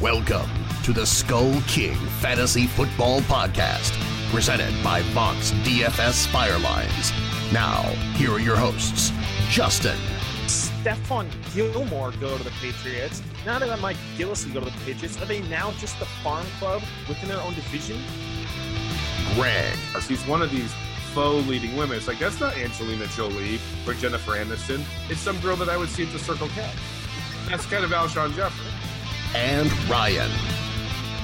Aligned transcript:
Welcome 0.00 0.48
to 0.84 0.92
the 0.92 1.04
Skull 1.04 1.60
King 1.62 1.96
Fantasy 2.20 2.68
Football 2.68 3.18
Podcast, 3.22 3.90
presented 4.30 4.72
by 4.84 5.02
Vox 5.10 5.50
DFS 5.64 6.28
Firelines. 6.28 7.12
Now, 7.52 7.82
here 8.14 8.30
are 8.30 8.38
your 8.38 8.54
hosts, 8.54 9.10
Justin, 9.50 9.98
Stephon 10.46 11.28
Gilmore 11.52 12.12
go 12.20 12.38
to 12.38 12.44
the 12.44 12.52
Patriots. 12.60 13.24
Now 13.44 13.58
that 13.58 13.80
Mike 13.80 13.96
Gillislee 14.16 14.54
go 14.54 14.60
to 14.60 14.66
the 14.66 14.84
Patriots, 14.84 15.20
are 15.20 15.26
they 15.26 15.40
now 15.48 15.72
just 15.72 15.98
the 15.98 16.06
farm 16.22 16.46
club 16.60 16.80
within 17.08 17.28
their 17.28 17.40
own 17.40 17.54
division? 17.54 18.00
Greg, 19.34 19.74
He's 20.06 20.24
one 20.28 20.42
of 20.42 20.52
these 20.52 20.72
faux 21.12 21.44
leading 21.48 21.76
women. 21.76 21.96
It's 21.96 22.06
like, 22.06 22.20
that's 22.20 22.38
not 22.38 22.56
Angelina 22.56 23.08
Jolie 23.08 23.58
or 23.84 23.94
Jennifer 23.94 24.36
Aniston. 24.36 24.84
It's 25.10 25.20
some 25.20 25.40
girl 25.40 25.56
that 25.56 25.68
I 25.68 25.76
would 25.76 25.88
see 25.88 26.06
at 26.06 26.12
the 26.12 26.20
Circle 26.20 26.46
K. 26.50 26.70
That's 27.48 27.66
kind 27.66 27.84
of 27.84 27.90
Alshon 27.90 28.34
Jeffery. 28.36 28.57
And 29.34 29.70
Ryan. 29.88 30.30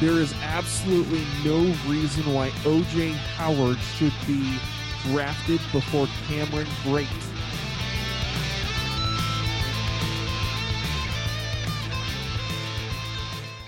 there 0.01 0.21
is 0.21 0.35
absolutely 0.43 1.23
no 1.45 1.61
reason 1.87 2.33
why 2.35 2.51
OJ 2.65 3.13
Howard 3.37 3.79
should 3.79 4.13
be 4.27 4.59
drafted 5.05 5.61
before 5.73 6.07
Cameron 6.29 6.67
Brate. 6.83 7.09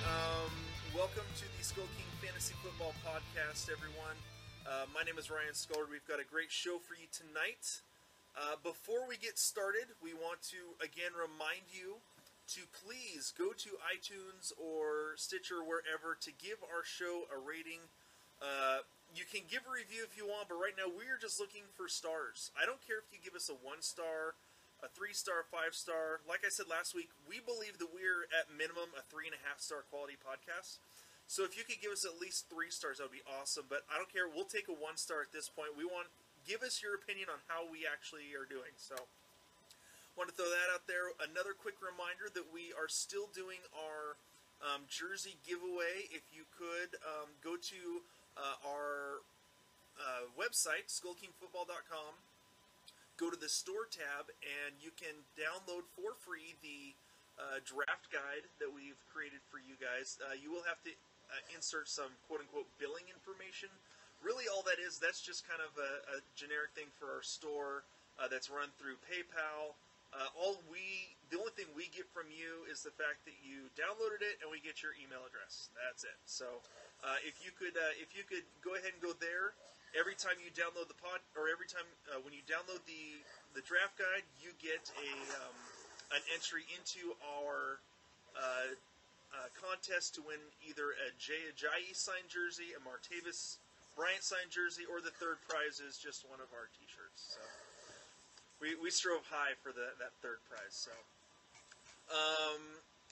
Um, 0.04 0.50
welcome 0.94 1.24
to 1.36 1.44
the 1.56 1.64
Skull 1.64 1.84
King 1.96 2.06
Fantasy 2.20 2.54
Football 2.62 2.92
Podcast, 3.06 3.70
everyone. 3.70 4.16
Uh, 4.66 4.84
my 4.92 5.02
name 5.04 5.16
is 5.18 5.30
Ryan 5.30 5.54
Scullard. 5.54 5.88
We've 5.90 6.06
got 6.06 6.20
a 6.20 6.24
great 6.24 6.50
show 6.50 6.78
for 6.78 6.94
you 6.94 7.06
tonight. 7.12 7.80
Uh, 8.36 8.56
before 8.62 9.08
we 9.08 9.16
get 9.16 9.38
started, 9.38 9.86
we 10.02 10.12
want 10.12 10.42
to 10.42 10.58
again 10.84 11.12
remind 11.16 11.64
you 11.72 11.96
to 12.54 12.62
please 12.70 13.34
go 13.34 13.50
to 13.52 13.80
iTunes 13.82 14.54
or 14.54 15.18
Stitcher, 15.18 15.62
wherever, 15.64 16.14
to 16.20 16.30
give 16.30 16.62
our 16.62 16.86
show 16.86 17.26
a 17.26 17.38
rating. 17.38 17.90
Uh, 18.38 18.86
you 19.14 19.24
can 19.26 19.42
give 19.48 19.64
a 19.66 19.72
review 19.72 20.04
if 20.04 20.14
you 20.14 20.28
want, 20.28 20.46
but 20.46 20.60
right 20.60 20.76
now 20.76 20.86
we 20.86 21.08
are 21.10 21.18
just 21.18 21.40
looking 21.40 21.66
for 21.74 21.88
stars. 21.88 22.52
I 22.54 22.68
don't 22.68 22.82
care 22.84 23.02
if 23.02 23.08
you 23.10 23.18
give 23.18 23.34
us 23.34 23.48
a 23.48 23.56
one 23.58 23.80
star, 23.80 24.38
a 24.84 24.88
three 24.92 25.16
star, 25.16 25.42
five 25.48 25.74
star. 25.74 26.22
Like 26.28 26.44
I 26.46 26.52
said 26.52 26.70
last 26.70 26.94
week, 26.94 27.10
we 27.26 27.42
believe 27.42 27.82
that 27.82 27.90
we're 27.90 28.28
at 28.30 28.52
minimum 28.52 28.94
a 28.94 29.02
three 29.06 29.26
and 29.26 29.34
a 29.34 29.42
half 29.42 29.58
star 29.58 29.82
quality 29.88 30.20
podcast. 30.20 30.78
So 31.26 31.42
if 31.42 31.58
you 31.58 31.66
could 31.66 31.82
give 31.82 31.90
us 31.90 32.06
at 32.06 32.22
least 32.22 32.46
three 32.46 32.70
stars, 32.70 33.02
that 33.02 33.10
would 33.10 33.18
be 33.18 33.26
awesome. 33.26 33.66
But 33.66 33.82
I 33.90 33.98
don't 33.98 34.10
care. 34.12 34.30
We'll 34.30 34.46
take 34.46 34.70
a 34.70 34.76
one 34.76 34.94
star 34.94 35.26
at 35.26 35.34
this 35.34 35.50
point. 35.50 35.74
We 35.74 35.82
want 35.82 36.06
give 36.46 36.62
us 36.62 36.78
your 36.78 36.94
opinion 36.94 37.26
on 37.26 37.42
how 37.50 37.66
we 37.66 37.82
actually 37.82 38.30
are 38.38 38.46
doing. 38.46 38.70
So 38.78 38.94
want 40.16 40.32
to 40.32 40.34
throw 40.34 40.48
that 40.48 40.72
out 40.72 40.88
there. 40.88 41.12
Another 41.20 41.52
quick 41.52 41.76
reminder 41.84 42.32
that 42.32 42.48
we 42.48 42.72
are 42.72 42.88
still 42.88 43.28
doing 43.36 43.60
our 43.76 44.16
um, 44.64 44.88
jersey 44.88 45.36
giveaway. 45.44 46.08
If 46.08 46.24
you 46.32 46.48
could 46.56 46.96
um, 47.04 47.28
go 47.44 47.60
to 47.60 47.80
uh, 48.40 48.56
our 48.64 49.20
uh, 50.00 50.24
website, 50.32 50.88
skullkingfootball.com, 50.88 52.12
go 53.20 53.28
to 53.28 53.36
the 53.36 53.52
store 53.52 53.88
tab, 53.92 54.32
and 54.40 54.72
you 54.80 54.92
can 54.96 55.24
download 55.36 55.84
for 55.92 56.16
free 56.16 56.56
the 56.64 56.96
uh, 57.36 57.60
draft 57.68 58.08
guide 58.08 58.48
that 58.56 58.72
we've 58.72 59.00
created 59.12 59.44
for 59.52 59.60
you 59.60 59.76
guys. 59.76 60.16
Uh, 60.24 60.32
you 60.32 60.48
will 60.48 60.64
have 60.64 60.80
to 60.88 60.92
uh, 61.28 61.40
insert 61.52 61.88
some 61.88 62.12
quote 62.24 62.40
unquote 62.40 62.68
billing 62.80 63.04
information. 63.12 63.68
Really, 64.24 64.48
all 64.48 64.64
that 64.64 64.80
is, 64.80 64.96
that's 64.96 65.20
just 65.20 65.44
kind 65.44 65.60
of 65.60 65.76
a, 65.76 66.16
a 66.16 66.24
generic 66.32 66.72
thing 66.72 66.88
for 66.96 67.12
our 67.12 67.20
store 67.20 67.84
uh, 68.16 68.24
that's 68.32 68.48
run 68.48 68.72
through 68.80 68.96
PayPal. 69.04 69.76
Uh, 70.14 70.30
all 70.38 70.62
we, 70.70 71.16
the 71.28 71.36
only 71.36 71.52
thing 71.58 71.68
we 71.74 71.90
get 71.92 72.06
from 72.14 72.30
you 72.32 72.64
is 72.70 72.80
the 72.80 72.94
fact 72.94 73.26
that 73.26 73.36
you 73.42 73.68
downloaded 73.74 74.22
it 74.22 74.40
and 74.40 74.48
we 74.48 74.62
get 74.62 74.80
your 74.80 74.96
email 74.96 75.26
address. 75.26 75.68
That's 75.76 76.06
it. 76.06 76.16
So, 76.24 76.62
uh, 77.04 77.20
if 77.26 77.42
you 77.44 77.52
could, 77.52 77.76
uh, 77.76 77.94
if 78.00 78.16
you 78.16 78.24
could 78.24 78.46
go 78.64 78.78
ahead 78.78 78.96
and 78.96 79.02
go 79.02 79.12
there, 79.18 79.52
every 79.92 80.16
time 80.16 80.40
you 80.40 80.48
download 80.54 80.88
the 80.88 80.96
pod, 80.96 81.20
or 81.36 81.52
every 81.52 81.68
time 81.68 81.84
uh, 82.08 82.22
when 82.24 82.32
you 82.32 82.40
download 82.48 82.80
the 82.88 83.20
the 83.52 83.60
draft 83.64 84.00
guide, 84.00 84.24
you 84.40 84.56
get 84.56 84.80
a 84.96 85.10
um, 85.44 85.56
an 86.16 86.22
entry 86.32 86.64
into 86.72 87.12
our 87.36 87.82
uh, 88.32 88.72
uh, 89.36 89.48
contest 89.52 90.16
to 90.16 90.24
win 90.24 90.40
either 90.64 90.96
a 90.96 91.12
Jay 91.20 91.44
Ajayi 91.52 91.92
signed 91.92 92.32
jersey, 92.32 92.72
a 92.72 92.80
Martavis 92.80 93.58
Bryant 93.96 94.20
signed 94.20 94.52
jersey, 94.52 94.84
or 94.84 95.00
the 95.00 95.12
third 95.16 95.40
prize 95.48 95.80
is 95.80 95.96
just 95.96 96.28
one 96.28 96.36
of 96.36 96.52
our 96.52 96.68
T-shirts. 96.76 97.32
So 97.32 97.40
we, 98.60 98.74
we 98.78 98.90
strove 98.90 99.24
high 99.28 99.54
for 99.60 99.72
the, 99.72 99.92
that 100.00 100.16
third 100.24 100.40
prize. 100.48 100.72
So, 100.72 100.92
um, 102.08 102.62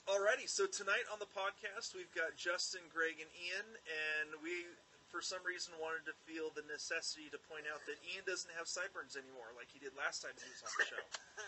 alrighty. 0.09 0.49
So 0.49 0.65
tonight 0.65 1.05
on 1.11 1.19
the 1.19 1.29
podcast, 1.29 1.93
we've 1.93 2.11
got 2.15 2.33
Justin, 2.37 2.81
Greg, 2.89 3.21
and 3.21 3.29
Ian, 3.37 3.67
and 3.85 4.27
we 4.41 4.65
for 5.13 5.21
some 5.23 5.39
reason 5.47 5.71
wanted 5.79 6.03
to 6.09 6.15
feel 6.27 6.51
the 6.51 6.65
necessity 6.67 7.31
to 7.31 7.39
point 7.47 7.63
out 7.71 7.79
that 7.87 7.95
Ian 8.03 8.25
doesn't 8.27 8.51
have 8.59 8.67
sideburns 8.67 9.15
anymore, 9.15 9.53
like 9.55 9.71
he 9.71 9.79
did 9.79 9.95
last 9.95 10.25
time 10.25 10.35
he 10.35 10.49
was 10.49 10.63
on 10.65 10.73
the 10.79 10.85
show. 10.91 11.03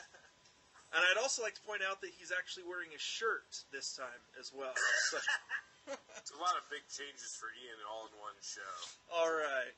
And 0.95 1.03
I'd 1.03 1.19
also 1.19 1.43
like 1.43 1.51
to 1.59 1.65
point 1.67 1.83
out 1.83 1.99
that 1.99 2.15
he's 2.15 2.31
actually 2.31 2.63
wearing 2.63 2.95
a 2.95 3.01
shirt 3.01 3.59
this 3.75 3.91
time 3.91 4.23
as 4.39 4.55
well. 4.55 4.71
So, 5.11 5.19
It's 6.15 6.31
a 6.31 6.39
lot 6.39 6.55
of 6.55 6.63
big 6.71 6.87
changes 6.87 7.35
for 7.35 7.51
Ian 7.59 7.75
all 7.91 8.07
in 8.07 8.15
one 8.23 8.35
show. 8.39 8.71
all 9.11 9.27
right. 9.35 9.75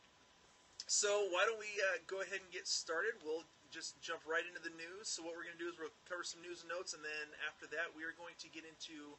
So 0.86 1.26
why 1.34 1.50
don't 1.50 1.58
we 1.58 1.70
uh, 1.82 1.98
go 2.06 2.22
ahead 2.22 2.46
and 2.46 2.50
get 2.54 2.70
started? 2.70 3.18
We'll 3.26 3.42
just 3.70 3.98
jump 4.02 4.26
right 4.26 4.44
into 4.44 4.62
the 4.62 4.74
news. 4.76 5.10
So 5.10 5.22
what 5.22 5.38
we're 5.38 5.46
going 5.46 5.58
to 5.58 5.64
do 5.64 5.70
is 5.70 5.78
we'll 5.78 5.94
cover 6.10 6.26
some 6.26 6.42
news 6.42 6.66
and 6.66 6.70
notes, 6.70 6.98
and 6.98 7.02
then 7.06 7.28
after 7.46 7.70
that, 7.74 7.94
we 7.94 8.02
are 8.06 8.14
going 8.18 8.38
to 8.42 8.50
get 8.50 8.66
into 8.66 9.16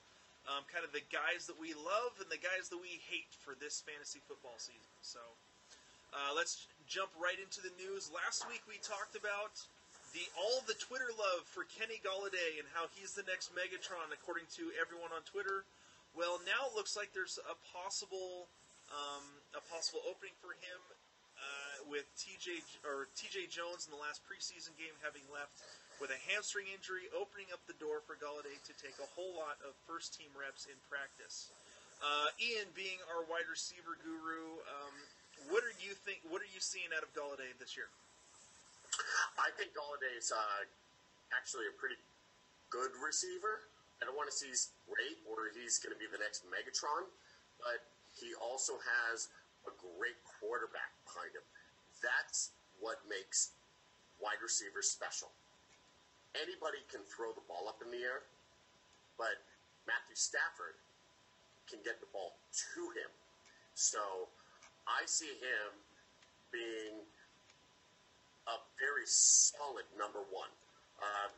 um, 0.48 0.64
kind 0.70 0.82
of 0.82 0.90
the 0.90 1.04
guys 1.12 1.46
that 1.46 1.58
we 1.58 1.76
love 1.76 2.16
and 2.18 2.28
the 2.32 2.40
guys 2.40 2.72
that 2.72 2.80
we 2.80 3.00
hate 3.08 3.30
for 3.42 3.54
this 3.58 3.84
fantasy 3.84 4.22
football 4.24 4.56
season. 4.56 4.90
So 5.04 5.20
uh, 6.10 6.32
let's 6.32 6.66
jump 6.88 7.12
right 7.20 7.36
into 7.36 7.60
the 7.60 7.72
news. 7.76 8.08
Last 8.10 8.48
week 8.48 8.64
we 8.64 8.80
talked 8.80 9.14
about 9.14 9.60
the 10.16 10.26
all 10.34 10.64
the 10.66 10.74
Twitter 10.74 11.14
love 11.14 11.46
for 11.46 11.62
Kenny 11.70 12.02
Golladay 12.02 12.58
and 12.58 12.66
how 12.74 12.90
he's 12.90 13.14
the 13.14 13.22
next 13.30 13.54
Megatron 13.54 14.10
according 14.10 14.50
to 14.58 14.74
everyone 14.74 15.14
on 15.14 15.22
Twitter. 15.22 15.62
Well, 16.18 16.42
now 16.42 16.66
it 16.66 16.74
looks 16.74 16.98
like 16.98 17.14
there's 17.14 17.38
a 17.46 17.54
possible 17.70 18.50
um, 18.90 19.22
a 19.54 19.62
possible 19.70 20.02
opening 20.02 20.34
for 20.42 20.50
him 20.58 20.82
with 21.88 22.04
TJ 22.18 22.60
or 22.84 23.08
TJ 23.16 23.48
Jones 23.48 23.88
in 23.88 23.94
the 23.94 24.00
last 24.02 24.20
preseason 24.26 24.74
game 24.76 24.92
having 25.00 25.24
left 25.32 25.54
with 26.00 26.08
a 26.08 26.20
hamstring 26.32 26.68
injury, 26.72 27.12
opening 27.12 27.52
up 27.52 27.60
the 27.68 27.76
door 27.76 28.00
for 28.00 28.16
Golladay 28.16 28.56
to 28.64 28.72
take 28.80 28.96
a 28.96 29.08
whole 29.12 29.36
lot 29.36 29.60
of 29.60 29.76
first 29.84 30.16
team 30.16 30.32
reps 30.32 30.64
in 30.64 30.76
practice. 30.88 31.52
Uh, 32.00 32.32
Ian, 32.40 32.72
being 32.72 32.96
our 33.12 33.28
wide 33.28 33.44
receiver 33.44 34.00
guru, 34.00 34.56
um, 34.64 34.96
what 35.52 35.60
are 35.60 35.76
you 35.76 35.92
think? 35.92 36.24
What 36.24 36.40
are 36.40 36.48
you 36.48 36.60
seeing 36.60 36.88
out 36.96 37.04
of 37.04 37.12
Golladay 37.12 37.52
this 37.60 37.76
year? 37.76 37.92
I 39.36 39.52
think 39.60 39.76
Golladay's 39.76 40.32
uh, 40.32 40.64
actually 41.36 41.68
a 41.68 41.74
pretty 41.76 42.00
good 42.72 42.96
receiver. 42.96 43.68
I 44.00 44.08
don't 44.08 44.16
want 44.16 44.32
to 44.32 44.36
see 44.36 44.48
he's 44.48 44.72
great 44.88 45.20
or 45.28 45.52
he's 45.52 45.76
going 45.76 45.92
to 45.92 46.00
be 46.00 46.08
the 46.08 46.20
next 46.20 46.48
Megatron, 46.48 47.04
but 47.60 47.84
he 48.16 48.32
also 48.40 48.80
has 48.80 49.28
a 49.68 49.72
great 49.76 50.16
quarterback 50.24 50.96
behind 51.04 51.36
him. 51.36 51.44
That's 52.02 52.50
what 52.80 53.00
makes 53.08 53.52
wide 54.20 54.40
receivers 54.42 54.88
special. 54.88 55.32
Anybody 56.36 56.80
can 56.88 57.00
throw 57.04 57.32
the 57.32 57.44
ball 57.48 57.66
up 57.68 57.82
in 57.84 57.90
the 57.90 58.04
air, 58.04 58.24
but 59.18 59.40
Matthew 59.86 60.14
Stafford 60.14 60.78
can 61.68 61.80
get 61.84 62.00
the 62.00 62.10
ball 62.12 62.38
to 62.52 62.82
him. 62.94 63.10
So 63.74 64.28
I 64.86 65.06
see 65.06 65.38
him 65.40 65.70
being 66.52 67.02
a 68.46 68.56
very 68.78 69.06
solid 69.06 69.86
number 69.98 70.22
one. 70.30 70.50
Uh, 70.98 71.30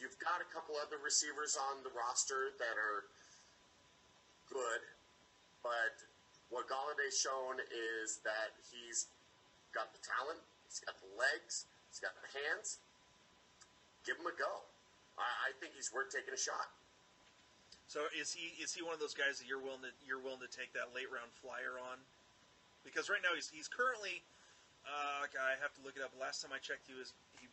you've 0.00 0.18
got 0.20 0.40
a 0.40 0.48
couple 0.52 0.76
other 0.80 1.00
receivers 1.00 1.56
on 1.56 1.84
the 1.84 1.92
roster 1.92 2.52
that 2.58 2.76
are 2.76 3.08
good, 4.48 4.82
but 5.62 5.96
what 6.50 6.68
Golladay's 6.68 7.16
shown 7.16 7.60
is 7.72 8.20
that 8.24 8.56
he's 8.68 9.08
got 9.74 9.90
the 9.92 10.00
talent, 10.00 10.40
he's 10.64 10.80
got 10.80 10.94
the 11.02 11.10
legs, 11.18 11.66
he's 11.90 11.98
got 12.00 12.14
the 12.22 12.30
hands. 12.30 12.78
Give 14.06 14.16
him 14.16 14.28
a 14.30 14.36
go. 14.36 14.64
I 15.18 15.54
think 15.62 15.74
he's 15.78 15.94
worth 15.94 16.10
taking 16.10 16.34
a 16.34 16.40
shot. 16.40 16.70
So 17.86 18.10
is 18.10 18.34
he 18.34 18.58
is 18.58 18.74
he 18.74 18.82
one 18.82 18.96
of 18.96 18.98
those 18.98 19.14
guys 19.14 19.38
that 19.38 19.46
you're 19.46 19.62
willing 19.62 19.86
to 19.86 19.92
you're 20.02 20.18
willing 20.18 20.42
to 20.42 20.50
take 20.50 20.74
that 20.74 20.90
late 20.90 21.06
round 21.12 21.30
flyer 21.30 21.78
on? 21.78 22.02
Because 22.82 23.06
right 23.06 23.22
now 23.22 23.36
he's 23.36 23.46
he's 23.52 23.70
currently 23.70 24.24
uh, 24.84 25.24
I 25.30 25.56
have 25.62 25.72
to 25.78 25.82
look 25.86 25.96
it 25.96 26.02
up. 26.04 26.12
Last 26.18 26.44
time 26.44 26.52
I 26.52 26.60
checked, 26.60 26.90
he 26.90 26.96
was 26.96 27.14
he 27.40 27.46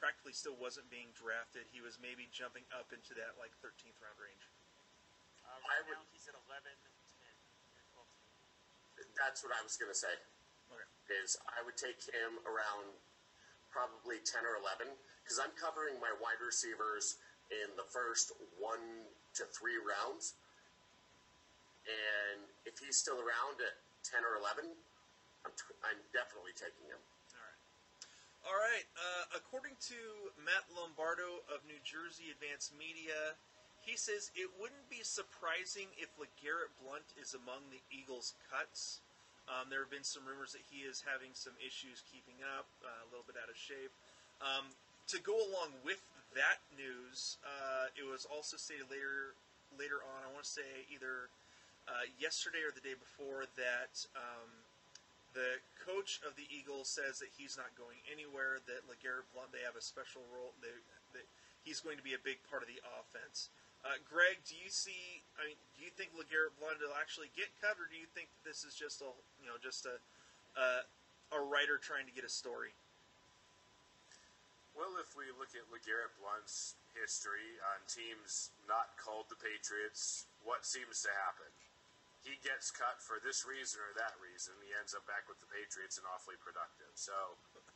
practically 0.00 0.34
still 0.34 0.56
wasn't 0.58 0.88
being 0.90 1.12
drafted. 1.14 1.68
He 1.70 1.84
was 1.84 2.00
maybe 2.02 2.26
jumping 2.34 2.66
up 2.74 2.90
into 2.90 3.14
that 3.20 3.38
like 3.38 3.54
13th 3.62 3.98
round 4.02 4.18
range. 4.18 4.44
Uh, 5.44 5.54
I 5.54 5.84
right 5.84 6.00
would- 6.00 6.08
he's 6.10 6.26
at 6.26 6.34
11, 6.34 6.64
10, 6.64 6.74
12. 7.94 9.14
That's 9.14 9.44
what 9.46 9.54
I 9.54 9.62
was 9.62 9.78
going 9.78 9.92
to 9.92 9.96
say. 9.96 10.14
Is 11.12 11.36
I 11.44 11.60
would 11.60 11.76
take 11.76 12.00
him 12.08 12.40
around 12.48 12.96
probably 13.68 14.22
10 14.24 14.46
or 14.46 14.56
11 14.56 14.88
because 15.20 15.36
I'm 15.36 15.52
covering 15.56 16.00
my 16.00 16.12
wide 16.16 16.40
receivers 16.40 17.20
in 17.52 17.76
the 17.76 17.84
first 17.84 18.32
one 18.56 19.08
to 19.36 19.44
three 19.52 19.76
rounds. 19.76 20.38
And 21.84 22.48
if 22.64 22.80
he's 22.80 22.96
still 22.96 23.20
around 23.20 23.60
at 23.60 23.76
10 24.08 24.24
or 24.24 24.40
11, 24.40 24.72
I'm, 25.44 25.52
t- 25.52 25.76
I'm 25.84 26.00
definitely 26.16 26.56
taking 26.56 26.88
him. 26.88 27.00
All 27.36 27.44
right. 27.44 27.60
All 28.48 28.60
right. 28.60 28.86
Uh, 28.96 29.24
according 29.36 29.76
to 29.92 30.32
Matt 30.40 30.64
Lombardo 30.72 31.44
of 31.52 31.60
New 31.68 31.80
Jersey 31.84 32.32
Advanced 32.32 32.72
Media, 32.72 33.36
he 33.84 34.00
says 34.00 34.32
it 34.32 34.48
wouldn't 34.56 34.88
be 34.88 35.04
surprising 35.04 35.92
if 36.00 36.08
LeGarrette 36.16 36.72
Blunt 36.80 37.12
is 37.20 37.36
among 37.36 37.68
the 37.68 37.84
Eagles' 37.92 38.32
cuts. 38.48 39.03
Um, 39.44 39.68
there 39.68 39.84
have 39.84 39.92
been 39.92 40.06
some 40.06 40.24
rumors 40.24 40.56
that 40.56 40.64
he 40.72 40.88
is 40.88 41.04
having 41.04 41.36
some 41.36 41.52
issues 41.60 42.00
keeping 42.08 42.40
up, 42.56 42.64
uh, 42.80 43.04
a 43.04 43.08
little 43.12 43.26
bit 43.28 43.36
out 43.36 43.52
of 43.52 43.58
shape. 43.58 43.92
Um, 44.40 44.72
to 45.12 45.20
go 45.20 45.36
along 45.36 45.76
with 45.84 46.00
that 46.32 46.64
news, 46.72 47.36
uh, 47.44 47.92
it 47.92 48.08
was 48.08 48.24
also 48.24 48.56
stated 48.56 48.88
later 48.88 49.36
later 49.76 50.00
on. 50.00 50.24
I 50.24 50.30
want 50.32 50.46
to 50.46 50.54
say 50.54 50.86
either 50.88 51.28
uh, 51.84 52.08
yesterday 52.16 52.64
or 52.64 52.72
the 52.72 52.80
day 52.80 52.96
before 52.96 53.44
that 53.60 53.94
um, 54.16 54.48
the 55.36 55.60
coach 55.82 56.22
of 56.24 56.38
the 56.38 56.46
Eagles 56.48 56.88
says 56.88 57.20
that 57.20 57.28
he's 57.36 57.58
not 57.58 57.74
going 57.76 57.98
anywhere. 58.08 58.62
That 58.64 58.86
Legarrette 58.88 59.28
Blunt 59.34 59.52
they 59.52 59.66
have 59.66 59.76
a 59.76 59.84
special 59.84 60.22
role. 60.32 60.56
They, 60.62 60.72
he's 61.66 61.80
going 61.84 61.98
to 61.98 62.06
be 62.06 62.14
a 62.14 62.22
big 62.22 62.40
part 62.48 62.62
of 62.62 62.68
the 62.70 62.80
offense. 62.96 63.50
Uh, 63.84 64.00
Greg, 64.08 64.40
do 64.48 64.56
you 64.56 64.72
see? 64.72 65.20
I 65.36 65.44
mean, 65.44 65.60
do 65.76 65.84
you 65.84 65.92
think 65.92 66.16
Legarrette 66.16 66.56
Blunt 66.56 66.80
will 66.80 66.96
actually 66.96 67.28
get 67.36 67.52
cut, 67.60 67.76
or 67.76 67.84
do 67.84 68.00
you 68.00 68.08
think 68.16 68.32
this 68.40 68.64
is 68.64 68.72
just 68.72 69.04
a 69.04 69.10
you 69.44 69.44
know 69.44 69.60
just 69.60 69.84
a 69.84 70.00
a, 70.56 70.88
a 71.36 71.40
writer 71.44 71.76
trying 71.76 72.08
to 72.08 72.14
get 72.16 72.24
a 72.24 72.32
story? 72.32 72.72
Well, 74.72 74.96
if 74.98 75.12
we 75.14 75.28
look 75.38 75.54
at 75.54 75.68
LeGarrette 75.70 76.16
Blunt's 76.18 76.74
history 76.96 77.60
on 77.76 77.78
teams 77.86 78.50
not 78.66 78.96
called 78.98 79.30
the 79.30 79.38
Patriots, 79.38 80.26
what 80.42 80.66
seems 80.66 81.04
to 81.06 81.12
happen? 81.14 81.46
He 82.26 82.40
gets 82.40 82.72
cut 82.72 82.98
for 82.98 83.20
this 83.20 83.44
reason 83.44 83.84
or 83.84 83.92
that 84.00 84.16
reason. 84.18 84.56
He 84.64 84.72
ends 84.74 84.96
up 84.96 85.04
back 85.04 85.28
with 85.28 85.38
the 85.38 85.46
Patriots 85.52 86.00
and 86.00 86.08
awfully 86.08 86.40
productive. 86.40 86.90
So 86.96 87.14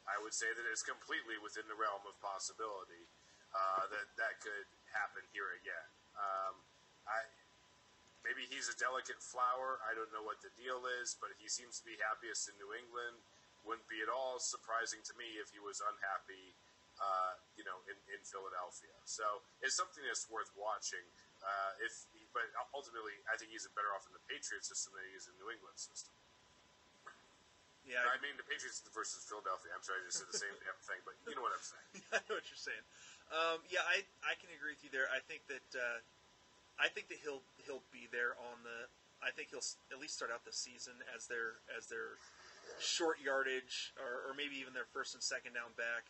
I 0.08 0.16
would 0.24 0.32
say 0.32 0.48
that 0.50 0.64
it's 0.66 0.82
completely 0.82 1.36
within 1.38 1.68
the 1.68 1.76
realm 1.76 2.02
of 2.08 2.16
possibility 2.18 3.04
uh, 3.52 3.84
that 3.92 4.08
that 4.16 4.40
could 4.40 4.66
happen 4.90 5.22
here 5.36 5.52
again. 5.60 5.88
Um, 6.18 6.54
I 7.06 7.24
maybe 8.26 8.44
he's 8.50 8.68
a 8.68 8.76
delicate 8.76 9.22
flower. 9.24 9.80
I 9.86 9.96
don't 9.96 10.10
know 10.12 10.20
what 10.20 10.44
the 10.44 10.52
deal 10.58 10.84
is, 11.00 11.16
but 11.16 11.32
he 11.40 11.48
seems 11.48 11.80
to 11.80 11.84
be 11.86 11.96
happiest 12.02 12.50
in 12.50 12.54
New 12.60 12.76
England. 12.76 13.16
Wouldn't 13.64 13.88
be 13.88 14.04
at 14.04 14.10
all 14.12 14.36
surprising 14.36 15.00
to 15.08 15.14
me 15.16 15.40
if 15.40 15.50
he 15.50 15.60
was 15.60 15.80
unhappy, 15.82 16.54
uh, 17.00 17.40
you 17.58 17.64
know, 17.64 17.80
in, 17.90 17.96
in 18.12 18.20
Philadelphia. 18.22 18.94
So 19.08 19.24
it's 19.64 19.74
something 19.74 20.04
that's 20.04 20.28
worth 20.30 20.52
watching. 20.54 21.02
Uh, 21.42 21.84
if, 21.84 22.06
but 22.36 22.46
ultimately, 22.76 23.16
I 23.30 23.38
think 23.40 23.50
he's 23.50 23.66
better 23.74 23.90
off 23.96 24.06
in 24.06 24.14
the 24.14 24.22
Patriot 24.28 24.62
system 24.62 24.94
than 24.94 25.04
he 25.08 25.14
is 25.16 25.26
in 25.26 25.34
the 25.36 25.40
New 25.42 25.50
England 25.50 25.78
system. 25.80 26.14
Yeah, 27.88 28.04
I 28.04 28.20
mean, 28.20 28.36
the 28.36 28.44
Patriots 28.44 28.84
versus 28.92 29.24
Philadelphia. 29.24 29.72
I'm 29.72 29.80
sorry, 29.80 30.04
I 30.04 30.12
just 30.12 30.20
said 30.20 30.28
the 30.28 30.36
same 30.36 30.52
damn 30.60 30.76
thing, 30.84 31.00
but 31.08 31.16
you 31.24 31.32
know 31.32 31.40
what 31.40 31.56
I'm 31.56 31.64
saying. 31.64 31.88
I 32.16 32.20
know 32.28 32.36
what 32.36 32.44
you're 32.52 32.60
saying. 32.60 32.84
Um, 33.28 33.60
yeah, 33.68 33.84
I, 33.84 34.04
I 34.24 34.34
can 34.40 34.48
agree 34.56 34.72
with 34.72 34.80
you 34.80 34.92
there. 34.92 35.08
I 35.12 35.20
think 35.20 35.44
that 35.52 35.68
uh, 35.76 36.00
I 36.80 36.88
think 36.88 37.12
that 37.12 37.20
he'll 37.20 37.44
he'll 37.60 37.84
be 37.92 38.08
there 38.08 38.38
on 38.40 38.64
the. 38.64 38.88
I 39.20 39.34
think 39.34 39.50
he'll 39.50 39.66
at 39.90 39.98
least 39.98 40.14
start 40.14 40.30
out 40.30 40.46
the 40.46 40.54
season 40.54 40.94
as 41.12 41.26
their 41.26 41.60
as 41.74 41.90
their 41.90 42.16
short 42.78 43.18
yardage 43.18 43.92
or, 43.98 44.30
or 44.30 44.32
maybe 44.32 44.56
even 44.60 44.72
their 44.72 44.88
first 44.94 45.12
and 45.12 45.22
second 45.22 45.58
down 45.58 45.74
back. 45.76 46.08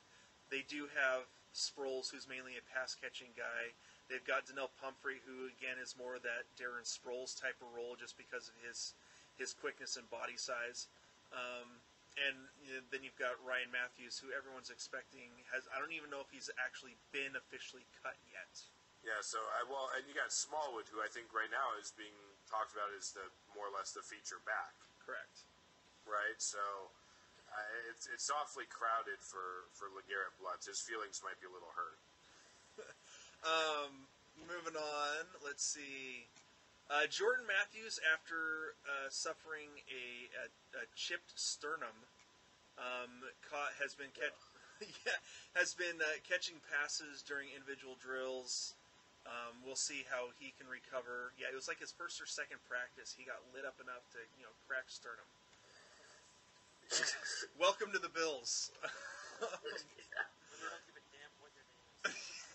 They 0.52 0.62
do 0.68 0.88
have 0.92 1.26
Sproles, 1.56 2.12
who's 2.12 2.28
mainly 2.28 2.54
a 2.60 2.64
pass 2.70 2.94
catching 2.94 3.32
guy. 3.34 3.72
They've 4.06 4.24
got 4.24 4.46
Donnell 4.46 4.72
Pumphrey, 4.80 5.20
who 5.24 5.48
again 5.52 5.80
is 5.80 5.96
more 5.98 6.20
that 6.20 6.48
Darren 6.56 6.86
Sproles 6.86 7.36
type 7.36 7.56
of 7.60 7.68
role, 7.74 7.96
just 7.98 8.16
because 8.16 8.48
of 8.48 8.56
his 8.62 8.94
his 9.40 9.52
quickness 9.56 9.96
and 9.96 10.06
body 10.12 10.36
size. 10.36 10.86
Um, 11.32 11.82
and 12.26 12.36
you 12.64 12.72
know, 12.78 12.82
then 12.90 13.06
you've 13.06 13.18
got 13.18 13.38
Ryan 13.44 13.70
Mathews, 13.70 14.18
who 14.18 14.34
everyone's 14.34 14.72
expecting 14.72 15.30
has. 15.54 15.68
I 15.70 15.78
don't 15.78 15.94
even 15.94 16.10
know 16.10 16.22
if 16.22 16.30
he's 16.32 16.50
actually 16.58 16.98
been 17.14 17.38
officially 17.38 17.86
cut 18.02 18.18
yet. 18.28 18.50
Yeah, 19.06 19.22
so 19.22 19.38
I 19.38 19.62
well, 19.68 19.88
and 19.94 20.02
you 20.10 20.14
got 20.14 20.34
Smallwood, 20.34 20.90
who 20.90 20.98
I 20.98 21.08
think 21.08 21.30
right 21.30 21.50
now 21.50 21.78
is 21.78 21.94
being 21.94 22.14
talked 22.50 22.74
about 22.74 22.90
as 22.98 23.14
the 23.14 23.24
more 23.54 23.70
or 23.70 23.74
less 23.74 23.94
the 23.94 24.02
feature 24.02 24.42
back, 24.42 24.74
Correct. 25.02 25.46
right? 26.04 26.38
So 26.42 26.60
uh, 27.48 27.90
it's 27.94 28.10
it's 28.10 28.28
awfully 28.28 28.66
crowded 28.66 29.22
for 29.22 29.70
for 29.72 29.86
Legarrette 29.94 30.34
Blunt. 30.42 30.66
His 30.66 30.82
feelings 30.82 31.22
might 31.22 31.38
be 31.38 31.46
a 31.46 31.54
little 31.54 31.72
hurt. 31.74 32.00
Um, 33.38 34.10
moving 34.50 34.74
on, 34.74 35.22
let's 35.46 35.62
see. 35.62 36.26
Uh, 36.88 37.04
Jordan 37.04 37.44
Matthews, 37.44 38.00
after 38.00 38.72
uh, 38.88 39.12
suffering 39.12 39.84
a, 39.92 40.32
a, 40.32 40.48
a 40.80 40.84
chipped 40.96 41.36
sternum, 41.36 42.08
um, 42.80 43.28
caught 43.44 43.76
has 43.76 43.92
been 43.92 44.08
yeah, 45.04 45.20
has 45.52 45.76
been 45.76 46.00
uh, 46.00 46.16
catching 46.24 46.64
passes 46.64 47.20
during 47.20 47.52
individual 47.52 48.00
drills. 48.00 48.72
Um, 49.28 49.60
we'll 49.60 49.76
see 49.76 50.08
how 50.08 50.32
he 50.40 50.56
can 50.56 50.64
recover. 50.64 51.36
Yeah, 51.36 51.52
it 51.52 51.56
was 51.60 51.68
like 51.68 51.84
his 51.84 51.92
first 51.92 52.24
or 52.24 52.26
second 52.26 52.64
practice. 52.64 53.12
He 53.12 53.28
got 53.28 53.44
lit 53.52 53.68
up 53.68 53.76
enough 53.84 54.08
to 54.16 54.24
you 54.40 54.48
know 54.48 54.54
crack 54.64 54.88
sternum. 54.88 55.28
Welcome 57.60 57.92
to 57.92 58.00
the 58.00 58.08
Bills. 58.08 58.72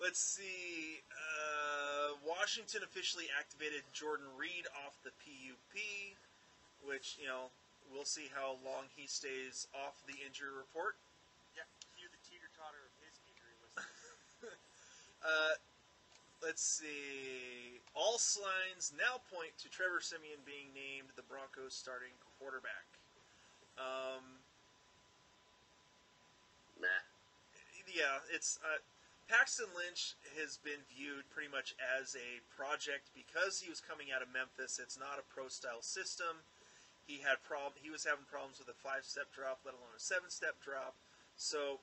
let's 0.00 0.20
see. 0.20 1.02
Uh, 1.12 2.16
Washington 2.24 2.82
officially 2.84 3.28
activated 3.36 3.84
Jordan 3.92 4.26
Reed 4.36 4.64
off 4.86 4.96
the 5.04 5.12
PUP, 5.20 5.74
which 6.84 7.16
you 7.20 7.28
know 7.28 7.52
we'll 7.92 8.08
see 8.08 8.28
how 8.32 8.56
long 8.64 8.88
he 8.94 9.06
stays 9.06 9.68
off 9.76 10.00
the 10.08 10.16
injury 10.24 10.52
report. 10.52 10.96
Yeah, 11.56 11.68
cue 11.96 12.08
the 12.08 12.20
teeter 12.24 12.48
totter 12.56 12.80
of 12.80 12.92
his 13.04 13.16
injury 13.28 13.56
list. 13.62 13.78
Uh, 15.26 15.58
let's 16.38 16.62
see. 16.62 17.82
All 17.96 18.18
signs 18.18 18.92
now 18.94 19.18
point 19.32 19.50
to 19.58 19.68
Trevor 19.68 19.98
Siemian 19.98 20.38
being 20.46 20.70
named 20.70 21.10
the 21.16 21.26
Broncos' 21.26 21.74
starting 21.74 22.14
quarterback. 22.38 22.86
Um, 23.74 24.38
Yeah, 27.96 28.20
it's 28.28 28.60
uh, 28.60 28.82
Paxton 29.24 29.72
Lynch 29.72 30.14
has 30.36 30.60
been 30.60 30.84
viewed 30.92 31.24
pretty 31.32 31.48
much 31.48 31.72
as 31.80 32.12
a 32.12 32.44
project 32.52 33.08
because 33.16 33.64
he 33.64 33.72
was 33.72 33.80
coming 33.80 34.12
out 34.12 34.20
of 34.20 34.28
Memphis. 34.28 34.76
It's 34.76 35.00
not 35.00 35.16
a 35.16 35.24
pro 35.26 35.48
style 35.48 35.80
system. 35.80 36.44
He 37.08 37.24
had 37.24 37.40
problem. 37.40 37.78
He 37.80 37.88
was 37.88 38.04
having 38.04 38.28
problems 38.28 38.60
with 38.60 38.68
a 38.68 38.76
five 38.76 39.08
step 39.08 39.32
drop, 39.32 39.64
let 39.64 39.72
alone 39.74 39.96
a 39.96 40.02
seven 40.02 40.28
step 40.28 40.60
drop. 40.60 40.94
So, 41.40 41.80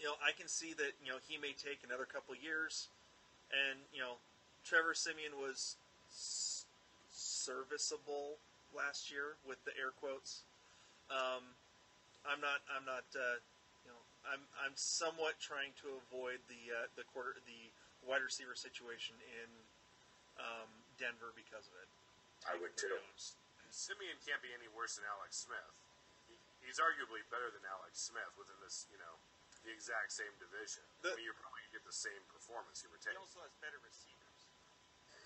you 0.00 0.08
know, 0.08 0.16
I 0.24 0.32
can 0.32 0.48
see 0.48 0.72
that 0.72 0.96
you 1.04 1.12
know 1.12 1.20
he 1.20 1.36
may 1.36 1.52
take 1.52 1.84
another 1.84 2.08
couple 2.08 2.32
years, 2.38 2.88
and 3.52 3.76
you 3.92 4.00
know, 4.00 4.18
Trevor 4.64 4.96
Siemian 4.96 5.36
was 5.36 5.76
serviceable 7.12 8.40
last 8.72 9.12
year 9.12 9.36
with 9.44 9.60
the 9.68 9.76
air 9.76 9.92
quotes. 9.92 10.42
Um, 11.10 11.52
I'm 12.24 12.40
not. 12.40 12.64
I'm 12.72 12.86
not. 12.88 13.04
Uh, 13.12 13.44
I'm. 14.28 14.42
I'm 14.60 14.74
somewhat 14.74 15.36
trying 15.38 15.76
to 15.84 16.00
avoid 16.06 16.40
the 16.48 16.62
uh, 16.72 16.88
the 16.96 17.04
quarter 17.12 17.36
the 17.44 17.70
wide 18.04 18.24
receiver 18.24 18.56
situation 18.56 19.16
in 19.20 19.50
um, 20.40 20.70
Denver 20.96 21.32
because 21.36 21.68
of 21.68 21.74
it. 21.80 21.88
I 22.44 22.56
would 22.60 22.76
too. 22.76 22.92
Siemian 23.74 24.14
can't 24.22 24.38
be 24.38 24.54
any 24.54 24.70
worse 24.70 24.94
than 24.94 25.04
Alex 25.18 25.34
Smith. 25.48 25.74
He, 26.30 26.38
he's 26.62 26.78
arguably 26.78 27.26
better 27.26 27.50
than 27.50 27.66
Alex 27.66 27.98
Smith 27.98 28.30
within 28.38 28.54
this, 28.62 28.86
you 28.86 29.00
know, 29.02 29.18
the 29.66 29.74
exact 29.74 30.14
same 30.14 30.30
division. 30.38 30.86
The- 31.02 31.10
I 31.10 31.18
mean, 31.18 31.26
you're 31.26 31.34
probably 31.34 31.66
gonna 31.66 31.82
get 31.82 31.86
the 31.88 31.96
same 31.96 32.22
performance 32.30 32.86
you 32.86 32.92
were 32.94 33.02
He 33.02 33.18
also 33.18 33.42
has 33.42 33.50
better 33.58 33.82
receivers. 33.82 34.40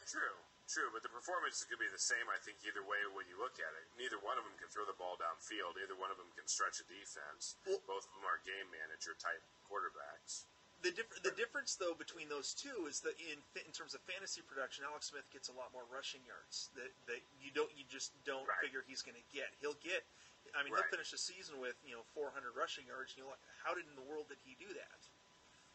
True. 0.08 0.40
True, 0.68 0.92
but 0.92 1.00
the 1.00 1.08
performance 1.08 1.58
is 1.60 1.64
going 1.64 1.80
to 1.80 1.86
be 1.88 1.92
the 1.92 1.98
same, 2.00 2.28
I 2.28 2.36
think, 2.44 2.60
either 2.60 2.84
way 2.84 3.00
when 3.16 3.24
you 3.24 3.40
look 3.40 3.56
at 3.56 3.72
it. 3.72 3.88
Neither 3.96 4.20
one 4.20 4.36
of 4.36 4.44
them 4.44 4.52
can 4.60 4.68
throw 4.68 4.84
the 4.84 4.92
ball 5.00 5.16
downfield. 5.16 5.80
Either 5.80 5.96
one 5.96 6.12
of 6.12 6.20
them 6.20 6.28
can 6.36 6.44
stretch 6.44 6.76
a 6.80 6.86
defense. 6.86 7.56
Well- 7.64 7.80
Both 7.88 8.04
of 8.04 8.12
them 8.12 8.28
are 8.28 8.36
game 8.44 8.68
manager 8.68 9.16
type 9.16 9.40
quarterbacks. 9.64 10.44
The, 10.84 10.92
diff- 10.94 11.24
the 11.26 11.34
difference, 11.34 11.74
though, 11.74 11.96
between 11.98 12.28
those 12.30 12.54
two 12.54 12.86
is 12.86 13.00
that 13.02 13.18
in 13.18 13.42
in 13.66 13.72
terms 13.74 13.98
of 13.98 14.00
fantasy 14.06 14.46
production, 14.46 14.86
Alex 14.86 15.10
Smith 15.10 15.26
gets 15.34 15.50
a 15.50 15.56
lot 15.58 15.72
more 15.74 15.82
rushing 15.90 16.22
yards 16.22 16.70
that, 16.78 16.94
that 17.10 17.18
you 17.42 17.50
don't 17.50 17.66
you 17.74 17.82
just 17.90 18.14
don't 18.22 18.46
Right. 18.46 18.62
figure 18.62 18.84
he's 18.86 19.02
going 19.02 19.18
to 19.18 19.26
get. 19.34 19.50
He'll 19.58 19.74
get. 19.82 20.06
I 20.54 20.62
mean, 20.62 20.70
Right. 20.70 20.86
he'll 20.86 20.94
finish 20.94 21.10
the 21.10 21.18
season 21.18 21.58
with 21.58 21.74
you 21.82 21.98
know 21.98 22.06
400 22.14 22.54
rushing 22.54 22.86
yards. 22.86 23.10
And 23.10 23.26
you're 23.26 23.32
like, 23.34 23.42
how 23.66 23.74
did 23.74 23.90
in 23.90 23.96
the 23.98 24.06
world 24.06 24.30
did 24.30 24.38
he 24.46 24.54
do 24.54 24.70
that? 24.78 25.00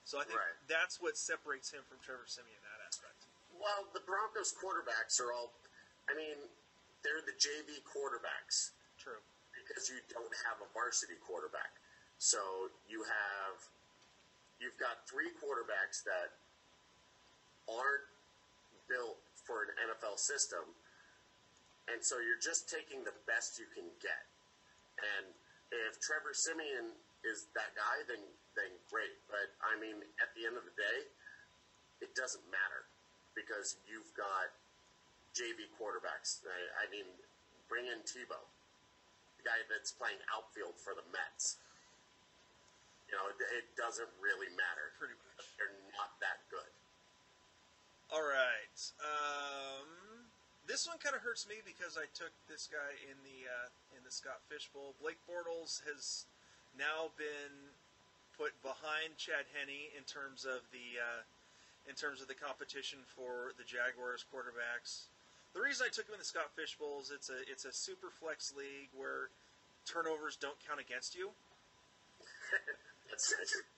So 0.08 0.20
I 0.20 0.24
think 0.24 0.40
Right. 0.40 0.56
that's 0.72 1.04
what 1.04 1.20
separates 1.20 1.68
him 1.76 1.84
from 1.84 2.00
Trevor 2.00 2.24
Siemian. 2.24 2.64
Well, 3.58 3.88
the 3.94 4.04
Broncos 4.04 4.54
quarterbacks 4.54 5.22
are 5.22 5.32
all, 5.32 5.54
I 6.10 6.14
mean, 6.18 6.38
they're 7.04 7.24
the 7.24 7.36
JV 7.36 7.84
quarterbacks 7.84 8.74
True. 8.98 9.20
because 9.54 9.88
you 9.92 10.00
don't 10.10 10.34
have 10.48 10.64
a 10.64 10.68
varsity 10.74 11.20
quarterback. 11.20 11.78
So 12.18 12.40
you 12.88 13.04
have, 13.04 13.58
you've 14.60 14.80
got 14.80 15.04
three 15.06 15.32
quarterbacks 15.38 16.04
that 16.08 16.40
aren't 17.68 18.08
built 18.88 19.20
for 19.44 19.68
an 19.68 19.72
NFL 19.92 20.20
system. 20.20 20.64
And 21.92 22.00
so 22.00 22.24
you're 22.24 22.40
just 22.40 22.72
taking 22.72 23.04
the 23.04 23.16
best 23.28 23.60
you 23.60 23.68
can 23.76 23.88
get. 24.00 24.24
And 25.00 25.36
if 25.90 26.00
Trevor 26.00 26.32
Siemian 26.32 26.96
is 27.28 27.52
that 27.56 27.76
guy, 27.76 28.08
then 28.08 28.24
then 28.56 28.72
great. 28.88 29.18
But 29.28 29.52
I 29.60 29.76
mean, 29.82 30.00
at 30.22 30.32
the 30.38 30.48
end 30.48 30.56
of 30.56 30.64
the 30.64 30.76
day, 30.78 31.00
it 32.00 32.14
doesn't 32.16 32.46
matter 32.48 32.88
because 33.36 33.78
you've 33.86 34.14
got 34.16 34.54
JV 35.34 35.70
quarterbacks. 35.78 36.46
I, 36.46 36.86
I 36.86 36.92
mean, 36.94 37.10
bring 37.68 37.90
in 37.90 38.06
Tebow, 38.06 38.42
the 39.42 39.46
guy 39.46 39.60
that's 39.70 39.94
playing 39.94 40.22
outfield 40.30 40.78
for 40.78 40.94
the 40.94 41.06
Mets. 41.10 41.58
You 43.10 43.18
know, 43.18 43.30
it, 43.30 43.38
it 43.62 43.68
doesn't 43.78 44.10
really 44.22 44.50
matter. 44.54 44.94
Pretty 44.98 45.18
much. 45.18 45.46
They're 45.58 45.74
not 45.94 46.18
that 46.22 46.46
good. 46.50 46.72
All 48.14 48.26
right. 48.26 48.78
Um, 49.02 50.30
this 50.70 50.88
one 50.88 51.02
kind 51.02 51.18
of 51.18 51.22
hurts 51.22 51.50
me 51.50 51.60
because 51.66 51.98
I 51.98 52.08
took 52.14 52.32
this 52.48 52.70
guy 52.70 52.94
in 53.10 53.18
the 53.26 53.50
uh, 53.50 53.70
in 53.98 54.02
the 54.06 54.14
Scott 54.14 54.42
Fish 54.48 54.70
Bowl. 54.72 54.96
Blake 55.02 55.20
Bortles 55.28 55.82
has 55.90 56.26
now 56.78 57.14
been 57.18 57.74
put 58.38 58.54
behind 58.66 59.18
Chad 59.18 59.46
Henne 59.54 59.94
in 59.94 60.04
terms 60.06 60.46
of 60.46 60.66
the 60.74 61.02
uh, 61.02 61.22
in 61.88 61.96
terms 61.96 62.22
of 62.22 62.28
the 62.28 62.38
competition 62.38 63.00
for 63.04 63.52
the 63.58 63.64
Jaguars 63.64 64.24
quarterbacks. 64.32 65.12
The 65.54 65.62
reason 65.62 65.86
I 65.86 65.92
took 65.94 66.08
him 66.08 66.18
in 66.18 66.22
the 66.24 66.26
Scott 66.26 66.50
Fish 66.56 66.78
Bowl 66.78 67.00
is 67.02 67.12
it's 67.14 67.30
a 67.30 67.40
it's 67.46 67.66
a 67.66 67.74
super 67.74 68.10
flex 68.10 68.54
league 68.58 68.90
where 68.96 69.30
turnovers 69.86 70.36
don't 70.36 70.58
count 70.66 70.80
against 70.80 71.16
you. 71.16 71.30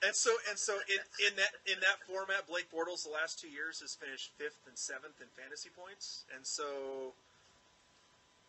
And 0.00 0.14
so 0.14 0.32
and 0.48 0.56
so 0.56 0.80
in, 0.88 1.02
in 1.28 1.36
that 1.36 1.52
in 1.68 1.76
that 1.84 2.00
format, 2.08 2.48
Blake 2.48 2.72
Bortles 2.72 3.04
the 3.04 3.12
last 3.12 3.36
two 3.36 3.52
years 3.52 3.80
has 3.84 3.92
finished 3.92 4.32
fifth 4.38 4.64
and 4.64 4.78
seventh 4.78 5.20
in 5.20 5.28
fantasy 5.36 5.68
points, 5.68 6.24
and 6.32 6.46
so 6.46 7.12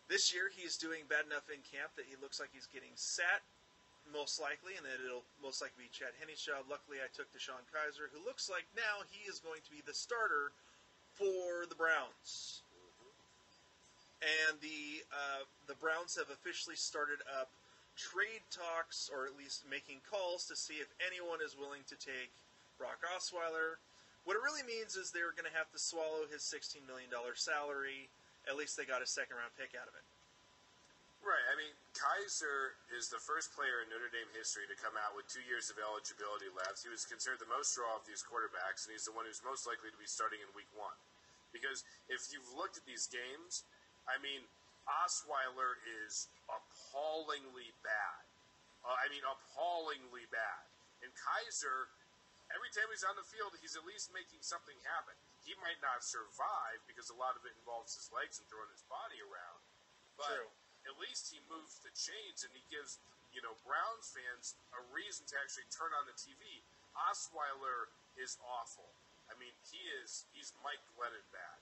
this 0.08 0.32
year 0.32 0.48
he's 0.48 0.80
doing 0.80 1.04
bad 1.04 1.28
enough 1.28 1.52
in 1.52 1.60
camp 1.60 1.92
that 2.00 2.08
he 2.08 2.16
looks 2.16 2.40
like 2.40 2.48
he's 2.56 2.70
getting 2.72 2.96
sat 2.96 3.44
most 4.12 4.40
likely, 4.40 4.74
and 4.76 4.84
that 4.84 5.00
it'll 5.00 5.26
most 5.42 5.60
likely 5.60 5.86
be 5.86 5.92
Chad 5.92 6.14
Henne's 6.18 6.40
job. 6.40 6.66
Luckily, 6.68 6.98
I 7.00 7.08
took 7.12 7.30
DeShone 7.32 7.64
Kizer, 7.70 8.08
who 8.10 8.20
looks 8.24 8.48
like 8.48 8.64
now 8.74 9.04
he 9.08 9.28
is 9.28 9.38
going 9.38 9.60
to 9.64 9.72
be 9.72 9.82
the 9.84 9.96
starter 9.96 10.52
for 11.18 11.66
the 11.68 11.78
Browns. 11.78 12.62
And 14.18 14.58
the 14.58 15.06
uh, 15.14 15.46
the 15.70 15.78
Browns 15.78 16.18
have 16.18 16.30
officially 16.30 16.74
started 16.74 17.22
up 17.38 17.54
trade 17.98 18.46
talks, 18.50 19.10
or 19.10 19.26
at 19.26 19.34
least 19.34 19.66
making 19.66 20.02
calls 20.06 20.46
to 20.46 20.54
see 20.54 20.78
if 20.78 20.90
anyone 21.02 21.42
is 21.42 21.58
willing 21.58 21.82
to 21.90 21.98
take 21.98 22.30
Brock 22.78 23.02
Osweiler. 23.02 23.82
What 24.22 24.38
it 24.38 24.42
really 24.42 24.62
means 24.62 24.94
is 24.94 25.10
they're 25.10 25.34
going 25.34 25.50
to 25.50 25.56
have 25.58 25.70
to 25.74 25.80
swallow 25.80 26.28
his 26.30 26.46
$16 26.46 26.84
million 26.86 27.10
salary. 27.34 28.06
At 28.46 28.54
least 28.54 28.78
they 28.78 28.86
got 28.86 29.02
a 29.02 29.08
second 29.08 29.40
round 29.40 29.54
pick 29.58 29.74
out 29.74 29.90
of 29.90 29.94
it. 29.98 30.06
Right. 31.24 31.42
I 31.50 31.58
mean, 31.58 31.74
Kizer 31.98 32.78
is 32.94 33.10
the 33.10 33.18
first 33.18 33.50
player 33.58 33.82
in 33.82 33.90
Notre 33.90 34.06
Dame 34.14 34.30
history 34.30 34.70
to 34.70 34.78
come 34.78 34.94
out 34.94 35.18
with 35.18 35.26
two 35.26 35.42
years 35.50 35.66
of 35.66 35.82
eligibility 35.82 36.46
left. 36.54 36.86
He 36.86 36.90
was 36.94 37.02
considered 37.02 37.42
the 37.42 37.50
most 37.50 37.74
raw 37.74 37.98
of 37.98 38.06
these 38.06 38.22
quarterbacks, 38.22 38.86
and 38.86 38.94
he's 38.94 39.02
the 39.02 39.14
one 39.18 39.26
who's 39.26 39.42
most 39.42 39.66
likely 39.66 39.90
to 39.90 39.98
be 39.98 40.06
starting 40.06 40.38
in 40.38 40.46
week 40.54 40.70
one. 40.78 40.94
Because 41.50 41.82
if 42.06 42.30
you've 42.30 42.46
looked 42.54 42.78
at 42.78 42.86
these 42.86 43.10
games, 43.10 43.66
I 44.06 44.14
mean, 44.22 44.46
Osweiler 44.86 45.74
is 46.06 46.30
appallingly 46.46 47.74
bad. 47.82 48.22
Uh, 48.86 48.94
I 48.94 49.10
mean, 49.10 49.26
appallingly 49.26 50.30
bad. 50.30 50.62
And 51.02 51.10
Kizer, 51.18 51.90
every 52.54 52.70
time 52.70 52.86
he's 52.94 53.02
on 53.02 53.18
the 53.18 53.26
field, 53.26 53.58
he's 53.58 53.74
at 53.74 53.82
least 53.82 54.14
making 54.14 54.46
something 54.46 54.78
happen. 54.86 55.18
He 55.42 55.58
might 55.58 55.82
not 55.82 56.06
survive 56.06 56.78
because 56.86 57.10
a 57.10 57.18
lot 57.18 57.34
of 57.34 57.42
it 57.42 57.58
involves 57.58 57.98
his 57.98 58.06
legs 58.14 58.38
and 58.38 58.46
throwing 58.46 58.70
his 58.70 58.86
body 58.86 59.18
around. 59.18 59.60
But 60.14 60.46
True. 60.46 60.50
At 60.88 60.96
least 60.96 61.28
he 61.28 61.38
moves 61.52 61.78
the 61.84 61.92
chains 61.92 62.42
and 62.42 62.52
he 62.56 62.64
gives, 62.72 62.96
you 63.30 63.44
know, 63.44 63.52
Browns 63.62 64.08
fans 64.08 64.56
a 64.72 64.80
reason 64.90 65.28
to 65.28 65.34
actually 65.36 65.68
turn 65.68 65.92
on 65.92 66.08
the 66.08 66.16
TV. 66.16 66.64
Osweiler 66.96 67.92
is 68.16 68.40
awful. 68.42 68.88
I 69.28 69.36
mean, 69.36 69.52
he 69.68 69.78
is, 70.00 70.24
he's 70.32 70.56
Mike 70.64 70.80
Glennon 70.96 71.28
bad. 71.28 71.58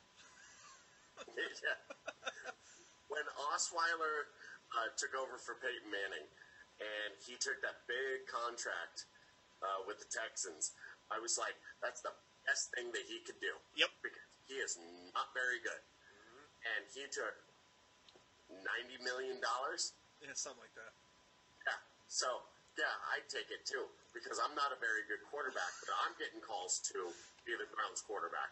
yeah. 1.35 1.81
When 3.11 3.27
Osweiler 3.51 4.31
uh, 4.71 4.89
took 4.95 5.13
over 5.19 5.37
for 5.37 5.59
Peyton 5.59 5.91
Manning, 5.91 6.27
and 6.79 7.17
he 7.25 7.41
took 7.41 7.59
that 7.65 7.89
big 7.89 8.29
contract 8.29 9.09
uh, 9.65 9.83
with 9.89 9.99
the 9.99 10.09
Texans, 10.13 10.77
I 11.09 11.19
was 11.19 11.41
like, 11.41 11.57
that's 11.81 12.05
the 12.05 12.13
best 12.45 12.71
thing 12.77 12.93
that 12.93 13.05
he 13.09 13.25
could 13.25 13.41
do. 13.41 13.53
Yep. 13.75 13.91
Because 14.05 14.31
he 14.47 14.61
is 14.61 14.79
not 15.17 15.33
very 15.33 15.59
good. 15.65 15.83
And 16.67 16.83
he 16.93 17.07
took 17.09 17.46
$90 18.51 19.03
million. 19.03 19.37
Yeah, 19.43 20.35
something 20.35 20.63
like 20.63 20.75
that. 20.79 20.93
Yeah. 21.67 21.79
So, 22.07 22.47
yeah, 22.79 22.93
I'd 23.15 23.27
take 23.29 23.51
it 23.51 23.67
too. 23.67 23.87
Because 24.15 24.41
I'm 24.41 24.57
not 24.57 24.73
a 24.73 24.79
very 24.81 25.05
good 25.11 25.21
quarterback, 25.29 25.73
but 25.85 25.93
I'm 26.07 26.15
getting 26.17 26.41
calls 26.41 26.81
to 26.93 27.13
be 27.45 27.53
the 27.55 27.69
Browns 27.73 28.01
quarterback. 28.03 28.51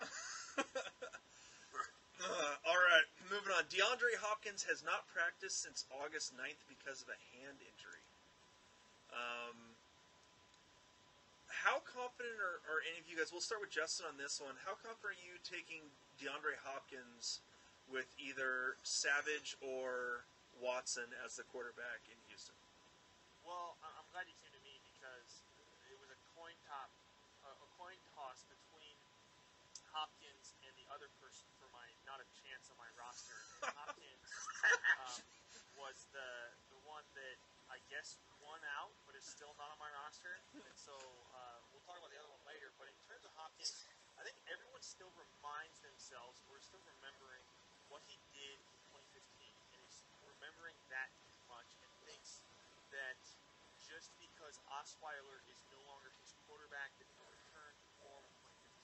Uh, 2.22 2.54
all 2.64 2.78
right, 2.78 3.04
moving 3.26 3.50
on. 3.52 3.66
DeAndre 3.68 4.14
Hopkins 4.22 4.62
has 4.70 4.86
not 4.86 5.04
practiced 5.10 5.60
since 5.60 5.84
August 5.90 6.32
9th 6.38 6.62
because 6.70 7.02
of 7.02 7.10
a 7.10 7.18
hand 7.34 7.58
injury. 7.58 8.06
Um, 9.10 9.74
how 11.50 11.82
confident 11.82 12.38
are, 12.38 12.62
are 12.70 12.80
any 12.86 13.02
of 13.02 13.06
you 13.10 13.18
guys? 13.18 13.34
We'll 13.34 13.44
start 13.44 13.60
with 13.60 13.74
Justin 13.74 14.06
on 14.08 14.16
this 14.16 14.38
one. 14.38 14.54
How 14.62 14.78
confident 14.78 15.18
are 15.18 15.20
you 15.20 15.36
taking 15.42 15.84
DeAndre 16.16 16.60
Hopkins 16.62 17.42
with 17.90 18.08
either 18.16 18.80
Savage 18.82 19.56
or 19.60 20.24
Watson 20.60 21.08
as 21.24 21.36
the 21.36 21.44
quarterback 21.48 22.06
in 22.08 22.18
Houston? 22.30 22.56
Well, 23.44 23.76
I'm 23.84 24.08
glad 24.12 24.24
you 24.24 24.36
came 24.40 24.52
to 24.56 24.64
me 24.64 24.80
because 24.94 25.44
it 25.90 25.96
was 26.00 26.08
a 26.08 26.18
coin 26.32 26.56
top, 26.64 26.88
a 27.44 27.68
coin 27.76 27.98
toss 28.16 28.40
between 28.48 28.96
Hopkins 29.92 30.56
and 30.64 30.72
the 30.74 30.88
other 30.90 31.06
person 31.22 31.46
for 31.60 31.68
my 31.70 31.84
not 32.08 32.18
a 32.18 32.28
chance 32.42 32.72
on 32.72 32.76
my 32.80 32.90
roster. 32.98 33.36
And 33.62 33.76
Hopkins 33.78 34.32
um, 35.04 35.22
was 35.78 36.08
the 36.10 36.30
the 36.72 36.80
one 36.88 37.04
that 37.14 37.36
I 37.68 37.78
guess 37.92 38.18
won 38.42 38.60
out, 38.80 38.92
but 39.06 39.14
is 39.16 39.24
still 39.28 39.52
not 39.60 39.70
on 39.70 39.78
my 39.78 39.92
roster. 40.02 40.40
And 40.56 40.76
so 40.76 40.96
uh, 41.32 41.58
we'll 41.70 41.84
talk 41.84 42.00
about 42.00 42.10
the 42.10 42.20
other 42.20 42.32
one 42.32 42.44
later. 42.48 42.72
But 42.80 42.88
in 42.88 42.96
terms 43.06 43.24
of 43.24 43.32
Hopkins, 43.38 43.86
I 44.18 44.24
think 44.24 44.36
everyone 44.48 44.82
still 44.84 45.12
reminds 45.14 45.80
themselves, 45.80 46.40
we're 46.48 46.60
still 46.60 46.82
remembering 46.84 47.43
what 47.94 48.02
he 48.10 48.18
did 48.34 48.58
in 48.74 48.78
2015, 48.90 49.54
and 49.70 49.78
is 49.86 50.02
remembering 50.26 50.74
that 50.90 51.14
much, 51.46 51.78
and 51.78 51.86
thinks 52.02 52.42
that 52.90 53.14
just 53.86 54.10
because 54.18 54.58
Osweiler 54.66 55.38
is 55.46 55.62
no 55.70 55.78
longer 55.86 56.10
his 56.18 56.34
quarterback, 56.42 56.90
that 56.98 57.06
he'll 57.14 57.30
return 57.30 57.70
to 57.70 57.86
form 58.02 58.26
of 58.26 58.34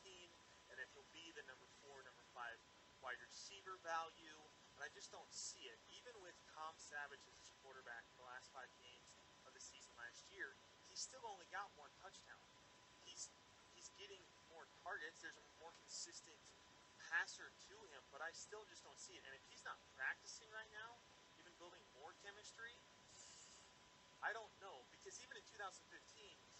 2015, 0.06 0.30
and 0.70 0.78
that 0.78 0.86
he'll 0.94 1.10
be 1.10 1.26
the 1.34 1.42
number 1.50 1.66
four, 1.82 2.06
number 2.06 2.22
five 2.30 2.54
wide 3.02 3.18
receiver 3.18 3.82
value. 3.82 4.38
And 4.78 4.86
I 4.86 4.94
just 4.94 5.10
don't 5.10 5.34
see 5.34 5.66
it. 5.66 5.82
Even 5.90 6.14
with 6.22 6.38
Tom 6.54 6.78
Savage 6.78 7.26
as 7.26 7.34
his 7.34 7.50
quarterback 7.66 8.06
for 8.14 8.22
the 8.22 8.30
last 8.30 8.46
five 8.54 8.70
games 8.78 9.10
of 9.42 9.50
the 9.50 9.62
season 9.62 9.90
last 9.98 10.22
year, 10.30 10.54
he's 10.86 11.02
still 11.02 11.26
only 11.26 11.50
got 11.50 11.66
one 11.74 11.90
touchdown. 11.98 12.46
He's 13.02 13.26
he's 13.74 13.90
getting 13.98 14.22
more 14.54 14.70
targets. 14.86 15.18
There's 15.18 15.34
a 15.34 15.46
more 15.58 15.74
consistent 15.82 16.38
passer 17.10 17.50
to 17.50 17.76
him, 17.90 18.02
but 18.14 18.22
I 18.22 18.30
still 18.30 18.62
just 18.70 18.86
don't 18.86 18.98
see 18.98 19.18
it. 19.18 19.26
And 19.26 19.34
if 19.34 19.42
he's 19.50 19.66
not 19.66 19.76
practicing 19.98 20.46
right 20.54 20.70
now, 20.70 21.02
even 21.36 21.50
building 21.58 21.82
more 21.98 22.14
chemistry, 22.22 22.78
I 24.22 24.30
don't 24.30 24.52
know 24.62 24.86
because 24.94 25.18
even 25.18 25.34
in 25.34 25.44
2015, 25.50 25.82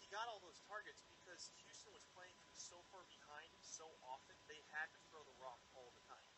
he 0.01 0.05
got 0.11 0.27
all 0.27 0.43
those 0.43 0.59
targets 0.67 1.05
because 1.07 1.53
Houston 1.61 1.93
was 1.95 2.03
playing 2.11 2.35
him 2.35 2.51
so 2.57 2.81
far 2.91 3.05
behind 3.07 3.53
so 3.61 3.87
often 4.03 4.35
they 4.51 4.59
had 4.75 4.91
to 4.91 4.99
throw 5.07 5.23
the 5.23 5.37
rock 5.39 5.61
all 5.77 5.93
the 5.95 6.03
time. 6.09 6.29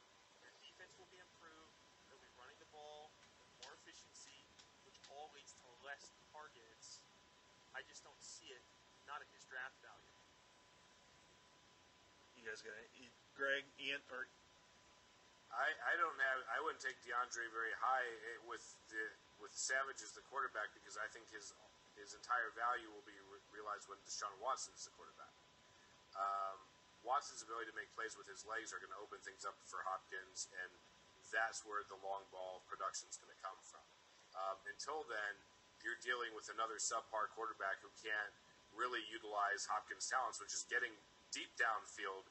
He 0.61 0.71
balance 0.77 0.95
will 0.99 1.09
be 1.09 1.17
improved. 1.17 1.75
They'll 2.07 2.21
be 2.21 2.29
running 2.37 2.59
the 2.61 2.69
ball 2.69 3.09
with 3.41 3.49
more 3.65 3.73
efficiency, 3.81 4.45
which 4.85 4.99
all 5.09 5.33
leads 5.33 5.55
to 5.59 5.67
less 5.81 6.13
targets. 6.29 7.01
I 7.73 7.81
just 7.89 8.05
don't 8.05 8.21
see 8.21 8.53
it. 8.53 8.61
Not 9.09 9.19
at 9.19 9.27
his 9.33 9.43
draft 9.49 9.75
value. 9.81 10.15
You 12.37 12.45
guys 12.45 12.61
got 12.61 12.77
it? 12.77 13.22
Greg, 13.33 13.65
Ian, 13.81 14.01
or 14.13 14.29
I, 15.53 15.69
I 15.89 15.93
don't 16.01 16.17
have. 16.17 16.39
I 16.49 16.57
wouldn't 16.65 16.81
take 16.81 16.97
DeAndre 17.05 17.45
very 17.53 17.73
high 17.77 18.09
eh, 18.33 18.41
with 18.49 18.63
the 18.89 19.03
with 19.37 19.53
Savage 19.53 20.01
as 20.01 20.13
the 20.17 20.25
quarterback 20.29 20.73
because 20.73 20.97
I 20.97 21.05
think 21.13 21.29
his 21.29 21.53
his 21.93 22.17
entire 22.17 22.49
value 22.57 22.89
will 22.89 23.05
be 23.05 23.17
re- 23.29 23.45
realized 23.53 23.85
when 23.85 24.01
Deshaun 24.05 24.33
Watson 24.41 24.73
is 24.73 24.89
the 24.89 24.93
quarterback. 24.97 25.33
Um, 26.17 26.57
Watson's 27.05 27.45
ability 27.45 27.69
to 27.69 27.77
make 27.77 27.91
plays 27.93 28.17
with 28.17 28.25
his 28.25 28.41
legs 28.49 28.73
are 28.73 28.81
going 28.81 28.93
to 28.95 29.01
open 29.03 29.21
things 29.21 29.45
up 29.45 29.53
for 29.67 29.83
Hopkins, 29.85 30.49
and 30.57 30.71
that's 31.29 31.61
where 31.67 31.85
the 31.85 31.99
long 32.01 32.25
ball 32.33 32.65
production 32.65 33.11
is 33.11 33.19
going 33.19 33.29
to 33.29 33.41
come 33.43 33.59
from. 33.61 33.83
Um, 34.33 34.57
until 34.65 35.05
then, 35.05 35.33
you're 35.85 35.99
dealing 36.01 36.33
with 36.33 36.49
another 36.49 36.81
subpar 36.81 37.29
quarterback 37.37 37.77
who 37.83 37.91
can't 38.01 38.33
really 38.73 39.03
utilize 39.11 39.69
Hopkins' 39.69 40.09
talents, 40.09 40.41
which 40.41 40.55
is 40.55 40.65
getting 40.65 40.95
deep 41.29 41.53
downfield 41.59 42.25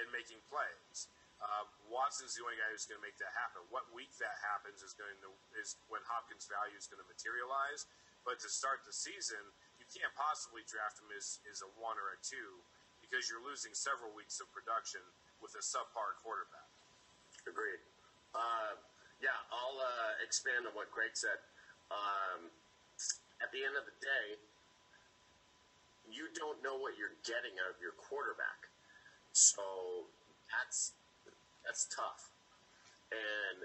and 0.00 0.08
making 0.10 0.40
plays. 0.48 1.12
Um, 1.40 1.68
Watson's 1.88 2.36
the 2.36 2.44
only 2.44 2.60
guy 2.60 2.68
who's 2.68 2.84
going 2.84 3.00
to 3.00 3.06
make 3.06 3.16
that 3.16 3.32
happen. 3.32 3.64
What 3.72 3.88
week 3.96 4.12
that 4.20 4.36
happens 4.44 4.84
is 4.84 4.92
going 4.92 5.16
to 5.24 5.30
is 5.56 5.80
when 5.88 6.04
Hopkins' 6.04 6.44
value 6.44 6.76
is 6.76 6.84
going 6.84 7.00
to 7.00 7.08
materialize. 7.08 7.88
But 8.24 8.36
to 8.44 8.48
start 8.52 8.84
the 8.84 8.92
season, 8.92 9.40
you 9.80 9.88
can't 9.88 10.12
possibly 10.12 10.60
draft 10.68 11.00
him 11.00 11.08
as, 11.16 11.40
as 11.48 11.64
a 11.64 11.70
one 11.80 11.96
or 11.96 12.12
a 12.12 12.18
two 12.20 12.60
because 13.00 13.32
you're 13.32 13.40
losing 13.40 13.72
several 13.72 14.12
weeks 14.12 14.38
of 14.44 14.46
production 14.52 15.00
with 15.40 15.56
a 15.56 15.64
subpar 15.64 16.20
quarterback. 16.20 16.68
Agreed. 17.48 17.80
Uh, 18.36 18.76
yeah, 19.24 19.36
I'll 19.48 19.80
uh, 19.80 20.24
expand 20.24 20.68
on 20.68 20.76
what 20.76 20.92
Greg 20.92 21.16
said. 21.16 21.40
Um, 21.90 22.52
at 23.42 23.50
the 23.50 23.64
end 23.64 23.74
of 23.74 23.88
the 23.88 23.96
day, 23.98 24.38
you 26.06 26.30
don't 26.38 26.62
know 26.62 26.78
what 26.78 26.94
you're 26.94 27.18
getting 27.26 27.58
out 27.58 27.74
of 27.74 27.78
your 27.82 27.96
quarterback, 27.98 28.69
so 29.40 29.64
that's 30.52 30.92
that's 31.64 31.88
tough. 31.88 32.28
And 33.08 33.64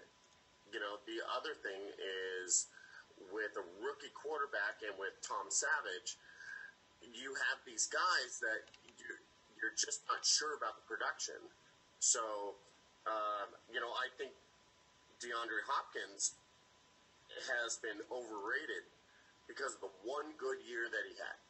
you 0.72 0.79
know, 0.79 1.03
the 1.03 1.20
other 1.36 1.53
thing 1.60 1.84
is 2.00 2.72
with 3.32 3.55
a 3.60 3.65
rookie 3.84 4.12
quarterback 4.15 4.79
and 4.84 4.96
with 4.96 5.15
Tom 5.20 5.51
Savage, 5.51 6.15
you 7.03 7.36
have 7.51 7.60
these 7.67 7.88
guys 7.91 8.39
that 8.39 8.67
you, 9.00 9.08
you're 9.60 9.75
just 9.75 10.03
not 10.08 10.24
sure 10.24 10.55
about 10.55 10.79
the 10.79 10.86
production. 10.88 11.39
So, 12.00 12.55
um, 13.08 13.55
you 13.72 13.79
know, 13.79 13.91
I 13.96 14.12
think 14.20 14.36
DeAndre 15.24 15.63
Hopkins 15.67 16.36
has 17.51 17.79
been 17.79 18.03
overrated 18.12 18.84
because 19.48 19.77
of 19.77 19.82
the 19.82 19.94
one 20.03 20.36
good 20.36 20.60
year 20.65 20.91
that 20.91 21.03
he 21.08 21.15
had. 21.15 21.45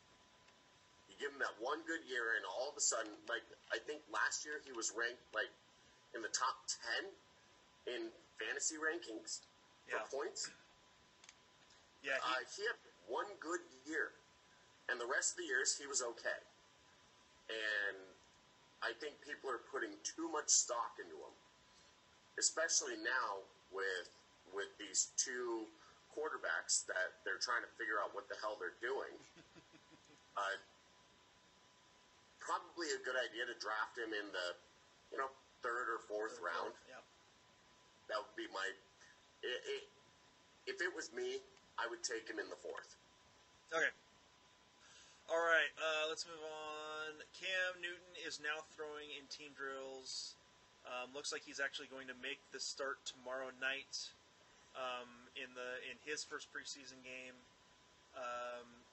You 1.16 1.28
give 1.28 1.32
him 1.32 1.40
that 1.40 1.56
one 1.64 1.80
good 1.88 2.04
year, 2.12 2.36
and 2.36 2.44
all 2.44 2.68
of 2.68 2.76
a 2.76 2.84
sudden, 2.84 3.12
like 3.32 3.44
I 3.72 3.80
think 3.80 4.04
last 4.12 4.44
year 4.44 4.60
he 4.68 4.76
was 4.76 4.92
ranked 4.92 5.24
like 5.32 5.48
in 6.12 6.20
the 6.22 6.28
top 6.36 6.60
ten 6.68 7.08
in 7.88 8.12
fantasy 8.36 8.76
rankings 8.76 9.40
Yeah. 9.88 10.04
for 10.04 10.24
points. 10.28 10.52
yeah, 12.04 12.20
he, 12.20 12.20
Uh, 12.20 12.44
he 12.56 12.62
had 12.68 12.76
one 13.08 13.32
good 13.40 13.62
year, 13.86 14.12
and 14.90 15.00
the 15.00 15.06
rest 15.08 15.32
of 15.32 15.38
the 15.38 15.46
years 15.48 15.78
he 15.78 15.88
was 15.88 16.02
okay. 16.02 16.42
And 17.48 17.98
I 18.82 18.92
think 19.00 19.22
people 19.22 19.50
are 19.50 19.60
putting 19.72 19.96
too 20.04 20.28
much 20.30 20.50
stock 20.50 21.00
into 21.00 21.16
him, 21.16 21.36
especially 22.38 22.98
now 22.98 23.44
with 23.72 24.10
with 24.54 24.76
these 24.78 25.12
two 25.18 25.68
quarterbacks 26.16 26.86
that 26.88 27.24
they're 27.24 27.40
trying 27.40 27.62
to 27.64 27.68
figure 27.78 28.00
out 28.02 28.14
what 28.14 28.28
the 28.30 28.36
hell 28.42 28.56
they're 28.60 28.78
doing. 28.80 29.18
uh, 30.38 30.56
probably 32.46 32.94
a 32.94 33.02
good 33.02 33.18
idea 33.18 33.50
to 33.50 33.58
draft 33.58 33.98
him 33.98 34.14
in 34.14 34.30
the 34.30 34.48
you 35.10 35.18
know 35.18 35.34
third 35.66 35.90
or 35.90 36.00
fourth 36.06 36.38
round. 36.38 36.78
yeah. 36.86 37.02
That 38.14 38.22
would 38.22 38.38
be 38.38 38.46
my. 38.54 38.66
It, 39.42 39.60
it, 39.66 39.84
if 40.70 40.78
it 40.82 40.94
was 40.94 41.10
me, 41.10 41.42
I 41.82 41.90
would 41.90 42.06
take 42.06 42.30
him 42.30 42.38
in 42.38 42.46
the 42.54 42.58
fourth. 42.58 42.98
Okay. 43.74 43.90
All 45.26 45.42
right, 45.42 45.74
uh, 45.82 46.06
let's 46.06 46.22
move 46.30 46.42
on. 46.46 47.18
Cam 47.34 47.82
Newton 47.82 48.14
is 48.22 48.38
now 48.38 48.62
throwing 48.78 49.10
in 49.18 49.26
team 49.26 49.58
drills. 49.58 50.38
Um, 50.86 51.10
looks 51.18 51.34
like 51.34 51.42
he's 51.42 51.58
actually 51.58 51.90
going 51.90 52.06
to 52.14 52.18
make 52.22 52.38
the 52.54 52.62
start 52.62 53.02
tomorrow 53.10 53.50
night 53.58 54.14
um, 54.78 55.10
in 55.34 55.50
the 55.58 55.82
in 55.90 55.98
his 56.06 56.22
first 56.22 56.54
preseason 56.54 57.02
game. 57.02 57.34
Um, 58.14 58.85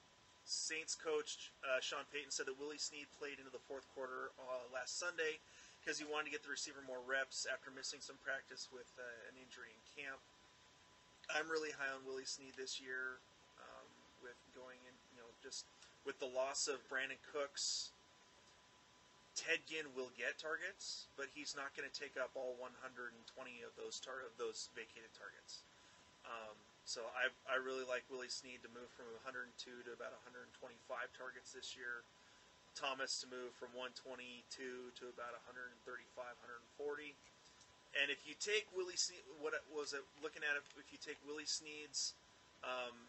Saints 0.43 0.95
coach 0.95 1.51
uh, 1.63 1.79
Sean 1.79 2.03
Payton 2.11 2.31
said 2.31 2.47
that 2.51 2.59
Willie 2.59 2.81
Snead 2.81 3.07
played 3.15 3.39
into 3.39 3.51
the 3.51 3.63
fourth 3.63 3.87
quarter 3.95 4.35
uh, 4.35 4.67
last 4.75 4.99
Sunday 4.99 5.39
because 5.79 5.99
he 5.99 6.07
wanted 6.07 6.31
to 6.31 6.33
get 6.35 6.43
the 6.43 6.51
receiver 6.51 6.83
more 6.83 7.03
reps 7.03 7.47
after 7.47 7.71
missing 7.71 7.99
some 7.99 8.19
practice 8.23 8.71
with 8.71 8.87
uh, 8.99 9.03
an 9.31 9.35
injury 9.39 9.71
in 9.71 9.81
camp. 9.91 10.19
I'm 11.31 11.47
really 11.47 11.71
high 11.71 11.91
on 11.91 12.03
Willie 12.03 12.27
Snead 12.27 12.55
this 12.59 12.79
year 12.79 13.23
um, 13.59 13.87
with 14.19 14.35
going 14.51 14.79
in, 14.83 14.95
you 15.15 15.19
know, 15.23 15.31
just 15.39 15.63
with 16.03 16.19
the 16.19 16.27
loss 16.27 16.67
of 16.67 16.83
Brandin 16.91 17.19
Cooks. 17.23 17.95
Ted 19.33 19.65
Ginn 19.65 19.89
will 19.97 20.13
get 20.13 20.37
targets, 20.37 21.09
but 21.17 21.25
he's 21.33 21.57
not 21.57 21.73
going 21.73 21.89
to 21.89 21.95
take 21.95 22.19
up 22.21 22.35
all 22.37 22.53
120 22.61 23.17
of 23.65 23.73
those 23.79 23.97
tar- 23.97 24.21
of 24.27 24.35
those 24.37 24.69
vacated 24.77 25.09
targets. 25.17 25.65
Um, 26.27 26.55
so 26.83 27.03
I, 27.15 27.31
I 27.47 27.59
really 27.59 27.87
like 27.87 28.03
Willie 28.11 28.31
Snead 28.31 28.63
to 28.67 28.71
move 28.71 28.91
from 28.93 29.07
102 29.23 29.49
to 29.55 29.91
about 29.95 30.11
125 30.27 30.51
targets 31.15 31.55
this 31.55 31.75
year. 31.79 32.03
Thomas 32.73 33.21
to 33.21 33.29
move 33.29 33.53
from 33.53 33.69
122 33.77 34.49
to 34.49 35.03
about 35.13 35.37
135, 35.45 35.77
140. 36.17 37.13
And 37.93 38.09
if 38.09 38.25
you 38.25 38.33
take 38.33 38.65
Willie 38.73 38.97
Snead, 38.97 39.21
what 39.37 39.53
was 39.69 39.93
it 39.93 40.01
looking 40.25 40.41
at? 40.41 40.57
It, 40.57 40.65
if 40.81 40.89
you 40.89 40.97
take 40.97 41.21
Willie 41.23 41.45
Snead's 41.45 42.17
um, 42.65 43.07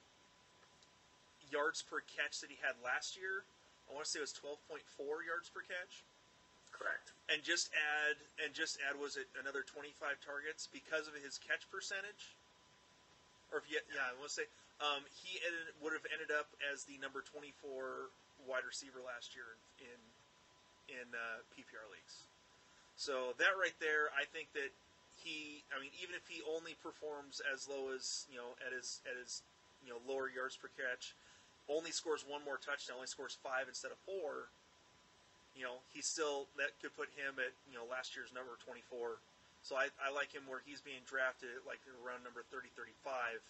yards 1.48 1.80
per 1.80 2.04
catch 2.04 2.44
that 2.44 2.52
he 2.52 2.60
had 2.60 2.76
last 2.84 3.16
year, 3.16 3.48
I 3.88 3.96
want 3.96 4.04
to 4.04 4.10
say 4.10 4.20
it 4.20 4.28
was 4.28 4.36
12.4 4.36 4.80
yards 5.24 5.48
per 5.48 5.64
catch 5.64 6.04
Correct. 6.72 7.12
and 7.28 7.40
just 7.44 7.72
add 7.72 8.16
and 8.40 8.52
just 8.56 8.80
add 8.84 8.96
was 8.96 9.16
it 9.16 9.28
another 9.36 9.64
25 9.64 9.92
targets 10.24 10.68
because 10.72 11.06
of 11.06 11.14
his 11.16 11.36
catch 11.38 11.68
percentage 11.68 12.36
or 13.54 13.62
if 13.62 13.70
yeah 13.70 14.10
i 14.10 14.12
want 14.18 14.26
to 14.26 14.36
say 14.42 14.48
um, 14.82 15.06
he 15.22 15.38
ended, 15.46 15.70
would 15.78 15.94
have 15.94 16.02
ended 16.10 16.34
up 16.34 16.50
as 16.66 16.82
the 16.90 16.98
number 16.98 17.22
24 17.22 18.10
wide 18.42 18.66
receiver 18.66 18.98
last 18.98 19.38
year 19.38 19.54
in 19.78 20.00
in 20.90 21.06
uh, 21.14 21.40
ppr 21.54 21.86
leagues 21.94 22.26
so 22.98 23.38
that 23.38 23.54
right 23.54 23.78
there 23.78 24.10
i 24.18 24.26
think 24.26 24.50
that 24.58 24.74
he 25.22 25.62
i 25.70 25.78
mean 25.78 25.94
even 26.02 26.18
if 26.18 26.26
he 26.26 26.42
only 26.44 26.74
performs 26.82 27.38
as 27.46 27.70
low 27.70 27.94
as 27.94 28.26
you 28.26 28.36
know 28.36 28.58
at 28.66 28.74
his 28.74 28.98
at 29.06 29.14
his 29.14 29.46
you 29.86 29.94
know 29.94 30.02
lower 30.04 30.26
yards 30.26 30.58
per 30.58 30.68
catch 30.74 31.14
only 31.70 31.94
scores 31.94 32.26
one 32.26 32.42
more 32.42 32.58
touchdown 32.58 32.98
only 32.98 33.08
scores 33.08 33.38
five 33.40 33.70
instead 33.70 33.94
of 33.94 34.00
four 34.02 34.50
you 35.54 35.62
know, 35.62 35.78
he's 35.94 36.06
still 36.06 36.50
that 36.58 36.74
could 36.82 36.94
put 36.98 37.08
him 37.14 37.38
at 37.38 37.54
you 37.70 37.78
know 37.78 37.86
last 37.86 38.18
year's 38.18 38.34
number 38.34 38.58
24. 38.66 39.22
So 39.64 39.80
I, 39.80 39.88
I 39.96 40.12
like 40.12 40.28
him 40.28 40.44
where 40.44 40.60
he's 40.60 40.84
being 40.84 41.00
drafted 41.08 41.64
like 41.64 41.80
around 42.04 42.20
number 42.20 42.44
30, 42.52 42.68
35. 42.76 43.40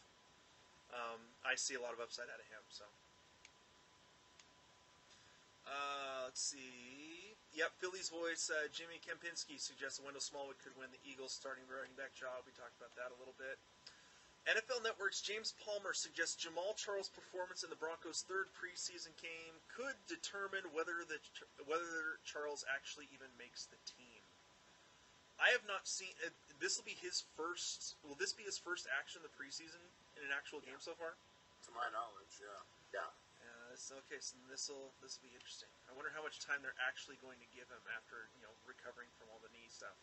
Um, 0.95 1.19
I 1.43 1.59
see 1.59 1.75
a 1.75 1.83
lot 1.83 1.91
of 1.91 1.99
upside 1.99 2.31
out 2.31 2.39
of 2.39 2.47
him. 2.47 2.63
So 2.71 2.87
uh, 5.67 6.31
let's 6.31 6.39
see. 6.39 7.35
Yep, 7.59 7.83
Philly's 7.83 8.15
voice. 8.15 8.47
Uh, 8.47 8.71
Jimmy 8.71 9.03
Kempski 9.03 9.59
suggests 9.59 9.99
Wendell 9.99 10.23
Smallwood 10.23 10.63
could 10.63 10.79
win 10.79 10.95
the 10.95 11.03
Eagles' 11.03 11.35
starting 11.35 11.67
running 11.67 11.95
back 11.99 12.15
job. 12.15 12.47
We 12.47 12.55
talked 12.55 12.79
about 12.79 12.95
that 12.95 13.11
a 13.11 13.19
little 13.19 13.35
bit. 13.35 13.59
NFL 14.45 14.85
Network's 14.85 15.25
James 15.25 15.57
Palmer 15.57 15.97
suggests 15.97 16.37
Jamaal 16.37 16.77
Charles' 16.77 17.09
performance 17.09 17.65
in 17.65 17.73
the 17.73 17.81
Broncos' 17.81 18.29
third 18.29 18.53
preseason 18.53 19.17
game 19.17 19.57
could 19.73 19.97
determine 20.05 20.69
whether 20.77 21.01
the 21.09 21.17
whether 21.65 22.21
Charles 22.29 22.63
actually 22.69 23.09
even 23.11 23.33
makes 23.41 23.65
the 23.67 23.81
team. 23.89 24.14
I 25.43 25.51
have 25.51 25.67
not 25.67 25.85
seen. 25.91 26.15
Uh, 26.23 26.31
this 26.63 26.79
will 26.79 26.87
be 26.87 26.97
his 26.99 27.27
first. 27.35 27.99
Will 28.07 28.17
this 28.17 28.33
be 28.33 28.47
his 28.47 28.57
first 28.57 28.87
action 28.91 29.21
in 29.23 29.27
the 29.27 29.35
preseason 29.35 29.83
in 30.19 30.23
an 30.31 30.33
actual 30.35 30.63
game 30.63 30.79
so 30.79 30.95
far? 30.95 31.19
To 31.67 31.71
my 31.75 31.89
knowledge, 31.91 32.39
yeah. 32.39 32.61
Yeah. 32.95 33.11
Uh, 33.43 33.75
this, 33.75 33.91
okay, 34.07 34.21
so 34.23 34.39
this 34.47 34.71
will 34.71 34.95
this 35.03 35.19
will 35.19 35.27
be 35.27 35.35
interesting. 35.35 35.69
I 35.91 35.93
wonder 35.97 36.13
how 36.15 36.23
much 36.23 36.39
time 36.39 36.63
they're 36.63 36.79
actually 36.87 37.19
going 37.19 37.41
to 37.43 37.49
give 37.51 37.67
him 37.67 37.83
after 37.93 38.31
you 38.39 38.47
know 38.47 38.55
recovering 38.65 39.11
from 39.19 39.29
all 39.33 39.41
the 39.43 39.51
knee 39.51 39.67
stuff. 39.73 39.97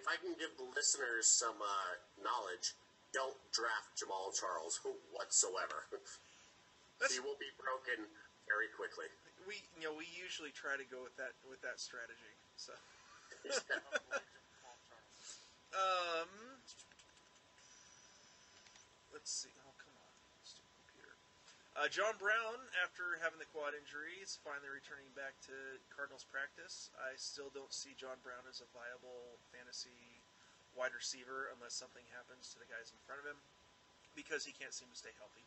If 0.00 0.08
I 0.08 0.16
can 0.16 0.32
give 0.40 0.56
the 0.56 0.64
listeners 0.72 1.28
some 1.28 1.60
uh, 1.60 1.92
knowledge, 2.24 2.72
don't 3.12 3.36
draft 3.52 4.00
Jamaal 4.00 4.32
Charles 4.32 4.80
whatsoever. 5.14 5.86
That's- 6.98 7.12
he 7.12 7.20
will 7.20 7.36
be 7.36 7.52
broken 7.60 8.08
very 8.48 8.72
quickly. 8.72 9.12
We 9.44 9.60
you 9.76 9.88
know 9.88 9.94
we 9.94 10.08
usually 10.16 10.52
try 10.56 10.80
to 10.80 10.86
go 10.88 11.04
with 11.04 11.16
that 11.20 11.36
with 11.44 11.60
that 11.60 11.78
strategy. 11.84 12.32
So 12.56 12.72
Avoid 13.44 13.52
Jamaal 13.52 14.00
Charles. 14.00 14.39
Um, 15.74 16.30
let's 19.14 19.30
see. 19.30 19.52
Oh, 19.62 19.74
come 19.78 19.94
on, 19.94 20.12
stupid 20.42 20.74
computer. 20.82 21.14
Uh, 21.78 21.86
John 21.86 22.18
Brown, 22.18 22.58
after 22.82 23.18
having 23.22 23.38
the 23.38 23.50
quad 23.50 23.78
injury, 23.78 24.18
is 24.18 24.38
finally 24.42 24.70
returning 24.70 25.10
back 25.14 25.38
to 25.46 25.54
Cardinals 25.94 26.26
practice. 26.26 26.90
I 26.98 27.14
still 27.14 27.50
don't 27.54 27.72
see 27.72 27.94
John 27.94 28.18
Brown 28.26 28.42
as 28.50 28.62
a 28.62 28.68
viable 28.74 29.38
fantasy 29.54 30.22
wide 30.74 30.94
receiver 30.94 31.50
unless 31.54 31.74
something 31.74 32.06
happens 32.14 32.50
to 32.54 32.58
the 32.62 32.68
guys 32.70 32.94
in 32.94 32.98
front 33.06 33.22
of 33.22 33.26
him 33.26 33.38
because 34.14 34.46
he 34.46 34.54
can't 34.54 34.74
seem 34.74 34.90
to 34.90 34.98
stay 34.98 35.14
healthy. 35.18 35.46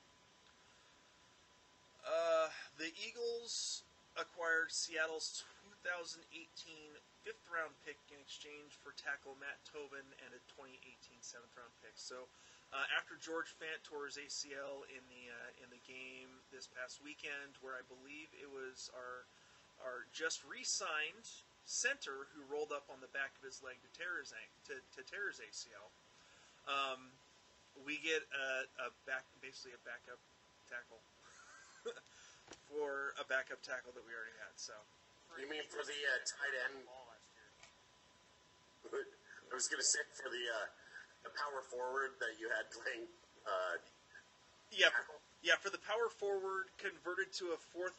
Uh, 2.03 2.51
the 2.75 2.91
Eagles 2.99 3.83
acquired 4.19 4.71
Seattle's 4.71 5.43
2018 5.83 6.99
fifth 7.23 7.47
round 7.47 7.71
pick 7.87 7.97
in 8.11 8.19
exchange 8.19 8.75
for 8.83 8.91
tackle 8.99 9.39
Matt 9.39 9.63
Tobin 9.63 10.03
and 10.23 10.31
a 10.35 10.41
2018 10.51 11.23
seventh 11.23 11.55
round 11.55 11.71
pick. 11.79 11.95
So, 11.95 12.27
uh, 12.75 12.83
after 12.93 13.15
George 13.15 13.55
Fant 13.55 13.79
tore 13.87 14.11
his 14.11 14.19
ACL 14.19 14.83
in 14.91 15.03
the 15.07 15.31
uh, 15.31 15.63
in 15.63 15.71
the 15.71 15.79
game 15.87 16.43
this 16.51 16.67
past 16.67 16.99
weekend, 16.99 17.55
where 17.63 17.79
I 17.79 17.83
believe 17.87 18.27
it 18.35 18.51
was 18.51 18.91
our 18.91 19.25
our 19.81 20.05
just 20.13 20.43
re-signed 20.45 21.27
center 21.63 22.27
who 22.35 22.43
rolled 22.51 22.75
up 22.75 22.91
on 22.91 22.99
the 22.99 23.11
back 23.15 23.31
of 23.39 23.43
his 23.47 23.63
leg 23.63 23.79
to 23.79 23.89
tear 23.95 24.19
his 24.19 24.35
to, 24.67 24.75
to 24.99 25.01
tear 25.07 25.31
his 25.31 25.39
ACL, 25.39 25.87
um, 26.67 27.15
we 27.87 27.97
get 28.03 28.21
a, 28.35 28.67
a 28.83 28.87
back 29.07 29.23
basically 29.39 29.73
a 29.73 29.81
backup 29.87 30.19
tackle 30.67 30.99
for 32.69 33.15
a 33.15 33.25
backup 33.25 33.63
tackle 33.63 33.95
that 33.95 34.03
we 34.03 34.11
already 34.11 34.35
had. 34.43 34.53
So. 34.59 34.75
You 35.33 35.49
mean 35.49 35.65
for 35.65 35.81
the 35.81 35.97
uh, 35.97 36.21
tight 36.29 36.53
end? 36.69 36.85
Ball 39.53 39.61
last 39.61 39.61
year. 39.61 39.61
I 39.61 39.61
was 39.61 39.69
going 39.69 39.83
to 39.83 39.91
say 39.93 40.01
for 40.17 40.29
the 40.33 40.45
uh, 40.49 40.67
the 41.29 41.31
power 41.37 41.61
forward 41.69 42.17
that 42.19 42.35
you 42.41 42.49
had 42.49 42.65
playing. 42.73 43.05
Uh, 43.45 43.77
Yeah, 44.73 44.89
for, 44.89 45.05
yeah. 45.45 45.57
For 45.61 45.69
the 45.69 45.81
power 45.85 46.09
forward, 46.09 46.73
converted 46.81 47.29
to 47.39 47.53
a 47.53 47.59
fourth, 47.71 47.95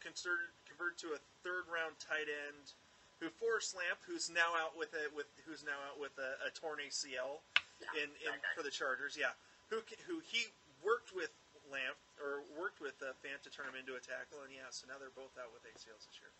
converted 0.00 0.50
converted 0.64 0.98
to 1.04 1.08
a 1.12 1.20
third 1.44 1.68
round 1.68 2.00
tight 2.00 2.26
end, 2.30 2.72
who 3.20 3.28
Forrest 3.28 3.76
Lamp, 3.76 4.00
who's 4.08 4.32
now 4.32 4.56
out 4.56 4.72
with 4.78 4.94
a 4.96 5.12
with 5.12 5.28
who's 5.44 5.60
now 5.62 5.76
out 5.84 6.00
with 6.00 6.16
a, 6.16 6.30
a 6.48 6.50
torn 6.56 6.80
ACL 6.80 7.44
Yeah, 7.84 8.02
in, 8.04 8.08
in 8.24 8.32
for 8.56 8.64
the 8.64 8.72
Chargers. 8.72 9.14
Yeah, 9.18 9.36
who 9.68 9.84
who 10.08 10.24
he 10.24 10.48
worked 10.80 11.12
with 11.12 11.30
Lamp 11.68 12.00
or 12.16 12.42
worked 12.56 12.80
with 12.80 12.96
uh, 13.04 13.12
Fant 13.20 13.44
to 13.44 13.50
turn 13.52 13.68
him 13.68 13.76
into 13.76 13.92
a 13.94 14.02
tackle, 14.02 14.40
and 14.40 14.50
yeah, 14.54 14.72
so 14.72 14.88
now 14.88 14.96
they're 14.96 15.12
both 15.12 15.36
out 15.36 15.52
with 15.52 15.62
ACLs 15.68 16.08
this 16.08 16.16
year. 16.18 16.32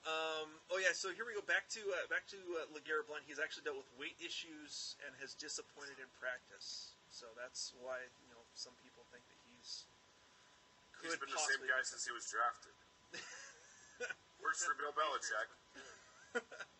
That's 0.00 0.08
awesome. 0.08 0.48
Um, 0.48 0.48
oh 0.72 0.78
yeah, 0.80 0.96
so 0.96 1.12
here 1.12 1.28
we 1.28 1.36
go 1.36 1.44
back 1.44 1.68
to 1.76 1.82
uh, 1.92 2.08
back 2.08 2.24
to 2.32 2.38
uh, 2.56 2.72
Legarrette 2.72 3.08
Blunt. 3.08 3.24
He's 3.28 3.40
actually 3.40 3.68
dealt 3.68 3.76
with 3.80 3.90
weight 4.00 4.16
issues 4.16 4.96
and 5.04 5.12
has 5.20 5.36
disappointed 5.36 6.00
in 6.00 6.08
practice. 6.16 6.96
So 7.12 7.28
that's 7.36 7.76
why 7.76 8.00
you 8.24 8.28
know 8.32 8.40
some 8.56 8.72
people 8.80 9.04
think 9.12 9.24
that 9.28 9.40
he's 9.52 9.84
He's 11.04 11.16
could 11.16 11.28
been 11.28 11.32
the 11.32 11.48
same 11.48 11.64
guy 11.64 11.80
since 11.84 12.04
he 12.04 12.12
was 12.12 12.24
drafted. 12.28 12.76
Works 14.44 14.64
for 14.64 14.76
Bill 14.76 14.92
Belichick. 14.96 15.48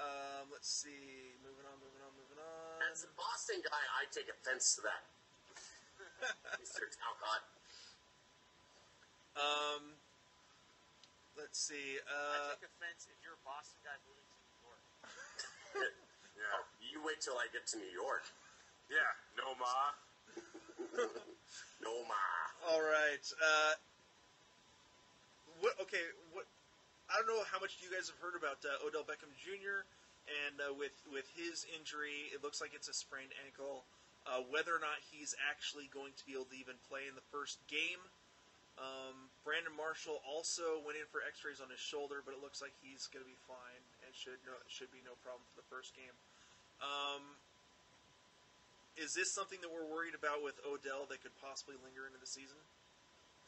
Um, 0.00 0.48
let's 0.48 0.70
see. 0.70 1.36
Moving 1.44 1.68
on, 1.68 1.76
moving 1.76 2.00
on, 2.00 2.08
moving 2.16 2.40
on. 2.40 2.80
as 2.88 3.04
a 3.04 3.12
Boston 3.20 3.60
guy, 3.60 3.84
I 4.00 4.08
take 4.08 4.32
offense 4.32 4.80
to 4.80 4.88
that. 4.88 5.04
Mr. 6.56 6.88
Talcott. 6.88 7.44
Um, 9.36 10.00
let's 11.38 11.58
see. 11.58 11.98
I 12.00 12.08
Uh, 12.08 12.54
take 12.58 12.66
offense 12.70 13.06
if 13.10 13.18
you're 13.22 13.36
a 13.38 13.44
Boston 13.46 13.80
guy 13.84 13.96
moving 14.06 14.26
to 14.26 14.38
New 14.40 14.58
York. 14.64 14.82
Yeah. 16.40 16.56
Oh, 16.56 16.64
you 16.80 17.04
wait 17.04 17.20
till 17.20 17.36
I 17.36 17.52
get 17.52 17.68
to 17.68 17.76
New 17.76 17.92
York. 17.92 18.24
Yeah. 18.88 19.12
No 19.36 19.52
ma. 19.60 19.92
No 21.84 21.92
ma. 22.08 22.16
all 22.72 22.80
right. 22.80 23.20
Uh, 23.36 23.72
what? 25.60 25.76
Okay. 25.84 26.00
What? 26.32 26.46
I 27.12 27.18
don't 27.20 27.28
know 27.28 27.44
how 27.50 27.60
much 27.60 27.76
you 27.84 27.92
guys 27.92 28.08
have 28.08 28.16
heard 28.24 28.38
about 28.38 28.64
uh, 28.64 28.80
Odell 28.86 29.04
Beckham 29.04 29.32
Jr. 29.36 29.84
and 30.46 30.56
uh, 30.64 30.72
with 30.72 30.94
with 31.12 31.28
his 31.36 31.66
injury, 31.76 32.30
it 32.32 32.40
looks 32.44 32.60
like 32.60 32.72
it's 32.72 32.88
a 32.88 32.94
sprained 32.96 33.32
ankle. 33.44 33.84
Uh, 34.28 34.44
whether 34.52 34.72
or 34.76 34.80
not 34.80 35.00
he's 35.12 35.34
actually 35.48 35.88
going 35.92 36.12
to 36.20 36.24
be 36.28 36.36
able 36.36 36.44
to 36.52 36.56
even 36.56 36.76
play 36.88 37.08
in 37.08 37.16
the 37.16 37.24
first 37.32 37.56
game. 37.68 38.00
Um, 38.78 39.29
Brandon 39.44 39.72
Marshall 39.72 40.20
also 40.28 40.84
went 40.84 41.00
in 41.00 41.08
for 41.08 41.24
X-rays 41.24 41.64
on 41.64 41.72
his 41.72 41.80
shoulder, 41.80 42.20
but 42.20 42.36
it 42.36 42.40
looks 42.44 42.60
like 42.60 42.76
he's 42.84 43.08
going 43.08 43.24
to 43.24 43.30
be 43.30 43.40
fine 43.48 43.82
and 44.04 44.12
should 44.12 44.36
no, 44.44 44.52
should 44.68 44.92
be 44.92 45.00
no 45.00 45.16
problem 45.24 45.42
for 45.48 45.56
the 45.56 45.68
first 45.72 45.96
game. 45.96 46.12
Um, 46.84 47.40
is 49.00 49.16
this 49.16 49.32
something 49.32 49.60
that 49.64 49.72
we're 49.72 49.88
worried 49.88 50.12
about 50.12 50.44
with 50.44 50.60
Odell 50.60 51.08
that 51.08 51.24
could 51.24 51.32
possibly 51.40 51.76
linger 51.80 52.04
into 52.04 52.20
the 52.20 52.28
season? 52.28 52.60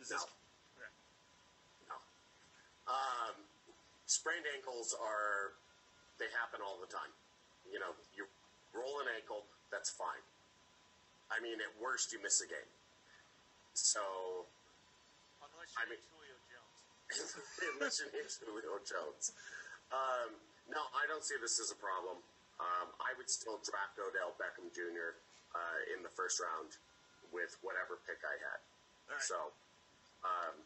Is 0.00 0.08
No. 0.08 0.16
this 0.16 0.24
okay? 0.80 0.92
No. 1.92 1.96
Um, 2.88 3.36
sprained 4.08 4.48
ankles 4.48 4.96
are, 4.96 5.52
they 6.16 6.28
happen 6.32 6.64
all 6.64 6.80
the 6.80 6.88
time. 6.88 7.12
You 7.68 7.80
know, 7.80 7.92
you 8.16 8.24
roll 8.72 9.00
an 9.04 9.12
ankle, 9.12 9.44
that's 9.68 9.92
fine. 9.92 10.24
I 11.28 11.40
mean, 11.40 11.60
at 11.60 11.72
worst, 11.80 12.12
you 12.12 12.20
miss 12.20 12.40
a 12.40 12.48
game. 12.48 12.72
So, 13.72 14.44
I 15.76 15.88
mean- 15.88 16.02
Julio 16.12 16.36
Jones. 16.48 17.36
unless 17.76 18.00
you 18.00 18.08
need 18.12 18.28
Julio 18.44 18.78
Jones. 18.84 19.32
Um, 19.92 20.36
no, 20.70 20.80
I 20.96 21.04
don't 21.08 21.24
see 21.24 21.36
this 21.40 21.60
as 21.60 21.70
a 21.70 21.76
problem. 21.76 22.22
Um, 22.60 22.88
I 23.02 23.12
would 23.18 23.28
still 23.28 23.58
draft 23.60 23.98
Odell 23.98 24.32
Beckham 24.38 24.72
Jr. 24.72 25.18
Uh, 25.52 25.80
in 25.92 26.00
the 26.00 26.08
first 26.08 26.40
round 26.40 26.80
with 27.32 27.56
whatever 27.60 28.00
pick 28.08 28.20
I 28.24 28.36
had. 28.40 28.60
Right. 29.10 29.20
So, 29.20 29.52
um, 30.24 30.56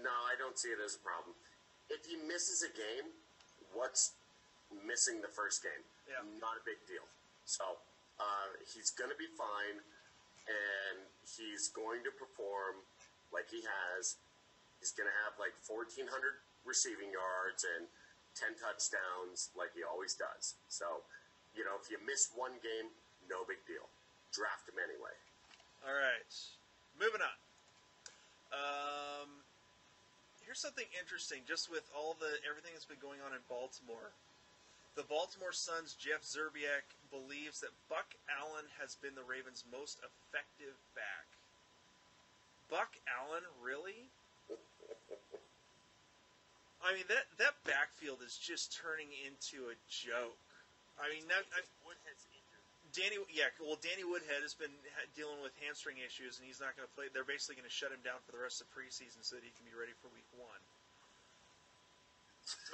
no, 0.00 0.12
I 0.30 0.32
don't 0.40 0.56
see 0.56 0.72
it 0.72 0.80
as 0.80 0.96
a 0.96 1.02
problem. 1.04 1.36
If 1.92 2.06
he 2.08 2.16
misses 2.16 2.64
a 2.64 2.72
game, 2.72 3.12
what's 3.76 4.16
missing 4.72 5.20
the 5.20 5.28
first 5.28 5.60
game? 5.60 5.84
Yeah. 6.08 6.24
Not 6.40 6.56
a 6.56 6.64
big 6.64 6.80
deal. 6.88 7.04
So, 7.44 7.82
uh, 8.16 8.48
he's 8.64 8.88
going 8.94 9.10
to 9.10 9.18
be 9.20 9.28
fine, 9.36 9.82
and 10.48 10.96
he's 11.26 11.68
going 11.68 12.00
to 12.08 12.12
perform 12.14 12.80
like 13.34 13.50
he 13.50 13.60
has. 13.66 14.16
He's 14.80 14.96
going 14.96 15.08
to 15.08 15.18
have 15.28 15.36
like 15.36 15.54
1,400 15.68 16.08
receiving 16.64 17.12
yards 17.12 17.68
and 17.68 17.84
10 18.36 18.56
touchdowns 18.56 19.52
like 19.52 19.76
he 19.76 19.84
always 19.84 20.16
does. 20.16 20.56
So, 20.72 21.04
you 21.52 21.64
know, 21.68 21.76
if 21.76 21.92
you 21.92 22.00
miss 22.00 22.32
one 22.32 22.56
game, 22.64 22.88
no 23.28 23.44
big 23.44 23.60
deal. 23.68 23.86
Draft 24.32 24.66
him 24.66 24.80
anyway. 24.80 25.14
All 25.84 25.96
right, 25.96 26.32
moving 26.96 27.24
on. 27.24 27.38
Um, 28.52 29.30
here's 30.44 30.60
something 30.60 30.86
interesting. 30.98 31.42
Just 31.48 31.70
with 31.70 31.88
all 31.96 32.18
the 32.20 32.38
everything 32.44 32.74
that's 32.74 32.86
been 32.86 33.00
going 33.00 33.22
on 33.24 33.32
in 33.32 33.42
Baltimore, 33.48 34.12
the 34.94 35.06
Baltimore 35.06 35.54
Suns' 35.54 35.96
Jeff 35.96 36.22
Zerbiak 36.22 36.84
believes 37.08 37.64
that 37.64 37.74
Buck 37.88 38.12
Allen 38.28 38.68
has 38.78 38.98
been 38.98 39.14
the 39.14 39.26
Ravens' 39.26 39.64
most 39.70 39.98
effective 40.02 40.76
back. 40.94 41.26
Buck 42.68 42.98
Allen, 43.08 43.42
really? 43.58 44.10
I 46.80 46.96
mean 46.96 47.04
that 47.12 47.28
that 47.36 47.60
backfield 47.68 48.24
is 48.24 48.40
just 48.40 48.72
turning 48.72 49.12
into 49.28 49.68
a 49.68 49.76
joke. 49.88 50.40
I 51.00 51.08
mean, 51.08 51.24
that, 51.32 51.44
I, 51.52 51.64
Woodhead's 51.84 52.28
injured. 52.28 52.64
Danny, 52.92 53.16
yeah, 53.32 53.48
well, 53.56 53.80
Danny 53.80 54.04
Woodhead 54.04 54.44
has 54.44 54.52
been 54.52 54.72
dealing 55.16 55.40
with 55.40 55.54
hamstring 55.64 56.02
issues, 56.02 56.36
and 56.36 56.44
he's 56.44 56.60
not 56.60 56.76
going 56.76 56.84
to 56.84 56.92
play. 56.92 57.08
They're 57.08 57.28
basically 57.28 57.56
going 57.56 57.68
to 57.68 57.72
shut 57.72 57.88
him 57.94 58.02
down 58.04 58.20
for 58.26 58.36
the 58.36 58.42
rest 58.42 58.60
of 58.60 58.68
preseason 58.74 59.24
so 59.24 59.38
that 59.38 59.44
he 59.46 59.52
can 59.56 59.64
be 59.64 59.72
ready 59.72 59.96
for 59.96 60.12
Week 60.12 60.26
One. 60.36 60.60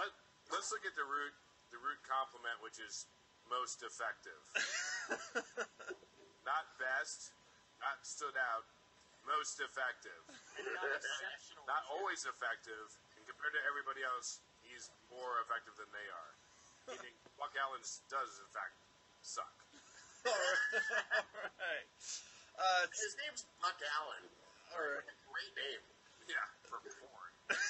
Let, 0.00 0.10
let's 0.50 0.72
look 0.72 0.82
at 0.88 0.96
the 0.96 1.04
root 1.04 1.34
the 1.74 1.80
root 1.82 2.00
complement, 2.06 2.56
which 2.62 2.78
is 2.80 3.04
most 3.50 3.82
effective. 3.82 4.40
not 6.48 6.64
best, 6.78 7.34
not 7.82 8.00
stood 8.06 8.34
out, 8.38 8.64
most 9.26 9.58
effective. 9.60 10.22
Not 10.56 10.96
exceptional. 10.96 11.66
Not 11.66 11.84
always 11.92 12.24
effective, 12.24 12.86
and 12.88 13.05
compared 13.36 13.52
to 13.52 13.62
everybody 13.68 14.00
else, 14.00 14.40
he's 14.64 14.88
more 15.12 15.44
effective 15.44 15.76
than 15.76 15.88
they 15.92 16.08
are. 16.08 16.30
Meaning, 16.96 17.12
Buck 17.36 17.52
Allen's 17.60 18.00
does 18.08 18.40
in 18.40 18.48
fact 18.56 18.72
suck. 19.20 19.52
all 20.24 20.32
right. 20.32 21.86
Uh, 22.56 22.82
His 22.88 23.12
name's 23.20 23.44
Buck 23.60 23.76
Allen. 24.00 24.24
all 24.72 24.80
right. 24.80 25.04
Great 25.28 25.52
name. 25.60 25.82
Yeah, 26.26 26.40
for 26.64 26.80
porn. 26.80 27.30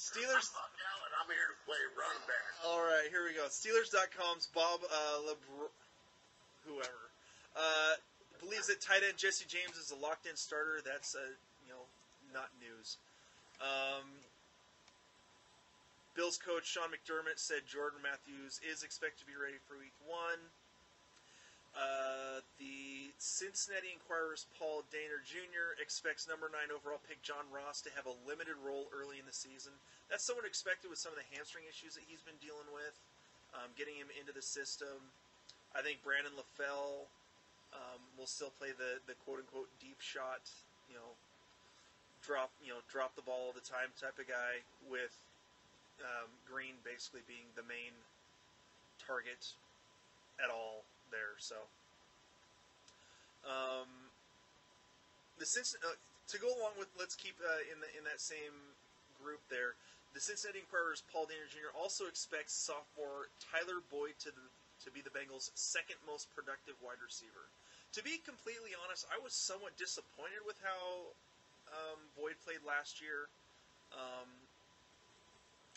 Steelers. 0.00 0.48
I'm 0.48 0.56
Buck 0.56 0.74
Allen. 0.80 1.10
I'm 1.20 1.28
here 1.30 1.46
to 1.52 1.58
play 1.68 1.78
running 1.94 2.24
back. 2.24 2.48
All 2.64 2.80
right, 2.82 3.06
here 3.12 3.22
we 3.28 3.36
go. 3.36 3.46
Steelers.com's 3.52 4.48
Bob 4.50 4.80
uh, 4.88 5.22
Lebr- 5.28 5.70
whoever 6.66 7.04
uh, 7.54 7.94
believes 8.40 8.66
that 8.66 8.80
tight 8.80 9.04
end 9.06 9.14
Jesse 9.20 9.46
James 9.46 9.76
is 9.76 9.92
a 9.92 9.98
locked-in 10.00 10.34
starter. 10.34 10.80
That's 10.82 11.14
uh, 11.14 11.22
you 11.62 11.70
know 11.70 11.84
not 12.34 12.50
news. 12.58 12.96
Um, 13.60 14.08
Bills 16.16 16.40
coach 16.40 16.66
Sean 16.66 16.90
McDermott 16.90 17.38
said 17.38 17.68
Jordan 17.68 18.00
Matthews 18.02 18.60
is 18.64 18.82
expected 18.82 19.24
to 19.24 19.28
be 19.28 19.36
ready 19.36 19.60
for 19.68 19.78
Week 19.78 19.94
One. 20.04 20.40
Uh, 21.70 22.42
the 22.58 23.14
Cincinnati 23.22 23.94
Enquirer's 23.94 24.50
Paul 24.58 24.82
Dehner 24.90 25.22
Jr. 25.22 25.78
expects 25.78 26.26
number 26.26 26.50
nine 26.50 26.74
overall 26.74 26.98
pick 27.06 27.22
John 27.22 27.46
Ross 27.54 27.78
to 27.86 27.94
have 27.94 28.10
a 28.10 28.16
limited 28.26 28.58
role 28.58 28.90
early 28.90 29.22
in 29.22 29.26
the 29.28 29.36
season. 29.36 29.70
That's 30.10 30.26
somewhat 30.26 30.42
expected 30.42 30.90
with 30.90 30.98
some 30.98 31.14
of 31.14 31.18
the 31.22 31.28
hamstring 31.30 31.70
issues 31.70 31.94
that 31.94 32.02
he's 32.10 32.26
been 32.26 32.38
dealing 32.42 32.66
with, 32.74 32.98
um, 33.54 33.70
getting 33.78 33.94
him 33.94 34.10
into 34.18 34.34
the 34.34 34.42
system. 34.42 35.14
I 35.70 35.86
think 35.86 36.02
Brandon 36.02 36.34
LaFell 36.34 37.06
um, 37.70 38.02
will 38.18 38.26
still 38.26 38.50
play 38.58 38.74
the, 38.74 38.98
the 39.06 39.14
quote 39.22 39.38
unquote 39.38 39.70
deep 39.78 40.02
shot, 40.02 40.42
you 40.90 40.98
know, 40.98 41.14
drop 42.30 42.54
you 42.62 42.70
know 42.70 42.78
drop 42.86 43.18
the 43.18 43.26
ball 43.26 43.50
all 43.50 43.54
the 43.56 43.66
time 43.66 43.90
type 43.98 44.14
of 44.22 44.30
guy 44.30 44.62
with 44.86 45.10
um, 45.98 46.30
Green 46.46 46.78
basically 46.86 47.26
being 47.26 47.50
the 47.58 47.66
main 47.66 47.90
target 49.02 49.50
at 50.38 50.46
all 50.46 50.86
there. 51.10 51.34
So, 51.42 51.58
um, 53.42 53.90
the 55.42 55.44
uh, 55.82 55.98
to 55.98 56.36
go 56.38 56.54
along 56.54 56.78
with, 56.78 56.86
let's 56.94 57.18
keep 57.18 57.34
uh, 57.42 57.66
in 57.66 57.82
the 57.82 57.90
in 57.98 58.06
that 58.06 58.22
same 58.22 58.54
group 59.18 59.42
there. 59.50 59.74
The 60.14 60.22
Cincinnati 60.22 60.62
Enquirer's 60.62 61.02
Paul 61.10 61.26
Dehner 61.26 61.50
Jr. 61.50 61.70
also 61.74 62.06
expects 62.06 62.54
sophomore 62.54 63.30
Tyler 63.38 63.78
Boyd 63.94 64.18
to 64.26 64.34
the, 64.34 64.42
to 64.82 64.90
be 64.90 64.98
the 64.98 65.14
Bengals' 65.14 65.54
second 65.54 66.02
most 66.02 66.26
productive 66.34 66.74
wide 66.82 66.98
receiver. 66.98 67.46
To 67.94 68.02
be 68.02 68.18
completely 68.22 68.74
honest, 68.74 69.06
I 69.06 69.22
was 69.22 69.30
somewhat 69.30 69.78
disappointed 69.78 70.42
with 70.42 70.58
how 70.66 71.14
um, 71.72 71.98
Boyd 72.18 72.38
played 72.42 72.62
last 72.66 73.00
year. 73.00 73.30
Um, 73.90 74.30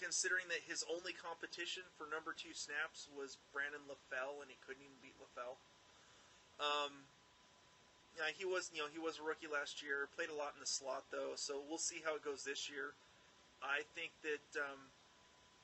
considering 0.02 0.44
that 0.52 0.60
his 0.68 0.84
only 0.92 1.16
competition 1.16 1.88
for 1.96 2.10
number 2.12 2.36
two 2.36 2.52
snaps 2.52 3.08
was 3.14 3.40
Brandon 3.56 3.80
LaFell, 3.88 4.44
and 4.44 4.52
he 4.52 4.60
couldn't 4.66 4.84
even 4.84 5.00
beat 5.00 5.16
LaFell. 5.16 5.56
Um, 6.60 7.08
yeah, 8.20 8.30
he 8.36 8.46
was, 8.46 8.70
you 8.76 8.84
know, 8.84 8.90
he 8.92 9.02
was 9.02 9.18
a 9.18 9.26
rookie 9.26 9.50
last 9.50 9.82
year. 9.82 10.12
Played 10.14 10.30
a 10.30 10.38
lot 10.38 10.54
in 10.54 10.62
the 10.62 10.70
slot 10.70 11.10
though, 11.10 11.34
so 11.40 11.64
we'll 11.66 11.82
see 11.82 12.04
how 12.04 12.14
it 12.14 12.22
goes 12.22 12.46
this 12.46 12.70
year. 12.70 12.94
I 13.64 13.88
think 13.96 14.12
that, 14.28 14.46
um, 14.60 14.92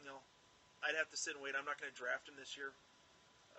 you 0.01 0.07
know, 0.07 0.23
I'd 0.81 0.95
have 0.95 1.11
to 1.11 1.19
sit 1.19 1.35
and 1.35 1.43
wait. 1.43 1.53
I'm 1.53 1.67
not 1.67 1.77
going 1.77 1.91
to 1.91 1.99
draft 1.99 2.25
him 2.25 2.39
this 2.39 2.55
year. 2.55 2.71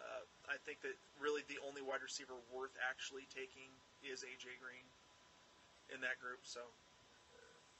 Uh, 0.01 0.25
I 0.49 0.57
think 0.65 0.81
that 0.81 0.97
really 1.21 1.45
the 1.45 1.61
only 1.61 1.85
wide 1.85 2.01
receiver 2.01 2.35
worth 2.49 2.73
actually 2.81 3.29
taking 3.29 3.69
is 4.01 4.25
AJ 4.25 4.57
Green 4.59 4.89
in 5.95 6.01
that 6.01 6.19
group. 6.21 6.41
So 6.47 6.61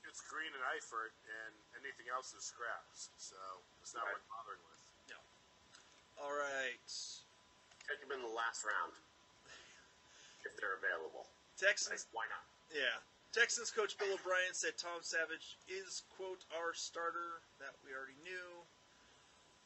It's 0.09 0.21
Green 0.27 0.51
and 0.51 0.65
Eifert, 0.75 1.13
and 1.29 1.55
anything 1.79 2.09
else 2.11 2.33
is 2.35 2.43
scraps. 2.43 3.11
So 3.21 3.37
it's 3.85 3.95
not 3.95 4.07
Right. 4.11 4.15
worth 4.19 4.27
bothering 4.33 4.63
with. 4.67 4.81
No. 5.13 5.21
all 6.25 6.33
right, 6.35 6.81
Take 7.87 8.01
them 8.01 8.11
in 8.13 8.23
the 8.23 8.35
last 8.35 8.65
round 8.65 8.93
if 10.45 10.57
they're 10.57 10.75
available. 10.81 11.29
Like, 11.61 11.77
Texans. 11.77 12.07
why 12.13 12.27
not? 12.27 12.43
Yeah. 12.75 12.99
Texans 13.33 13.71
coach 13.71 13.97
Bill 13.99 14.15
O'Brien 14.15 14.55
said 14.55 14.77
Tom 14.79 15.03
Savage 15.03 15.59
is, 15.69 16.03
quote, 16.17 16.43
our 16.59 16.75
starter. 16.75 17.43
That 17.61 17.77
we 17.85 17.95
already 17.95 18.19
knew. 18.25 18.65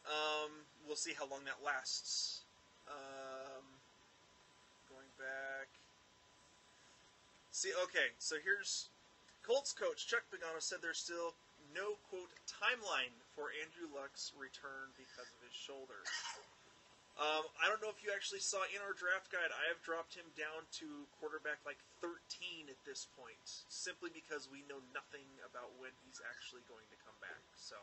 Um, 0.05 0.67
we'll 0.85 0.97
see 1.01 1.15
how 1.15 1.25
long 1.27 1.45
that 1.45 1.63
lasts. 1.65 2.43
Um, 2.89 3.65
going 4.91 5.09
back. 5.17 5.69
See, 7.55 7.71
okay, 7.87 8.11
so 8.19 8.35
here's 8.43 8.91
Colts 9.47 9.71
coach 9.71 10.11
Chuck 10.11 10.27
Pagano 10.27 10.59
said 10.59 10.83
there's 10.83 10.99
still 10.99 11.39
no, 11.71 12.03
quote, 12.11 12.35
timeline 12.51 13.15
for 13.31 13.55
Andrew 13.63 13.87
Luck's 13.95 14.35
return 14.35 14.91
because 14.99 15.31
of 15.31 15.39
his 15.39 15.55
shoulder. 15.55 16.03
Um, 17.15 17.47
I 17.63 17.71
don't 17.71 17.79
know 17.79 17.95
if 17.95 18.03
you 18.03 18.11
actually 18.11 18.43
saw 18.43 18.67
in 18.75 18.83
our 18.83 18.91
draft 18.91 19.31
guide, 19.31 19.55
I 19.55 19.71
have 19.71 19.79
dropped 19.87 20.19
him 20.19 20.27
down 20.35 20.67
to 20.83 21.07
quarterback 21.23 21.63
like 21.63 21.79
13 22.03 22.67
at 22.67 22.81
this 22.83 23.07
point, 23.15 23.47
simply 23.71 24.11
because 24.11 24.51
we 24.51 24.67
know 24.67 24.83
nothing 24.91 25.31
about 25.47 25.71
when 25.79 25.95
he's 26.03 26.19
actually 26.27 26.67
going 26.67 26.91
to 26.91 26.99
come 27.07 27.15
back. 27.23 27.39
So, 27.55 27.79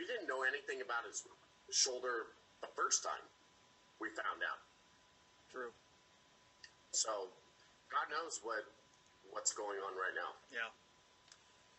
We 0.00 0.08
didn't 0.08 0.24
know 0.24 0.48
anything 0.48 0.80
about 0.80 1.04
his 1.04 1.28
shoulder 1.68 2.32
the 2.64 2.72
first 2.72 3.04
time 3.04 3.20
we 4.00 4.08
found 4.16 4.40
out. 4.40 4.64
true. 5.52 5.76
So, 6.96 7.28
God 7.94 8.10
knows 8.10 8.42
what 8.42 8.66
what's 9.30 9.54
going 9.54 9.78
on 9.78 9.94
right 9.94 10.14
now. 10.18 10.34
Yeah. 10.50 10.70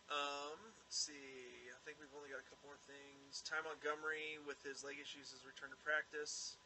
Um, 0.08 0.56
let's 0.80 0.96
see. 0.96 1.68
I 1.68 1.80
think 1.84 2.00
we've 2.00 2.12
only 2.16 2.32
got 2.32 2.40
a 2.40 2.48
couple 2.48 2.72
more 2.72 2.80
things. 2.88 3.44
Ty 3.44 3.60
Montgomery, 3.68 4.40
with 4.48 4.56
his 4.64 4.80
leg 4.80 4.96
issues, 4.96 5.36
has 5.36 5.44
returned 5.44 5.76
to 5.76 5.80
practice. 5.84 6.56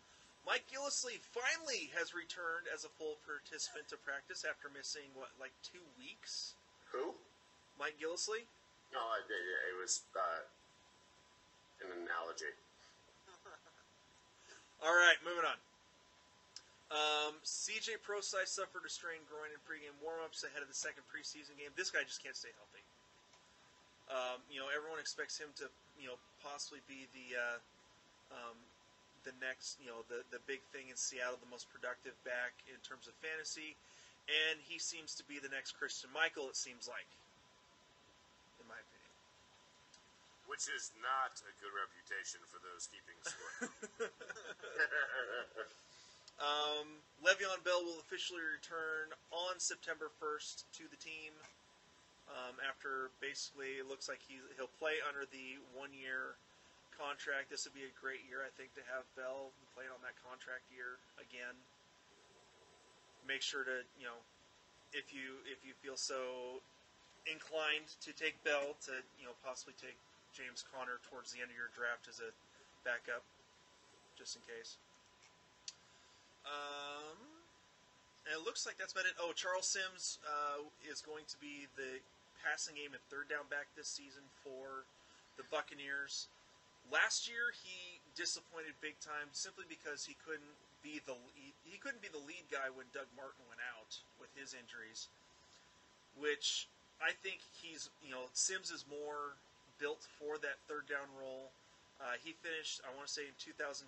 Mike 0.46 0.70
Gillislee 0.70 1.20
finally 1.20 1.90
has 1.98 2.14
returned 2.14 2.70
as 2.70 2.86
a 2.86 2.92
full 2.94 3.18
participant 3.26 3.90
to 3.92 3.98
practice 4.00 4.46
after 4.46 4.72
missing, 4.72 5.12
what, 5.12 5.34
like 5.36 5.52
two 5.66 5.82
weeks? 5.98 6.56
Who? 6.94 7.18
Mike 7.76 8.00
Gillislee? 8.00 8.46
No, 8.94 9.02
it, 9.20 9.28
it, 9.28 9.44
it 9.72 9.76
was 9.76 10.06
uh, 10.16 10.46
an 11.84 12.06
analogy. 12.06 12.54
All 14.84 14.96
right, 14.96 15.20
moving 15.20 15.44
on. 15.44 15.60
Um, 16.90 17.38
CJ 17.46 18.02
Prosise 18.02 18.50
suffered 18.50 18.82
a 18.82 18.90
strained 18.90 19.22
groin 19.30 19.54
in 19.54 19.62
pregame 19.62 19.94
warmups 20.02 20.42
ahead 20.42 20.58
of 20.58 20.66
the 20.66 20.74
second 20.74 21.06
preseason 21.06 21.54
game. 21.54 21.70
This 21.78 21.86
guy 21.86 22.02
just 22.02 22.18
can't 22.18 22.34
stay 22.34 22.50
healthy. 22.58 22.82
Um, 24.10 24.42
you 24.50 24.58
know, 24.58 24.66
everyone 24.74 24.98
expects 24.98 25.38
him 25.38 25.54
to, 25.62 25.70
you 25.94 26.10
know, 26.10 26.18
possibly 26.42 26.82
be 26.90 27.06
the 27.14 27.38
uh, 27.38 27.58
um, 28.34 28.58
the 29.22 29.30
next, 29.38 29.78
you 29.78 29.86
know, 29.86 30.02
the 30.10 30.26
the 30.34 30.42
big 30.50 30.58
thing 30.74 30.90
in 30.90 30.98
Seattle, 30.98 31.38
the 31.38 31.46
most 31.46 31.70
productive 31.70 32.18
back 32.26 32.58
in 32.66 32.74
terms 32.82 33.06
of 33.06 33.14
fantasy, 33.22 33.78
and 34.26 34.58
he 34.66 34.82
seems 34.82 35.14
to 35.14 35.22
be 35.30 35.38
the 35.38 35.52
next 35.54 35.78
Christine 35.78 36.10
Michael. 36.10 36.50
It 36.50 36.58
seems 36.58 36.90
like, 36.90 37.06
in 38.58 38.66
my 38.66 38.74
opinion. 38.74 39.14
Which 40.50 40.66
is 40.66 40.90
not 40.98 41.38
a 41.46 41.54
good 41.62 41.70
reputation 41.70 42.42
for 42.50 42.58
those 42.66 42.90
keeping 42.90 43.14
score. 43.22 43.70
Um, 46.40 47.04
Le'Veon 47.20 47.60
Bell 47.60 47.84
will 47.84 48.00
officially 48.00 48.40
return 48.40 49.12
on 49.28 49.60
September 49.60 50.08
1st 50.16 50.64
to 50.80 50.88
the 50.88 50.96
team. 50.96 51.36
Um, 52.32 52.56
after 52.64 53.12
basically, 53.20 53.76
it 53.76 53.84
looks 53.84 54.08
like 54.08 54.24
he, 54.24 54.40
he'll 54.56 54.72
play 54.80 55.04
under 55.04 55.28
the 55.28 55.60
one 55.76 55.92
year 55.92 56.40
contract. 56.96 57.52
This 57.52 57.68
would 57.68 57.76
be 57.76 57.84
a 57.84 57.92
great 57.92 58.24
year, 58.24 58.40
I 58.40 58.48
think, 58.56 58.72
to 58.80 58.84
have 58.88 59.04
Bell 59.20 59.52
playing 59.76 59.92
on 59.92 60.00
that 60.00 60.16
contract 60.24 60.64
year 60.72 60.96
again. 61.20 61.52
Make 63.28 63.44
sure 63.44 63.66
to, 63.68 63.84
you 64.00 64.08
know, 64.08 64.16
if 64.96 65.12
you 65.12 65.44
if 65.46 65.62
you 65.62 65.76
feel 65.78 65.94
so 65.94 66.64
inclined 67.28 67.86
to 68.02 68.10
take 68.16 68.40
Bell, 68.42 68.74
to 68.88 69.04
you 69.20 69.28
know 69.28 69.36
possibly 69.44 69.74
take 69.78 69.98
James 70.34 70.64
Conner 70.66 70.98
towards 71.10 71.30
the 71.30 71.42
end 71.42 71.52
of 71.52 71.56
your 71.58 71.70
draft 71.74 72.08
as 72.08 72.18
a 72.18 72.30
backup, 72.82 73.22
just 74.18 74.34
in 74.34 74.42
case. 74.46 74.80
Um, 76.46 77.18
and 78.26 78.32
it 78.36 78.44
looks 78.44 78.64
like 78.64 78.78
that's 78.78 78.92
about 78.92 79.08
it. 79.08 79.16
Oh, 79.20 79.32
Charles 79.32 79.66
Sims 79.66 80.18
uh, 80.24 80.64
is 80.84 81.00
going 81.00 81.24
to 81.28 81.36
be 81.40 81.66
the 81.76 82.00
passing 82.40 82.76
game 82.76 82.96
and 82.96 83.02
third 83.12 83.28
down 83.28 83.48
back 83.52 83.68
this 83.76 83.88
season 83.88 84.24
for 84.40 84.88
the 85.36 85.44
Buccaneers. 85.52 86.28
Last 86.88 87.28
year, 87.28 87.52
he 87.52 88.00
disappointed 88.16 88.74
big 88.80 88.98
time 88.98 89.30
simply 89.32 89.68
because 89.68 90.08
he 90.08 90.16
couldn't 90.24 90.56
be 90.80 91.00
the 91.04 91.16
he, 91.36 91.52
he 91.64 91.76
couldn't 91.76 92.00
be 92.00 92.08
the 92.08 92.20
lead 92.24 92.48
guy 92.48 92.72
when 92.72 92.88
Doug 92.96 93.08
Martin 93.12 93.44
went 93.46 93.60
out 93.76 94.00
with 94.16 94.32
his 94.32 94.56
injuries. 94.56 95.12
Which 96.18 96.66
I 96.98 97.12
think 97.20 97.44
he's 97.60 97.92
you 98.00 98.10
know 98.10 98.32
Sims 98.32 98.72
is 98.72 98.88
more 98.88 99.36
built 99.80 100.04
for 100.20 100.36
that 100.40 100.60
third 100.68 100.88
down 100.88 101.08
role. 101.16 101.52
Uh, 102.00 102.16
he 102.24 102.32
finished, 102.32 102.80
I 102.80 102.96
want 102.96 103.08
to 103.08 103.12
say, 103.12 103.28
in 103.28 103.36
2015 103.36 103.84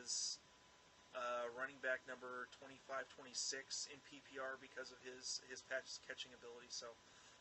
as 0.00 0.40
uh, 1.14 1.46
running 1.54 1.78
back 1.80 2.02
number 2.10 2.50
25, 2.58 3.06
26 3.06 3.88
in 3.90 3.98
PPR 4.06 4.58
because 4.58 4.90
of 4.90 4.98
his 5.06 5.40
his 5.46 5.62
pass 5.66 6.02
catching 6.04 6.34
ability. 6.34 6.70
So 6.70 6.90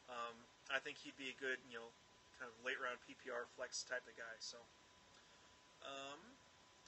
um, 0.09 0.37
I 0.69 0.77
think 0.77 1.01
he'd 1.01 1.17
be 1.17 1.33
a 1.33 1.37
good, 1.37 1.57
you 1.67 1.81
know, 1.81 1.89
kind 2.37 2.49
of 2.49 2.55
late 2.61 2.77
round 2.77 3.01
PPR 3.03 3.49
flex 3.57 3.81
type 3.85 4.05
of 4.05 4.15
guy. 4.15 4.35
So 4.39 4.61
um, 5.83 6.21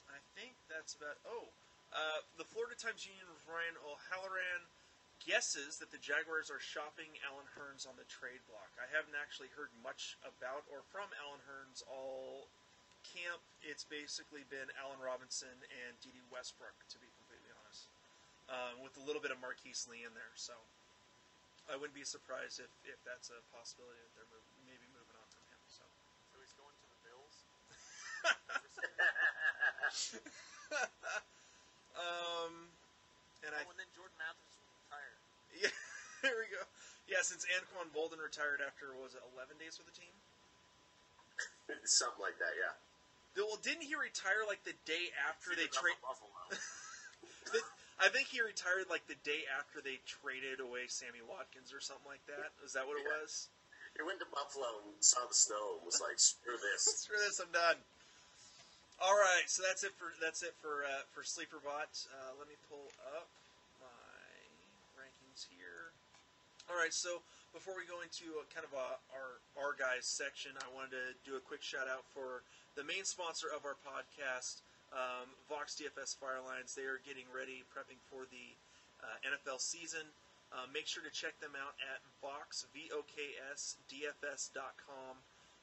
I 0.08 0.18
think 0.38 0.54
that's 0.70 0.94
about. 0.94 1.18
Oh, 1.26 1.50
uh, 1.94 2.20
the 2.36 2.46
Florida 2.46 2.74
Times 2.74 3.06
Union 3.06 3.26
with 3.30 3.42
Ryan 3.46 3.78
O'Halloran 3.86 4.66
guesses 5.22 5.80
that 5.80 5.88
the 5.90 6.02
Jaguars 6.02 6.52
are 6.52 6.60
shopping 6.60 7.08
Allen 7.24 7.48
Hurns 7.56 7.88
on 7.88 7.96
the 7.96 8.06
trade 8.06 8.42
block. 8.46 8.68
I 8.76 8.86
haven't 8.90 9.16
actually 9.16 9.48
heard 9.56 9.72
much 9.80 10.20
about 10.22 10.68
or 10.68 10.84
from 10.92 11.08
Allen 11.16 11.40
Hurns 11.48 11.80
all 11.88 12.52
camp. 13.14 13.42
It's 13.62 13.84
basically 13.86 14.42
been 14.48 14.70
Allen 14.78 14.98
Robinson 15.02 15.54
and 15.86 15.94
D.D. 16.02 16.18
Westbrook, 16.30 16.74
to 16.90 16.96
be 16.98 17.10
completely 17.14 17.50
honest, 17.54 17.86
um, 18.50 18.82
with 18.82 18.94
a 18.98 19.02
little 19.04 19.22
bit 19.22 19.30
of 19.30 19.38
Marquise 19.42 19.86
Lee 19.90 20.02
in 20.06 20.14
there. 20.14 20.34
So 20.34 20.54
I 21.70 21.74
wouldn't 21.74 21.94
be 21.96 22.06
surprised 22.06 22.62
if, 22.62 22.70
if 22.86 22.98
that's 23.02 23.30
a 23.30 23.38
possibility 23.54 23.98
that 24.02 24.12
they're 24.18 24.30
move, 24.30 24.46
maybe 24.66 24.86
moving 24.94 25.16
on 25.18 25.26
from 25.30 25.42
him. 25.50 25.62
So 25.66 25.82
So 26.30 26.38
he's 26.42 26.54
going 26.54 26.74
to 26.74 26.86
the 26.86 26.98
Bills. 27.06 27.36
Um, 31.96 32.68
and 33.40 33.56
I 33.56 33.64
Oh, 33.64 33.72
and 33.72 33.80
then 33.80 33.88
Jordan 33.96 34.12
Mathis 34.20 34.60
will 34.60 34.68
retire. 34.84 35.16
yeah, 35.64 35.72
there 36.20 36.36
we 36.36 36.44
go. 36.52 36.60
Yeah, 37.08 37.24
since 37.24 37.48
Anquan 37.48 37.88
Boldin 37.96 38.20
retired 38.20 38.60
after 38.60 38.92
what 38.92 39.08
was 39.08 39.16
it 39.16 39.24
11 39.32 39.56
days 39.56 39.80
with 39.80 39.88
the 39.88 39.96
team? 39.96 40.12
Something 41.88 42.20
like 42.20 42.36
that, 42.36 42.52
yeah. 42.60 42.76
Well, 43.36 43.60
didn't 43.60 43.84
he 43.84 43.94
retire 43.94 44.48
like 44.48 44.64
the 44.64 44.72
day 44.88 45.12
after 45.28 45.52
they 45.52 45.68
traded? 45.68 46.00
Buffalo. 46.00 46.32
I 48.00 48.08
think 48.08 48.28
he 48.28 48.40
retired 48.40 48.88
like 48.88 49.04
the 49.08 49.16
day 49.24 49.44
after 49.48 49.80
they 49.80 50.00
traded 50.04 50.60
away 50.60 50.88
Sammy 50.88 51.20
Watkins 51.20 51.72
or 51.72 51.80
something 51.80 52.08
like 52.08 52.24
that. 52.28 52.52
Is 52.64 52.72
that 52.72 52.86
what 52.88 52.96
it 53.00 53.04
Yeah. 53.04 53.20
was? 53.20 53.48
He 53.96 54.02
went 54.04 54.20
to 54.20 54.28
Buffalo 54.28 54.84
and 54.84 55.00
saw 55.00 55.24
the 55.24 55.32
snow 55.36 55.80
and 55.80 55.86
was 55.88 56.00
like, 56.00 56.20
screw 56.20 56.56
this. 56.72 56.84
Screw 57.04 57.16
this, 57.16 57.40
I'm 57.40 57.52
done. 57.52 57.80
All 59.00 59.16
right, 59.16 59.44
so 59.48 59.60
that's 59.62 59.84
it 59.84 59.92
for 60.00 60.12
that's 60.20 60.42
it 60.42 60.54
for 60.60 60.84
uh, 60.84 61.04
for 61.12 61.20
Sleeperbot. 61.20 62.08
Uh, 62.08 62.32
let 62.40 62.48
me 62.48 62.56
pull 62.68 62.88
up 63.16 63.28
my 63.80 64.16
rankings 64.96 65.44
here. 65.52 65.92
All 66.68 66.76
right, 66.76 66.92
so 66.94 67.20
before 67.56 67.72
we 67.72 67.88
go 67.88 68.04
into 68.04 68.36
kind 68.52 68.68
of 68.68 68.76
a, 68.76 69.00
our 69.16 69.40
our 69.56 69.72
guys 69.72 70.04
section, 70.04 70.52
I 70.60 70.68
wanted 70.76 70.92
to 70.92 71.16
do 71.24 71.40
a 71.40 71.42
quick 71.42 71.64
shout 71.64 71.88
out 71.88 72.04
for 72.12 72.44
the 72.76 72.84
main 72.84 73.08
sponsor 73.08 73.48
of 73.48 73.64
our 73.64 73.80
podcast, 73.80 74.60
um, 74.92 75.32
Vox 75.48 75.72
DFS 75.72 76.20
Firelines. 76.20 76.76
They 76.76 76.84
are 76.84 77.00
getting 77.00 77.24
ready, 77.32 77.64
prepping 77.72 77.96
for 78.12 78.28
the 78.28 78.52
uh, 79.00 79.16
NFL 79.24 79.64
season. 79.64 80.04
Uh, 80.52 80.68
make 80.68 80.84
sure 80.84 81.00
to 81.00 81.08
check 81.08 81.32
them 81.40 81.56
out 81.56 81.80
at 81.80 82.04
Vox 82.20 82.68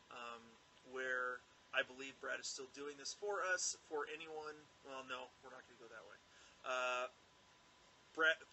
um, 0.09 0.41
where 0.89 1.45
I 1.77 1.85
believe 1.85 2.17
Brad 2.17 2.41
is 2.41 2.49
still 2.49 2.69
doing 2.73 2.97
this 2.97 3.13
for 3.13 3.45
us. 3.53 3.77
For 3.85 4.09
anyone, 4.09 4.57
well, 4.81 5.05
no, 5.05 5.29
we're 5.45 5.53
not 5.53 5.61
going 5.69 5.77
to 5.77 5.83
go 5.85 5.89
that 5.93 6.05
way. 6.09 6.19
Uh, 6.65 7.05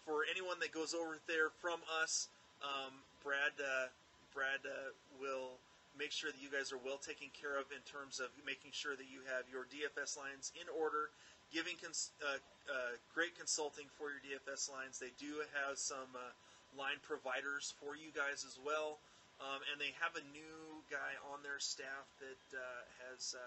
for 0.05 0.29
anyone 0.29 0.61
that 0.61 0.71
goes 0.71 0.93
over 0.93 1.17
there 1.25 1.49
from 1.49 1.81
us, 2.01 2.29
um, 2.61 3.01
Brad, 3.23 3.53
uh, 3.57 3.87
Brad 4.33 4.61
uh, 4.65 4.93
will 5.21 5.57
make 5.97 6.11
sure 6.11 6.31
that 6.31 6.41
you 6.41 6.49
guys 6.49 6.71
are 6.73 6.81
well 6.81 6.97
taken 6.97 7.29
care 7.35 7.59
of 7.59 7.69
in 7.69 7.81
terms 7.85 8.19
of 8.19 8.31
making 8.45 8.73
sure 8.73 8.95
that 8.95 9.09
you 9.11 9.21
have 9.29 9.45
your 9.51 9.69
DFS 9.69 10.17
lines 10.17 10.51
in 10.57 10.65
order, 10.71 11.13
giving 11.53 11.75
cons- 11.77 12.15
uh, 12.23 12.39
uh, 12.71 12.95
great 13.13 13.37
consulting 13.37 13.85
for 13.99 14.09
your 14.09 14.21
DFS 14.23 14.71
lines. 14.71 14.97
They 14.97 15.13
do 15.19 15.43
have 15.53 15.77
some 15.77 16.09
uh, 16.15 16.33
line 16.73 16.97
providers 17.03 17.75
for 17.77 17.93
you 17.99 18.09
guys 18.15 18.47
as 18.47 18.57
well. 18.61 18.97
Um, 19.41 19.57
and 19.73 19.81
they 19.81 19.89
have 19.97 20.13
a 20.13 20.25
new 20.29 20.85
guy 20.93 21.17
on 21.33 21.41
their 21.41 21.57
staff 21.57 22.05
that 22.21 22.45
uh, 22.53 22.81
has 23.09 23.33
uh, 23.33 23.41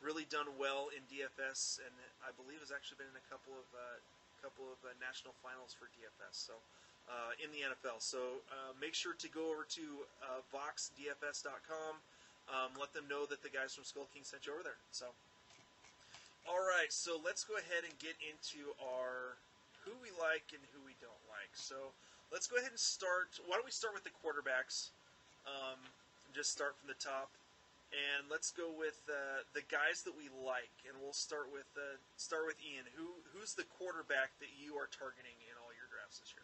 really 0.00 0.24
done 0.32 0.48
well 0.56 0.88
in 0.88 1.04
DFS, 1.04 1.84
and 1.84 1.92
I 2.24 2.32
believe 2.32 2.64
has 2.64 2.72
actually 2.72 3.04
been 3.04 3.12
in 3.12 3.20
a 3.20 3.28
couple 3.28 3.52
of 3.52 3.68
uh, 3.76 4.00
couple 4.40 4.70
of 4.70 4.78
national 5.02 5.36
finals 5.44 5.76
for 5.76 5.90
DFS. 5.98 6.48
So 6.48 6.56
uh, 7.08 7.32
in 7.42 7.50
the 7.50 7.64
NFL. 7.72 7.98
So 8.04 8.44
uh, 8.52 8.76
make 8.80 8.94
sure 8.94 9.16
to 9.16 9.28
go 9.28 9.50
over 9.50 9.64
to 9.80 10.04
uh, 10.22 10.40
VoxDFS.com. 10.52 11.98
Um, 12.48 12.70
let 12.80 12.92
them 12.92 13.04
know 13.08 13.26
that 13.28 13.42
the 13.42 13.52
guys 13.52 13.74
from 13.76 13.84
Skull 13.84 14.08
King 14.12 14.24
sent 14.24 14.46
you 14.46 14.52
over 14.52 14.62
there. 14.62 14.80
So. 14.92 15.12
All 16.48 16.64
right, 16.64 16.88
so 16.88 17.20
let's 17.20 17.44
go 17.44 17.60
ahead 17.60 17.84
and 17.84 17.92
get 18.00 18.16
into 18.24 18.72
our 18.80 19.36
who 19.84 19.92
we 20.00 20.08
like 20.16 20.48
and 20.56 20.64
who 20.72 20.80
we 20.80 20.96
don't 20.96 21.24
like. 21.28 21.52
So 21.52 21.92
let's 22.32 22.48
go 22.48 22.56
ahead 22.56 22.72
and 22.72 22.80
start. 22.80 23.36
Why 23.44 23.60
don't 23.60 23.68
we 23.68 23.74
start 23.74 23.92
with 23.92 24.04
the 24.04 24.16
quarterbacks? 24.24 24.92
Um, 25.44 25.76
just 26.36 26.52
start 26.52 26.76
from 26.76 26.88
the 26.88 27.00
top, 27.00 27.32
and 27.92 28.28
let's 28.28 28.52
go 28.52 28.68
with 28.68 29.00
uh, 29.08 29.48
the 29.56 29.64
guys 29.72 30.04
that 30.04 30.12
we 30.12 30.28
like. 30.44 30.72
And 30.84 30.96
we'll 31.00 31.16
start 31.16 31.48
with 31.48 31.68
uh, 31.76 31.96
start 32.20 32.44
with 32.44 32.60
Ian. 32.60 32.84
Who 32.96 33.08
who's 33.32 33.56
the 33.56 33.64
quarterback 33.80 34.36
that 34.40 34.52
you 34.60 34.76
are 34.76 34.88
targeting 34.92 35.36
in 35.48 35.54
all 35.56 35.72
your 35.72 35.88
drafts 35.88 36.20
this 36.20 36.36
year? 36.36 36.37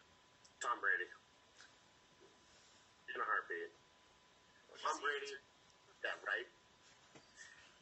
Tom 0.65 0.81
Brady. 0.81 1.05
In 3.13 3.21
a 3.21 3.27
heartbeat. 3.29 3.69
Tom 4.81 4.97
Brady, 4.97 5.37
yeah, 6.01 6.17
right? 6.25 6.49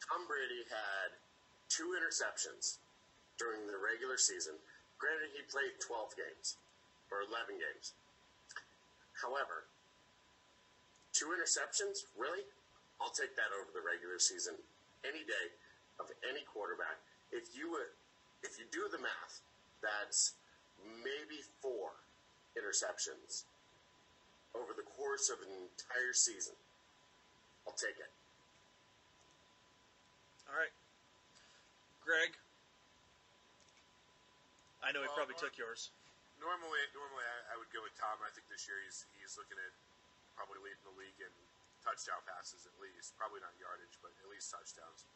Tom 0.04 0.28
Brady 0.28 0.67
had 0.67 1.15
two 1.72 1.96
interceptions 1.96 2.84
during 3.39 3.63
the 3.72 3.80
regular 3.80 4.19
season. 4.19 4.60
Granted, 5.00 5.32
he 5.32 5.48
played 5.48 5.80
12 5.80 6.12
games 6.19 6.60
or 7.08 7.24
11 7.24 7.56
games. 7.56 7.96
However, 9.15 9.72
two 11.15 11.32
interceptions, 11.32 12.04
really? 12.19 12.43
I'll 13.00 13.15
take 13.15 13.32
that 13.39 13.56
over 13.56 13.72
the 13.72 13.80
regular 13.80 14.19
season 14.19 14.60
any 15.08 15.24
day 15.24 15.48
of 16.04 16.12
any 16.28 16.43
quarterback. 16.43 17.00
If 17.32 17.56
you 17.56 17.72
would, 17.72 17.96
if 18.43 18.60
you 18.60 18.67
do 18.76 18.91
the 18.91 19.00
math, 19.00 19.39
that's 19.80 20.36
maybe 21.00 21.39
four 21.63 22.04
interceptions 22.58 23.46
over 24.54 24.74
the 24.78 24.86
course 24.98 25.30
of 25.34 25.42
an 25.42 25.50
entire 25.50 26.13
season. 26.13 26.54
I'll 27.66 27.78
take 27.78 27.98
it. 27.98 28.12
All 30.50 30.58
right, 30.60 30.74
Greg. 32.06 32.36
I 34.84 34.92
know 34.92 35.00
he 35.02 35.08
Well, 35.10 35.16
probably 35.26 35.39
Nor- 35.39 35.48
took 35.50 35.56
yours. 35.58 35.89
Normally, 36.44 36.84
normally 36.92 37.24
I, 37.24 37.56
I 37.56 37.58
would 37.58 37.72
go 37.72 37.80
with 37.82 37.96
Tom. 37.96 38.20
I 38.20 38.28
think 38.36 38.52
this 38.52 38.68
year 38.68 38.78
he's 38.84 39.08
he's 39.16 39.39
looking 39.39 39.56
at 39.56 39.72
probably 40.36 40.60
leading 40.60 40.84
the 40.84 40.92
league 41.00 41.16
in 41.24 41.32
touchdown 41.80 42.20
passes 42.28 42.68
at 42.68 42.76
least. 42.84 43.16
Probably 43.16 43.39
not 43.39 43.56
yardage, 43.56 43.96
but 44.04 44.12
at 44.22 44.28
least 44.28 44.52
touchdowns. 44.52 45.08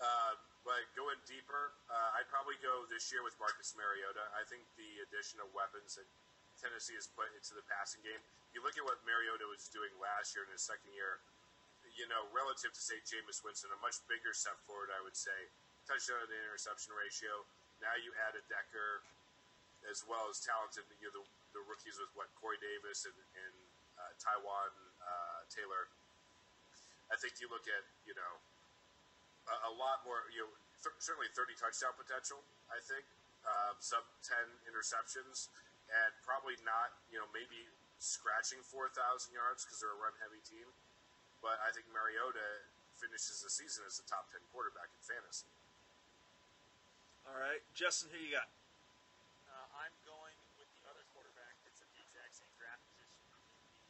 Uh, 0.00 0.32
but 0.64 0.80
going 0.96 1.20
deeper, 1.28 1.76
uh, 1.92 2.16
I'd 2.16 2.24
probably 2.32 2.56
go 2.64 2.88
this 2.88 3.12
year 3.12 3.20
with 3.20 3.36
Marcus 3.36 3.76
Mariota. 3.76 4.24
I 4.32 4.48
think 4.48 4.64
the 4.80 5.04
addition 5.04 5.36
of 5.44 5.52
weapons 5.52 6.00
that 6.00 6.08
Tennessee 6.60 6.94
has 6.94 7.08
put 7.16 7.32
into 7.32 7.56
the 7.56 7.64
passing 7.66 8.04
game. 8.04 8.20
You 8.52 8.60
look 8.60 8.76
at 8.76 8.84
what 8.84 9.00
Mariota 9.08 9.48
was 9.48 9.66
doing 9.72 9.90
last 9.96 10.36
year 10.36 10.44
in 10.44 10.52
his 10.52 10.60
second 10.60 10.92
year. 10.92 11.18
You 11.96 12.06
know, 12.12 12.28
relative 12.30 12.70
to 12.76 12.82
say 12.82 13.00
Jameis 13.02 13.40
Winston, 13.40 13.72
a 13.72 13.80
much 13.80 13.98
bigger 14.06 14.36
step 14.36 14.60
forward, 14.68 14.92
I 14.92 15.00
would 15.00 15.16
say. 15.16 15.48
Touchdown 15.88 16.22
to 16.22 16.36
interception 16.36 16.92
ratio. 16.92 17.32
Now 17.80 17.96
you 17.96 18.12
add 18.28 18.36
a 18.36 18.44
Decker, 18.46 19.00
as 19.88 20.04
well 20.04 20.28
as 20.28 20.38
talented, 20.44 20.84
you 21.00 21.08
know, 21.08 21.24
the, 21.24 21.24
the 21.56 21.62
rookies 21.64 21.96
with 21.96 22.12
what 22.12 22.28
Corey 22.36 22.60
Davis 22.60 23.08
and, 23.08 23.16
and 23.16 23.56
uh, 23.96 24.12
Taywan 24.20 24.72
uh, 25.00 25.40
Taylor. 25.48 25.88
I 27.10 27.16
think 27.18 27.40
you 27.42 27.48
look 27.50 27.66
at 27.66 27.82
you 28.04 28.14
know 28.14 28.32
a, 29.50 29.56
a 29.70 29.72
lot 29.74 30.04
more, 30.06 30.28
you 30.30 30.46
know, 30.46 30.52
th- 30.84 30.96
certainly 31.00 31.28
30 31.32 31.56
touchdown 31.58 31.94
potential. 31.96 32.44
I 32.70 32.78
think 32.84 33.02
um, 33.42 33.74
sub 33.80 34.04
10 34.22 34.36
interceptions, 34.68 35.50
and 35.90 36.10
probably 36.22 36.54
not, 36.62 36.94
you 37.10 37.18
know, 37.18 37.26
maybe 37.34 37.66
scratching 37.98 38.62
4,000 38.62 38.94
yards 39.34 39.66
because 39.66 39.82
they're 39.82 39.92
a 39.92 40.00
run 40.00 40.14
heavy 40.22 40.40
team. 40.46 40.70
But 41.42 41.58
I 41.64 41.72
think 41.72 41.88
Mariota 41.90 42.68
finishes 42.96 43.40
the 43.40 43.50
season 43.50 43.84
as 43.88 43.96
a 43.96 44.04
top 44.04 44.28
10 44.32 44.40
quarterback 44.52 44.92
in 44.92 45.00
fantasy. 45.00 45.48
All 47.24 47.36
right, 47.36 47.60
Justin, 47.72 48.12
who 48.12 48.18
you 48.20 48.32
got? 48.32 48.48
Uh, 49.48 49.84
I'm 49.84 49.94
going 50.08 50.36
with 50.56 50.68
the 50.80 50.84
other 50.88 51.04
quarterback 51.12 51.56
that's 51.64 51.80
at 51.84 51.90
the 51.92 52.00
exact 52.00 52.32
same 52.36 52.52
draft 52.56 52.80
position 52.92 53.20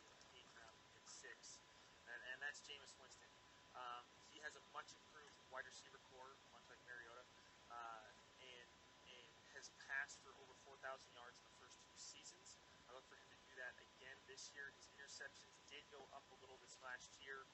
in 0.03 0.15
the 0.19 0.31
eighth 0.35 0.55
round 0.59 0.79
at 0.99 1.07
six, 1.07 1.63
and, 2.11 2.21
and 2.35 2.37
that's 2.43 2.59
Jameis 2.67 2.91
Winston. 2.99 3.31
Um, 3.79 4.03
he 4.35 4.43
has 4.43 4.59
a 4.59 4.63
much 4.75 4.91
improved 4.95 5.35
wide 5.51 5.67
receiver 5.67 5.99
core, 6.11 6.35
much 6.55 6.67
like 6.71 6.81
Mariota, 6.87 7.25
uh, 7.71 8.07
and 8.43 8.69
and 9.11 9.31
has 9.55 9.71
passed 9.83 10.19
for 10.23 10.35
over 10.43 10.55
4,000 10.67 10.83
yards 11.15 11.39
in 11.39 11.45
the 11.51 11.57
first 11.63 11.79
two 11.83 11.99
seasons. 11.99 12.59
I 12.91 12.95
look 12.95 13.07
for 13.07 13.19
him 13.19 13.29
to 13.31 13.39
do 13.47 13.53
that 13.63 13.75
again 13.79 14.17
this 14.27 14.51
year. 14.55 14.75
His 14.75 14.87
interceptions 15.21 15.61
did 15.69 15.85
go 15.93 16.01
up 16.17 16.25
a 16.33 16.37
little 16.41 16.57
this 16.65 16.81
last 16.81 17.13
year, 17.21 17.45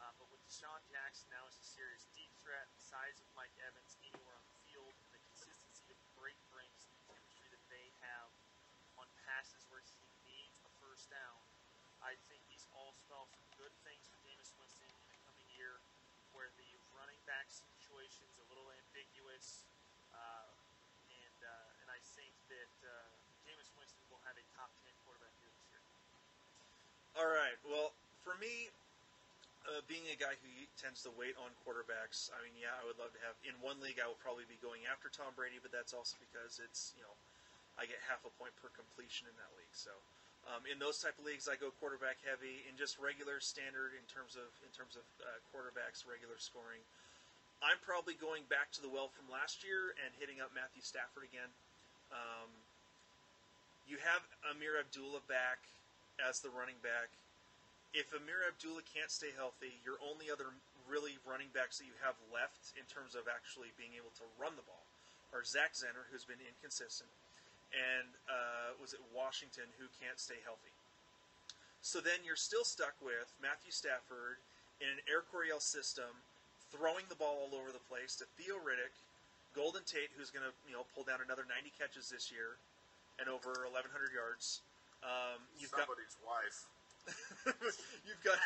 uh, 0.00 0.08
but 0.16 0.24
with 0.32 0.40
DeSean 0.48 0.80
Jackson 0.88 1.28
now 1.28 1.44
as 1.44 1.52
a 1.60 1.66
serious 1.68 2.08
deep 2.16 2.32
threat, 2.40 2.64
the 2.72 2.80
size 2.80 3.20
of 3.20 3.28
Mike 3.36 3.52
Evans 3.60 3.92
anywhere 4.00 4.32
on 4.32 4.44
the 4.48 4.56
field, 4.64 4.88
and 4.88 5.12
the 5.12 5.20
consistency 5.28 5.84
that 5.92 6.00
Brate 6.16 6.40
brings, 6.48 6.80
the 6.88 6.96
chemistry 7.04 7.44
that 7.52 7.60
they 7.68 7.92
have 8.00 8.32
on 8.96 9.04
passes 9.28 9.68
where 9.68 9.84
he 9.84 10.00
needs 10.24 10.64
a 10.64 10.72
first 10.80 11.12
down, 11.12 11.44
I 12.00 12.16
think 12.32 12.40
these 12.48 12.64
all 12.72 12.96
spell 12.96 13.28
for 13.36 13.44
good 13.60 13.74
things 13.84 14.08
for 14.08 14.16
Jameis 14.24 14.56
Winston 14.56 14.88
in 14.88 15.04
the 15.12 15.20
coming 15.28 15.48
year, 15.60 15.76
where 16.32 16.48
the 16.56 16.70
running 16.96 17.20
back 17.28 17.52
situation's 17.52 18.32
a 18.40 18.48
little 18.48 18.72
ambiguous, 18.80 19.68
uh, 20.16 20.48
and 21.12 21.38
uh, 21.44 21.80
and 21.84 21.88
I 21.92 22.00
think 22.16 22.32
that 22.48 22.72
uh, 22.80 23.12
Jameis 23.44 23.68
Winston 23.76 24.08
will 24.08 24.24
have 24.24 24.40
a 24.40 24.44
top 24.56 24.72
ten 24.80 24.96
quarterback 25.04 25.36
year 25.44 25.52
this 25.52 25.68
year. 25.68 25.84
All 27.20 27.28
right. 27.28 27.52
Well, 27.68 27.92
for 28.24 28.32
me, 28.40 28.72
uh, 29.68 29.84
being 29.84 30.08
a 30.08 30.16
guy 30.16 30.40
who 30.40 30.48
tends 30.80 31.04
to 31.04 31.12
wait 31.20 31.36
on 31.36 31.52
quarterbacks, 31.68 32.32
I 32.32 32.40
mean, 32.40 32.56
yeah, 32.56 32.72
I 32.80 32.88
would 32.88 32.96
love 32.96 33.12
to 33.12 33.20
have. 33.28 33.36
In 33.44 33.52
one 33.60 33.76
league, 33.84 34.00
I 34.00 34.08
will 34.08 34.16
probably 34.24 34.48
be 34.48 34.56
going 34.64 34.88
after 34.88 35.12
Tom 35.12 35.36
Brady, 35.36 35.60
but 35.60 35.68
that's 35.68 35.92
also 35.92 36.16
because 36.16 36.64
it's 36.64 36.96
you 36.96 37.04
know, 37.04 37.12
I 37.76 37.84
get 37.84 38.00
half 38.08 38.24
a 38.24 38.32
point 38.40 38.56
per 38.56 38.72
completion 38.72 39.28
in 39.28 39.36
that 39.36 39.52
league. 39.52 39.76
So, 39.76 39.92
um, 40.48 40.64
in 40.64 40.80
those 40.80 40.96
type 41.04 41.20
of 41.20 41.28
leagues, 41.28 41.44
I 41.44 41.60
go 41.60 41.68
quarterback 41.76 42.24
heavy. 42.24 42.64
In 42.64 42.80
just 42.80 42.96
regular 42.96 43.36
standard, 43.36 43.92
in 43.92 44.06
terms 44.08 44.40
of 44.40 44.48
in 44.64 44.72
terms 44.72 44.96
of 44.96 45.04
uh, 45.20 45.28
quarterbacks, 45.52 46.08
regular 46.08 46.40
scoring, 46.40 46.80
I'm 47.60 47.76
probably 47.84 48.16
going 48.16 48.48
back 48.48 48.72
to 48.74 48.80
the 48.80 48.88
well 48.88 49.12
from 49.12 49.28
last 49.28 49.60
year 49.60 49.92
and 50.00 50.08
hitting 50.16 50.40
up 50.40 50.56
Matthew 50.56 50.80
Stafford 50.80 51.28
again. 51.28 51.52
Um, 52.16 52.48
you 53.84 54.00
have 54.08 54.24
Ameer 54.56 54.80
Abdullah 54.80 55.20
back 55.28 55.68
as 56.22 56.40
the 56.40 56.52
running 56.52 56.78
back. 56.84 57.12
If 57.90 58.14
Ameer 58.14 58.46
Abdullah 58.46 58.86
can't 58.86 59.10
stay 59.10 59.34
healthy, 59.34 59.82
your 59.82 59.98
only 59.98 60.30
other 60.30 60.54
really 60.86 61.18
running 61.26 61.50
backs 61.50 61.82
that 61.82 61.90
you 61.90 61.96
have 62.02 62.14
left 62.30 62.74
in 62.78 62.86
terms 62.86 63.18
of 63.18 63.26
actually 63.26 63.74
being 63.74 63.98
able 63.98 64.14
to 64.18 64.26
run 64.38 64.54
the 64.54 64.66
ball 64.66 64.86
are 65.34 65.46
Zach 65.46 65.74
Zenner, 65.74 66.06
who's 66.10 66.26
been 66.26 66.42
inconsistent, 66.42 67.10
and 67.70 68.10
uh, 68.26 68.74
was 68.82 68.94
it 68.94 69.02
Washington, 69.14 69.66
who 69.78 69.86
can't 70.02 70.18
stay 70.18 70.38
healthy. 70.42 70.74
So 71.82 72.02
then 72.02 72.20
you're 72.26 72.38
still 72.38 72.66
stuck 72.66 72.98
with 72.98 73.30
Matthew 73.40 73.70
Stafford 73.70 74.42
in 74.82 74.90
an 74.90 75.00
Air 75.06 75.22
Coryell 75.22 75.62
system, 75.62 76.10
throwing 76.74 77.06
the 77.08 77.18
ball 77.18 77.46
all 77.46 77.54
over 77.54 77.70
the 77.70 77.82
place 77.86 78.18
to 78.18 78.26
Theo 78.36 78.58
Riddick, 78.58 78.94
Golden 79.54 79.82
Tate, 79.86 80.12
who's 80.14 80.30
going 80.30 80.44
to 80.44 80.54
you 80.66 80.74
know 80.74 80.84
pull 80.94 81.06
down 81.06 81.22
another 81.22 81.46
90 81.46 81.72
catches 81.78 82.10
this 82.10 82.30
year 82.30 82.58
and 83.18 83.28
over 83.28 83.66
1,100 83.68 84.12
yards. 84.12 84.64
Um, 85.02 85.40
you've 85.58 85.70
Somebody's 85.70 86.16
wife. 86.22 86.68
got 87.44 87.56
you've 88.06 88.22
got 88.22 88.36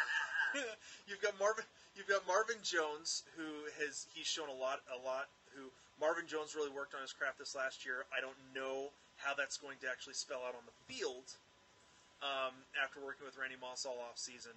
you've 1.08 1.20
got 1.20 1.34
Marvin 1.38 1.64
you've 1.98 2.06
got 2.06 2.22
Marvin 2.26 2.58
Jones 2.62 3.26
who 3.34 3.66
has 3.82 4.06
he's 4.14 4.26
shown 4.26 4.46
a 4.48 4.54
lot 4.54 4.80
a 4.90 4.98
lot 5.02 5.26
who 5.54 5.70
Marvin 6.00 6.26
Jones 6.26 6.54
really 6.54 6.70
worked 6.70 6.94
on 6.94 7.02
his 7.02 7.12
craft 7.12 7.38
this 7.38 7.54
last 7.54 7.86
year. 7.86 8.06
I 8.14 8.22
don't 8.22 8.38
know 8.54 8.90
how 9.18 9.34
that's 9.34 9.58
going 9.58 9.78
to 9.82 9.86
actually 9.90 10.14
spell 10.18 10.42
out 10.42 10.54
on 10.58 10.66
the 10.66 10.76
field 10.90 11.26
um, 12.22 12.54
after 12.78 12.98
working 12.98 13.26
with 13.26 13.38
Randy 13.38 13.58
Moss 13.58 13.86
all 13.86 13.98
off 14.02 14.18
season. 14.18 14.54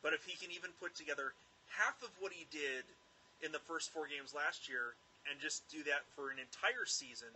But 0.00 0.12
if 0.16 0.24
he 0.24 0.34
can 0.40 0.50
even 0.50 0.72
put 0.80 0.96
together 0.96 1.36
half 1.68 2.00
of 2.02 2.10
what 2.18 2.32
he 2.32 2.48
did 2.50 2.84
in 3.44 3.52
the 3.52 3.62
first 3.62 3.92
four 3.92 4.08
games 4.08 4.32
last 4.34 4.68
year 4.68 4.96
and 5.28 5.38
just 5.38 5.62
do 5.70 5.84
that 5.86 6.02
for 6.16 6.32
an 6.32 6.38
entire 6.40 6.88
season, 6.88 7.30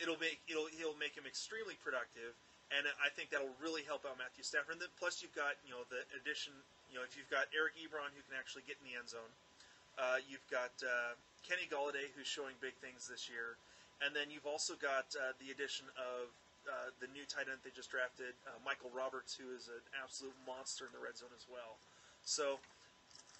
it'll 0.00 0.18
make 0.18 0.40
it'll 0.48 0.70
he'll 0.72 0.96
make 0.96 1.12
him 1.14 1.26
extremely 1.28 1.76
productive, 1.82 2.32
and 2.72 2.88
I 3.00 3.12
think 3.12 3.28
that'll 3.28 3.56
really 3.60 3.84
help 3.84 4.08
out 4.08 4.16
Matthew 4.16 4.44
Stafford. 4.44 4.78
And 4.78 4.82
then 4.82 4.92
plus 4.96 5.20
you've 5.20 5.36
got 5.36 5.60
you 5.64 5.72
know 5.72 5.84
the 5.92 6.04
addition 6.16 6.56
you 6.88 6.96
know 6.96 7.04
if 7.04 7.16
you've 7.16 7.30
got 7.32 7.50
Eric 7.52 7.76
Ebron 7.76 8.12
who 8.16 8.22
can 8.24 8.36
actually 8.36 8.64
get 8.64 8.80
in 8.80 8.88
the 8.88 8.96
end 8.96 9.08
zone, 9.10 9.32
uh, 10.00 10.18
you've 10.24 10.44
got 10.48 10.72
uh, 10.80 11.18
Kenny 11.44 11.68
Golladay 11.68 12.08
who's 12.16 12.28
showing 12.28 12.56
big 12.64 12.76
things 12.80 13.04
this 13.04 13.28
year, 13.28 13.60
and 14.00 14.16
then 14.16 14.32
you've 14.32 14.48
also 14.48 14.78
got 14.80 15.12
uh, 15.16 15.36
the 15.42 15.52
addition 15.52 15.86
of 15.98 16.32
uh, 16.64 16.88
the 17.00 17.08
new 17.12 17.28
tight 17.28 17.44
end 17.44 17.60
they 17.60 17.74
just 17.76 17.92
drafted, 17.92 18.32
uh, 18.48 18.56
Michael 18.64 18.88
Roberts, 18.96 19.36
who 19.36 19.52
is 19.52 19.68
an 19.68 19.84
absolute 20.00 20.36
monster 20.48 20.88
in 20.88 20.92
the 20.96 21.02
red 21.02 21.12
zone 21.12 21.32
as 21.36 21.44
well. 21.44 21.76
So, 22.24 22.56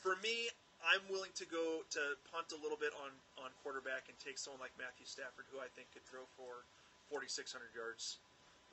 for 0.04 0.20
me, 0.20 0.52
I'm 0.84 1.00
willing 1.08 1.32
to 1.40 1.48
go 1.48 1.80
to 1.96 2.20
punt 2.28 2.52
a 2.52 2.60
little 2.60 2.76
bit 2.76 2.92
on, 3.00 3.08
on 3.40 3.48
quarterback 3.64 4.12
and 4.12 4.16
take 4.20 4.36
someone 4.36 4.60
like 4.60 4.76
Matthew 4.76 5.08
Stafford, 5.08 5.48
who 5.48 5.56
I 5.56 5.72
think 5.72 5.88
could 5.96 6.04
throw 6.04 6.28
for 6.36 6.68
4,600 7.08 7.72
yards. 7.72 8.20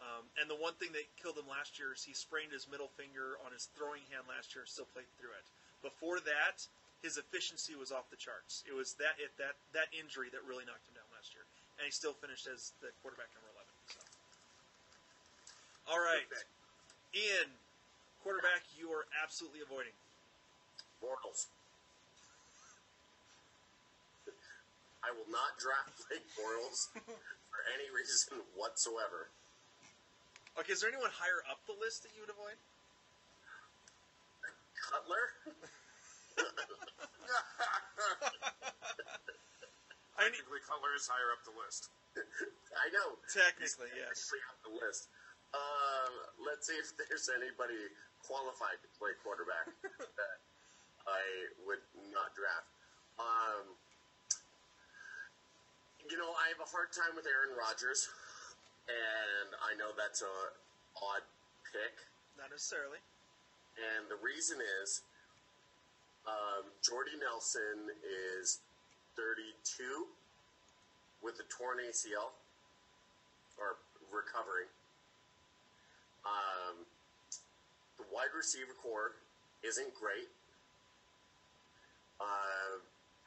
Um, 0.02 0.26
and 0.42 0.50
the 0.50 0.58
one 0.58 0.74
thing 0.82 0.90
that 0.98 1.06
killed 1.14 1.38
him 1.38 1.46
last 1.46 1.78
year 1.78 1.94
is 1.94 2.02
he 2.02 2.18
sprained 2.18 2.50
his 2.50 2.66
middle 2.66 2.90
finger 2.98 3.38
on 3.46 3.54
his 3.54 3.70
throwing 3.78 4.02
hand 4.10 4.26
last 4.26 4.58
year, 4.58 4.66
still 4.66 4.90
played 4.90 5.10
through 5.22 5.38
it. 5.38 5.46
Before 5.86 6.18
that, 6.26 6.66
his 7.06 7.22
efficiency 7.22 7.78
was 7.78 7.94
off 7.94 8.10
the 8.10 8.18
charts. 8.18 8.66
It 8.66 8.74
was 8.74 8.98
that 8.98 9.18
it, 9.22 9.34
that 9.38 9.58
that 9.78 9.90
injury 9.94 10.34
that 10.34 10.42
really 10.46 10.66
knocked 10.66 10.86
him 10.90 10.98
down 10.98 11.10
last 11.14 11.34
year, 11.34 11.46
and 11.78 11.86
he 11.86 11.94
still 11.94 12.18
finished 12.18 12.50
as 12.50 12.74
the 12.82 12.90
quarterback 13.02 13.30
number 13.34 13.50
11. 13.54 13.70
So. 13.94 14.02
All 15.90 16.02
right, 16.02 16.26
Ian, 17.14 17.50
quarterback, 18.22 18.66
you 18.78 18.90
are 18.94 19.06
absolutely 19.22 19.62
avoiding. 19.66 19.94
Bortles. 21.02 21.50
I 25.02 25.10
will 25.10 25.30
not 25.34 25.58
draft 25.58 25.98
Blake 26.06 26.30
Bortles 26.38 26.94
for 27.50 27.62
any 27.74 27.90
reason 27.90 28.38
whatsoever. 28.54 29.34
Okay, 30.60 30.74
is 30.74 30.82
there 30.82 30.92
anyone 30.92 31.12
higher 31.16 31.40
up 31.48 31.64
the 31.66 31.78
list 31.80 32.04
that 32.04 32.12
you 32.16 32.22
would 32.22 32.34
avoid? 32.34 32.60
Cutler? 34.76 35.24
I 40.20 40.30
need, 40.30 40.38
Technically, 40.38 40.62
Cutler 40.68 40.94
is 40.94 41.08
higher 41.08 41.32
up 41.34 41.42
the 41.48 41.56
list. 41.56 41.90
I 42.76 42.92
know. 42.92 43.16
technically, 43.32 43.90
yes. 43.96 44.28
Technically 44.28 44.44
on 44.52 44.58
the 44.68 44.74
list. 44.84 45.08
Um, 45.56 46.14
let's 46.44 46.68
see 46.68 46.76
if 46.78 46.92
there's 47.00 47.32
anybody 47.32 47.90
qualified 48.24 48.80
to 48.84 48.90
play 49.00 49.16
quarterback 49.24 49.72
that 50.20 50.38
I 51.08 51.24
would 51.66 51.84
not 52.12 52.36
draft. 52.36 52.70
Um, 53.20 53.76
you 56.08 56.20
know, 56.20 56.32
I 56.38 56.52
have 56.52 56.60
a 56.60 56.70
hard 56.70 56.92
time 56.92 57.16
with 57.16 57.26
Aaron 57.28 57.56
Rodgers, 57.56 58.08
and 58.92 59.50
I 59.64 59.72
know 59.80 59.96
that's 59.96 60.22
a 60.22 60.36
odd 61.00 61.24
pick. 61.72 61.96
Not 62.36 62.52
necessarily. 62.52 63.00
And 63.80 64.12
the 64.12 64.20
reason 64.20 64.60
is 64.84 65.02
um, 66.28 66.68
Jordy 66.84 67.16
Nelson 67.16 67.96
is 68.04 68.60
32 69.16 70.12
with 71.24 71.40
a 71.40 71.48
torn 71.48 71.80
ACL 71.80 72.36
or 73.58 73.80
recovering. 74.12 74.68
Um, 76.26 76.86
the 77.98 78.06
wide 78.14 78.34
receiver 78.36 78.76
core 78.78 79.18
isn't 79.64 79.94
great. 79.96 80.30
Uh, 82.20 82.82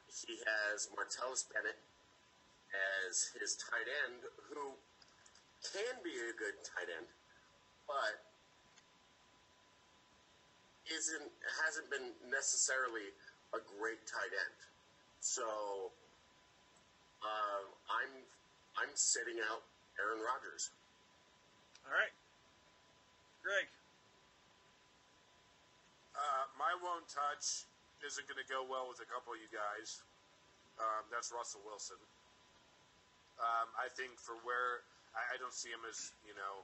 he 0.07 0.39
has 0.47 0.87
Martellus 0.95 1.43
Bennett 1.51 1.79
as 3.07 3.31
his 3.39 3.55
tight 3.59 3.87
end, 4.07 4.23
who 4.51 4.75
can 5.71 6.01
be 6.03 6.13
a 6.13 6.33
good 6.37 6.57
tight 6.61 6.89
end, 6.91 7.07
but 7.87 8.21
isn't 10.85 11.31
hasn't 11.65 11.89
been 11.89 12.13
necessarily 12.29 13.09
a 13.53 13.61
great 13.79 14.05
tight 14.05 14.33
end. 14.33 14.59
So 15.21 15.45
um, 17.25 17.65
I'm 17.89 18.13
I'm 18.77 18.93
sitting 18.93 19.41
out 19.49 19.65
Aaron 19.97 20.21
Rodgers. 20.21 20.69
All 21.85 21.93
right. 21.93 22.13
Greg. 23.41 23.69
Uh, 26.15 26.45
my 26.57 26.71
lone 26.79 27.05
touch 27.11 27.67
isn't 28.01 28.25
going 28.25 28.39
to 28.39 28.47
go 28.47 28.63
well 28.63 28.87
with 28.87 29.03
a 29.03 29.09
couple 29.09 29.35
of 29.35 29.39
you 29.41 29.51
guys. 29.51 30.01
Um, 30.79 31.07
that's 31.11 31.29
Russell 31.31 31.61
Wilson. 31.67 31.99
Um, 33.35 33.67
I 33.75 33.91
think 33.91 34.15
for 34.15 34.39
where 34.47 34.87
I, 35.15 35.35
I 35.35 35.41
don't 35.41 35.55
see 35.55 35.71
him 35.71 35.81
as 35.87 36.13
you 36.27 36.35
know, 36.35 36.61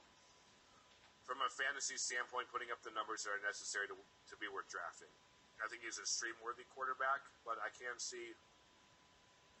from 1.24 1.40
a 1.40 1.50
fantasy 1.50 1.96
standpoint, 1.96 2.52
putting 2.52 2.68
up 2.70 2.84
the 2.84 2.92
numbers 2.92 3.24
that 3.24 3.34
are 3.34 3.44
necessary 3.44 3.88
to 3.88 3.96
to 3.96 4.34
be 4.38 4.46
worth 4.52 4.68
drafting. 4.68 5.10
I 5.62 5.70
think 5.70 5.86
he's 5.86 5.98
a 5.98 6.06
stream 6.06 6.34
worthy 6.42 6.66
quarterback, 6.74 7.22
but 7.42 7.58
I 7.62 7.70
can't 7.74 7.98
see 7.98 8.34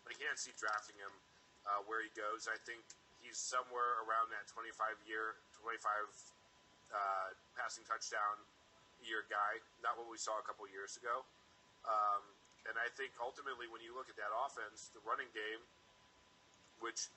I 0.06 0.12
can't 0.18 0.38
see 0.38 0.52
drafting 0.58 0.98
him 0.98 1.14
uh, 1.66 1.80
where 1.86 2.02
he 2.02 2.10
goes. 2.18 2.50
I 2.50 2.58
think 2.66 2.82
he's 3.22 3.38
somewhere 3.38 4.02
around 4.02 4.34
that 4.34 4.50
25 4.50 4.74
year, 5.06 5.38
25 5.62 5.78
uh, 6.90 7.28
passing 7.54 7.86
touchdown 7.86 8.42
year 9.02 9.26
guy, 9.30 9.62
not 9.82 9.98
what 9.98 10.06
we 10.10 10.18
saw 10.18 10.38
a 10.38 10.44
couple 10.46 10.66
years 10.70 10.98
ago. 10.98 11.26
Um, 11.86 12.22
and 12.70 12.78
I 12.78 12.86
think 12.94 13.14
ultimately, 13.18 13.66
when 13.66 13.82
you 13.82 13.94
look 13.94 14.06
at 14.06 14.14
that 14.18 14.30
offense, 14.46 14.90
the 14.94 15.02
running 15.02 15.30
game, 15.34 15.62
which 16.78 17.10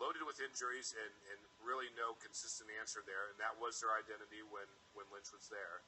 loaded 0.00 0.24
with 0.24 0.40
injuries 0.40 0.96
and, 0.96 1.12
and 1.32 1.38
really 1.62 1.88
no 1.94 2.16
consistent 2.18 2.68
answer 2.80 3.04
there, 3.04 3.28
and 3.30 3.36
that 3.38 3.54
was 3.60 3.78
their 3.78 3.92
identity 3.94 4.40
when, 4.48 4.66
when 4.96 5.06
Lynch 5.12 5.30
was 5.30 5.46
there. 5.52 5.84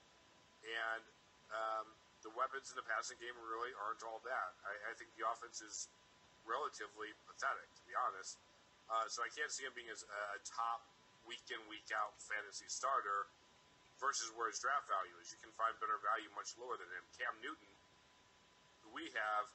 And 0.64 1.04
um, 1.52 1.86
the 2.24 2.32
weapons 2.32 2.72
in 2.72 2.76
the 2.76 2.86
passing 2.88 3.20
game 3.20 3.36
really 3.44 3.72
aren't 3.84 4.00
all 4.04 4.20
that. 4.24 4.50
I, 4.64 4.72
I 4.88 4.92
think 4.96 5.12
the 5.16 5.28
offense 5.28 5.60
is 5.60 5.88
relatively 6.48 7.12
pathetic, 7.28 7.68
to 7.80 7.82
be 7.84 7.92
honest. 7.96 8.40
Uh, 8.88 9.08
so 9.08 9.24
I 9.24 9.32
can't 9.32 9.48
see 9.48 9.64
him 9.64 9.72
being 9.72 9.88
as 9.88 10.04
a, 10.04 10.22
a 10.36 10.40
top 10.44 10.84
week 11.24 11.44
in 11.48 11.60
week 11.72 11.88
out 11.96 12.16
fantasy 12.20 12.68
starter 12.68 13.28
versus 13.96 14.28
where 14.36 14.52
his 14.52 14.60
draft 14.60 14.84
value 14.88 15.16
is. 15.20 15.32
You 15.32 15.40
can 15.40 15.52
find 15.56 15.72
better 15.80 15.96
value 16.04 16.28
much 16.36 16.52
lower 16.60 16.76
than 16.76 16.88
him. 16.92 17.04
Cam 17.16 17.32
Newton, 17.40 17.72
who 18.84 18.92
we 18.92 19.08
have 19.16 19.48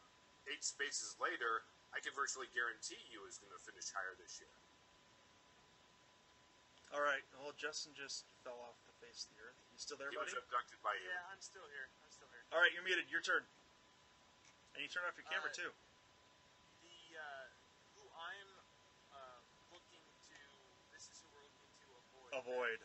eight 0.50 0.66
spaces 0.66 1.14
later, 1.22 1.62
I 1.94 2.00
can 2.02 2.14
virtually 2.14 2.48
guarantee 2.54 3.02
you 3.10 3.26
is 3.26 3.42
going 3.42 3.52
to 3.54 3.62
finish 3.62 3.90
higher 3.90 4.14
this 4.20 4.38
year. 4.40 4.54
All 6.90 7.06
right. 7.06 7.22
Well, 7.38 7.54
Justin 7.54 7.94
just 7.94 8.26
fell 8.42 8.58
off 8.66 8.74
the 8.90 8.98
face 8.98 9.30
of 9.30 9.38
the 9.38 9.46
earth. 9.46 9.58
You 9.70 9.78
still 9.78 10.00
there, 10.02 10.10
He 10.10 10.18
buddy? 10.18 10.34
was 10.34 10.42
abducted 10.42 10.82
by 10.82 10.98
you. 10.98 11.06
Yeah, 11.06 11.22
I'm 11.30 11.42
still 11.42 11.66
here. 11.70 11.86
I'm 12.02 12.10
still 12.10 12.30
here. 12.34 12.42
All 12.50 12.58
right, 12.58 12.74
you're 12.74 12.86
muted. 12.86 13.06
Your 13.14 13.22
turn. 13.22 13.46
And 14.74 14.82
you 14.82 14.90
turn 14.90 15.06
off 15.06 15.14
your 15.14 15.30
camera 15.30 15.54
Uh, 15.54 15.60
too. 15.70 15.72
The 16.82 16.98
uh, 17.14 17.46
who 17.94 18.06
I'm 18.18 18.52
uh, 19.14 19.40
looking 19.70 20.02
to. 20.02 20.38
This 20.90 21.14
is 21.14 21.22
who 21.22 21.30
we're 21.30 21.46
looking 21.46 21.70
to 21.86 21.90
avoid. 21.94 22.32
Avoid. 22.42 22.80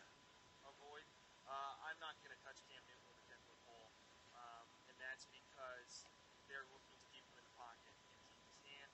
avoid. 0.69 1.05
Uh, 1.49 1.89
I'm 1.89 1.97
not 2.05 2.13
going 2.21 2.33
to 2.37 2.41
touch 2.45 2.61
Cam 2.69 2.85
Newton 2.85 3.09
with 3.09 3.25
a 3.25 3.27
10 3.33 3.41
foot 3.49 3.61
pole, 3.65 3.89
um, 4.37 4.65
and 4.93 4.97
that's 5.01 5.25
because 5.33 6.05
they're 6.53 6.69
looking 6.77 6.93
to 6.93 7.05
keep 7.09 7.25
him 7.25 7.41
in 7.41 7.47
the 7.49 7.57
pocket. 7.57 7.89
And 7.89 8.53
he 8.53 8.53
can't. 8.69 8.93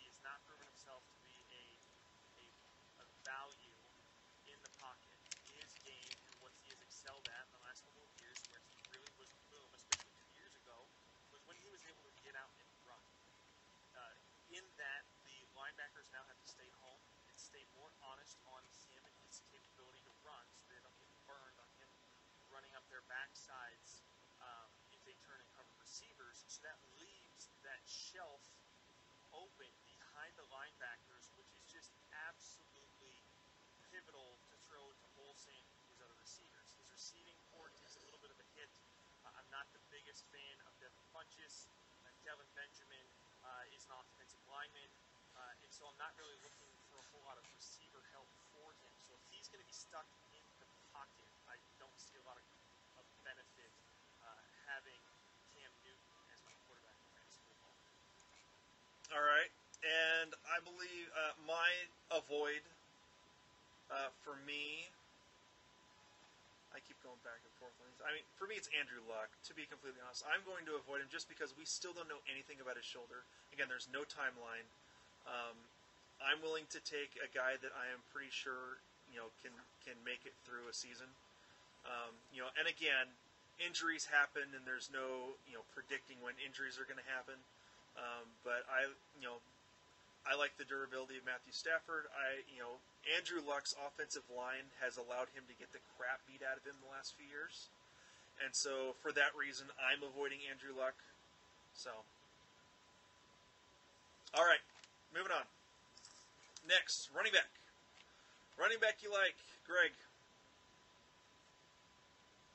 He 0.00 0.08
has 0.08 0.16
not 0.24 0.40
proven 0.48 0.64
himself 0.64 1.04
to 1.12 1.16
be 1.28 1.36
a 1.52 1.64
a 2.96 3.06
receivers, 25.86 26.44
so 26.44 26.55
that 26.66 26.82
leaves 26.98 27.46
that 27.62 27.78
shelf 27.86 28.42
open 29.30 29.70
behind 29.86 30.34
the 30.34 30.46
linebackers, 30.50 31.30
which 31.38 31.46
is 31.54 31.62
just 31.70 31.94
absolutely 32.26 33.14
pivotal 33.94 34.34
to 34.50 34.54
throw 34.66 34.82
to 34.82 35.06
Olsen 35.22 35.54
and 35.54 35.86
his 35.94 36.02
other 36.02 36.18
receivers. 36.18 36.66
His 36.74 36.90
receiving 36.90 37.38
core 37.54 37.70
takes 37.78 37.94
a 37.94 38.02
little 38.02 38.18
bit 38.18 38.34
of 38.34 38.38
a 38.42 38.46
hit. 38.58 38.66
Uh, 39.22 39.30
I'm 39.38 39.46
not 39.54 39.70
the 39.70 39.82
biggest 39.94 40.26
fan 40.34 40.58
of 40.66 40.74
Devin 40.82 41.06
Funchess. 41.14 41.70
Uh, 42.02 42.10
Kelvin 42.26 42.50
Benjamin 42.58 43.06
uh, 43.46 43.62
is 43.70 43.86
an 43.86 43.94
offensive 43.94 44.42
lineman, 44.50 44.90
uh, 45.38 45.62
and 45.62 45.70
so 45.70 45.86
I'm 45.86 46.00
not 46.02 46.18
really 46.18 46.34
looking 46.42 46.74
for 46.90 46.98
a 46.98 47.06
whole 47.14 47.22
lot 47.30 47.38
of 47.38 47.46
receiver 47.54 48.02
help 48.10 48.26
for 48.50 48.74
him. 48.82 48.90
So 49.06 49.14
if 49.14 49.22
he's 49.30 49.46
going 49.46 49.62
to 49.62 49.68
be 49.70 49.78
stuck 49.78 50.10
in 50.34 50.42
the 50.58 50.66
pocket, 50.90 51.30
I 51.46 51.62
don't 51.78 51.94
see 51.94 52.18
a 52.18 52.24
lot 52.26 52.34
of, 52.34 52.46
of 52.98 53.06
benefit 53.22 53.70
uh, 54.18 54.42
having 54.66 54.98
Cam 55.54 55.72
Newton 55.86 56.12
as 56.34 56.42
my 56.44 56.52
quarterback 56.66 56.98
in 57.00 57.08
fantasy 57.16 57.40
football. 57.48 57.74
All 59.14 59.24
right, 59.24 59.50
and 59.86 60.34
I 60.50 60.58
believe 60.66 61.06
uh, 61.14 61.34
my 61.46 61.70
avoid 62.10 62.62
uh, 63.90 64.10
for 64.26 64.34
me. 64.42 64.90
I 66.74 66.82
keep 66.84 67.00
going 67.00 67.16
back 67.24 67.40
and 67.40 67.52
forth 67.56 67.72
on 67.80 67.88
these. 67.88 68.04
I 68.04 68.12
mean, 68.12 68.26
for 68.36 68.44
me, 68.44 68.60
it's 68.60 68.68
Andrew 68.76 69.00
Luck. 69.08 69.32
To 69.48 69.56
be 69.56 69.64
completely 69.64 70.02
honest, 70.04 70.28
I'm 70.28 70.44
going 70.44 70.68
to 70.68 70.76
avoid 70.76 71.00
him 71.00 71.08
just 71.08 71.24
because 71.24 71.56
we 71.56 71.64
still 71.64 71.96
don't 71.96 72.10
know 72.10 72.20
anything 72.28 72.60
about 72.60 72.76
his 72.76 72.84
shoulder. 72.84 73.24
Again, 73.48 73.70
there's 73.72 73.88
no 73.88 74.04
timeline. 74.04 74.68
Um, 75.24 75.56
I'm 76.20 76.44
willing 76.44 76.68
to 76.76 76.80
take 76.84 77.16
a 77.16 77.30
guy 77.32 77.56
that 77.64 77.72
I 77.72 77.88
am 77.88 78.04
pretty 78.12 78.28
sure 78.28 78.76
you 79.08 79.16
know 79.16 79.32
can 79.40 79.56
can 79.88 79.96
make 80.04 80.28
it 80.28 80.36
through 80.44 80.68
a 80.68 80.74
season. 80.76 81.08
Um, 81.88 82.12
you 82.34 82.44
know, 82.44 82.50
and 82.60 82.68
again, 82.68 83.08
injuries 83.56 84.04
happen, 84.04 84.44
and 84.52 84.68
there's 84.68 84.92
no 84.92 85.38
you 85.48 85.56
know 85.56 85.64
predicting 85.72 86.20
when 86.20 86.36
injuries 86.44 86.76
are 86.76 86.84
going 86.84 87.00
to 87.00 87.08
happen. 87.08 87.40
Um, 87.96 88.28
but 88.44 88.68
I, 88.68 88.92
you 89.16 89.24
know, 89.24 89.40
I 90.26 90.34
like 90.34 90.58
the 90.58 90.66
durability 90.66 91.22
of 91.22 91.24
Matthew 91.24 91.54
Stafford. 91.54 92.10
I, 92.10 92.42
you 92.50 92.58
know, 92.58 92.82
Andrew 93.14 93.38
Luck's 93.38 93.78
offensive 93.78 94.26
line 94.26 94.66
has 94.82 94.98
allowed 94.98 95.30
him 95.30 95.46
to 95.46 95.54
get 95.54 95.70
the 95.70 95.78
crap 95.94 96.18
beat 96.26 96.42
out 96.42 96.58
of 96.58 96.66
him 96.66 96.74
the 96.82 96.90
last 96.90 97.14
few 97.14 97.30
years, 97.30 97.70
and 98.42 98.50
so 98.50 98.98
for 98.98 99.14
that 99.14 99.30
reason, 99.38 99.70
I'm 99.78 100.02
avoiding 100.02 100.42
Andrew 100.50 100.74
Luck. 100.74 100.98
So, 101.78 101.94
all 104.34 104.42
right, 104.42 104.62
moving 105.14 105.30
on. 105.30 105.46
Next, 106.66 107.14
running 107.14 107.30
back. 107.30 107.48
Running 108.58 108.82
back 108.82 109.04
you 109.06 109.14
like, 109.14 109.38
Greg. 109.62 109.94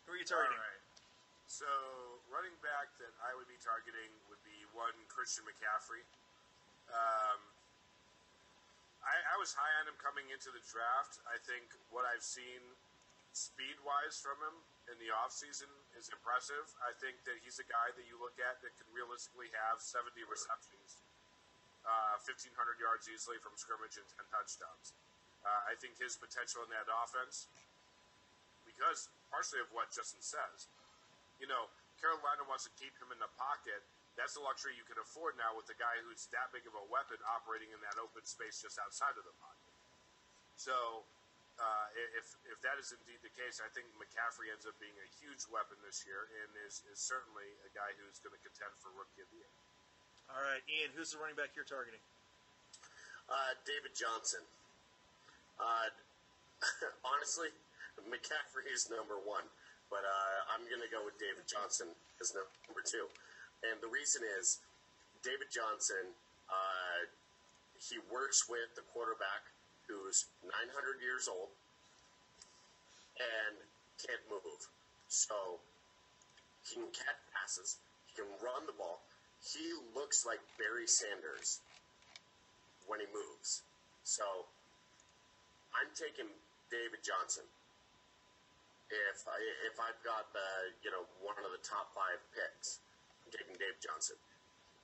Who 0.04 0.18
are 0.18 0.20
you 0.20 0.28
targeting? 0.28 0.60
All 0.60 0.68
right. 0.68 0.82
So, 1.48 1.68
running 2.28 2.56
back 2.60 2.92
that 3.00 3.14
I 3.24 3.32
would 3.36 3.48
be 3.48 3.60
targeting 3.64 4.12
would 4.28 4.42
be 4.44 4.56
one 4.76 4.96
Christian 5.08 5.48
McCaffrey. 5.48 6.04
Um, 6.92 7.51
I, 9.02 9.16
I 9.34 9.36
was 9.42 9.54
high 9.58 9.74
on 9.82 9.90
him 9.90 9.98
coming 9.98 10.30
into 10.30 10.54
the 10.54 10.62
draft. 10.70 11.18
I 11.26 11.42
think 11.42 11.74
what 11.90 12.06
I've 12.06 12.24
seen 12.24 12.62
speed 13.32 13.80
wise 13.82 14.20
from 14.20 14.38
him 14.44 14.56
in 14.92 14.98
the 15.00 15.10
offseason 15.24 15.70
is 15.96 16.12
impressive. 16.12 16.68
I 16.84 16.92
think 17.00 17.24
that 17.26 17.40
he's 17.42 17.58
a 17.58 17.68
guy 17.68 17.96
that 17.96 18.06
you 18.06 18.20
look 18.20 18.36
at 18.38 18.60
that 18.62 18.74
can 18.76 18.88
realistically 18.92 19.50
have 19.56 19.80
70 19.80 20.14
receptions, 20.28 21.00
uh, 21.88 22.20
1,500 22.28 22.54
yards 22.78 23.08
easily 23.08 23.40
from 23.40 23.56
scrimmage, 23.56 23.96
and 23.96 24.06
10 24.20 24.28
touchdowns. 24.30 24.94
Uh, 25.42 25.72
I 25.72 25.74
think 25.80 25.98
his 25.98 26.20
potential 26.20 26.62
in 26.68 26.70
that 26.76 26.86
offense, 26.86 27.50
because 28.68 29.10
partially 29.34 29.64
of 29.64 29.72
what 29.74 29.90
Justin 29.90 30.22
says, 30.22 30.70
you 31.42 31.50
know, 31.50 31.72
Carolina 31.98 32.46
wants 32.46 32.70
to 32.70 32.74
keep 32.78 32.94
him 33.02 33.10
in 33.10 33.18
the 33.18 33.32
pocket. 33.40 33.82
That's 34.20 34.36
a 34.36 34.44
luxury 34.44 34.76
you 34.76 34.84
can 34.84 35.00
afford 35.00 35.40
now 35.40 35.56
with 35.56 35.72
the 35.72 35.78
guy 35.80 35.96
who's 36.04 36.28
that 36.36 36.52
big 36.52 36.68
of 36.68 36.76
a 36.76 36.86
weapon 36.92 37.18
operating 37.32 37.72
in 37.72 37.80
that 37.82 37.96
open 37.96 38.28
space 38.28 38.60
just 38.60 38.76
outside 38.78 39.16
of 39.16 39.24
the 39.24 39.36
pocket. 39.40 39.72
So, 40.60 41.08
uh, 41.58 41.88
if 42.18 42.36
if 42.50 42.60
that 42.62 42.76
is 42.82 42.92
indeed 42.92 43.24
the 43.24 43.34
case, 43.34 43.64
I 43.64 43.70
think 43.72 43.88
McCaffrey 43.96 44.52
ends 44.52 44.68
up 44.68 44.76
being 44.84 44.96
a 45.00 45.10
huge 45.22 45.48
weapon 45.48 45.80
this 45.86 46.04
year 46.04 46.28
and 46.44 46.50
is, 46.68 46.84
is 46.92 47.00
certainly 47.00 47.48
a 47.64 47.72
guy 47.72 47.92
who's 47.98 48.20
going 48.20 48.36
to 48.36 48.42
contend 48.44 48.74
for 48.84 48.92
Rookie 48.94 49.24
of 49.24 49.30
the 49.32 49.40
Year. 49.42 49.54
All 50.32 50.44
right, 50.44 50.64
Ian, 50.68 50.92
who's 50.96 51.12
the 51.12 51.20
running 51.20 51.36
back 51.36 51.56
you're 51.56 51.68
targeting? 51.68 52.02
Uh, 53.28 53.56
David 53.64 53.96
Johnson. 53.96 54.44
Uh, 55.60 55.90
honestly, 57.12 57.52
McCaffrey 58.08 58.66
is 58.72 58.90
number 58.90 59.20
one, 59.22 59.46
but 59.90 60.02
uh, 60.02 60.38
I'm 60.56 60.64
going 60.66 60.82
to 60.82 60.92
go 60.92 61.04
with 61.04 61.18
David 61.20 61.46
Johnson 61.46 61.92
as 62.22 62.34
number 62.34 62.82
two. 62.86 63.06
And 63.62 63.78
the 63.82 63.90
reason 63.90 64.22
is 64.40 64.60
David 65.22 65.54
Johnson, 65.54 66.18
uh, 66.50 67.06
he 67.78 68.02
works 68.10 68.50
with 68.50 68.74
the 68.76 68.86
quarterback 68.94 69.50
who's 69.86 70.30
900 70.46 71.02
years 71.02 71.30
old 71.30 71.50
and 73.18 73.58
can't 74.02 74.24
move. 74.30 74.62
So 75.10 75.62
he 76.66 76.80
can 76.80 76.90
catch 76.94 77.20
passes, 77.34 77.78
he 78.10 78.22
can 78.22 78.30
run 78.42 78.66
the 78.66 78.78
ball. 78.78 79.02
He 79.42 79.74
looks 79.98 80.26
like 80.26 80.38
Barry 80.62 80.86
Sanders 80.86 81.62
when 82.86 83.02
he 83.02 83.10
moves. 83.10 83.66
So 84.06 84.46
I'm 85.74 85.90
taking 85.98 86.30
David 86.70 87.02
Johnson. 87.02 87.46
If 88.92 89.26
I 89.26 89.40
if 89.66 89.80
I've 89.82 89.98
got 90.04 90.30
the 90.36 90.76
you 90.84 90.92
know 90.92 91.08
one 91.24 91.40
of 91.42 91.50
the 91.50 91.64
top 91.64 91.96
five 91.96 92.20
picks, 92.36 92.84
Taking 93.32 93.56
Dave 93.56 93.80
Johnson. 93.80 94.20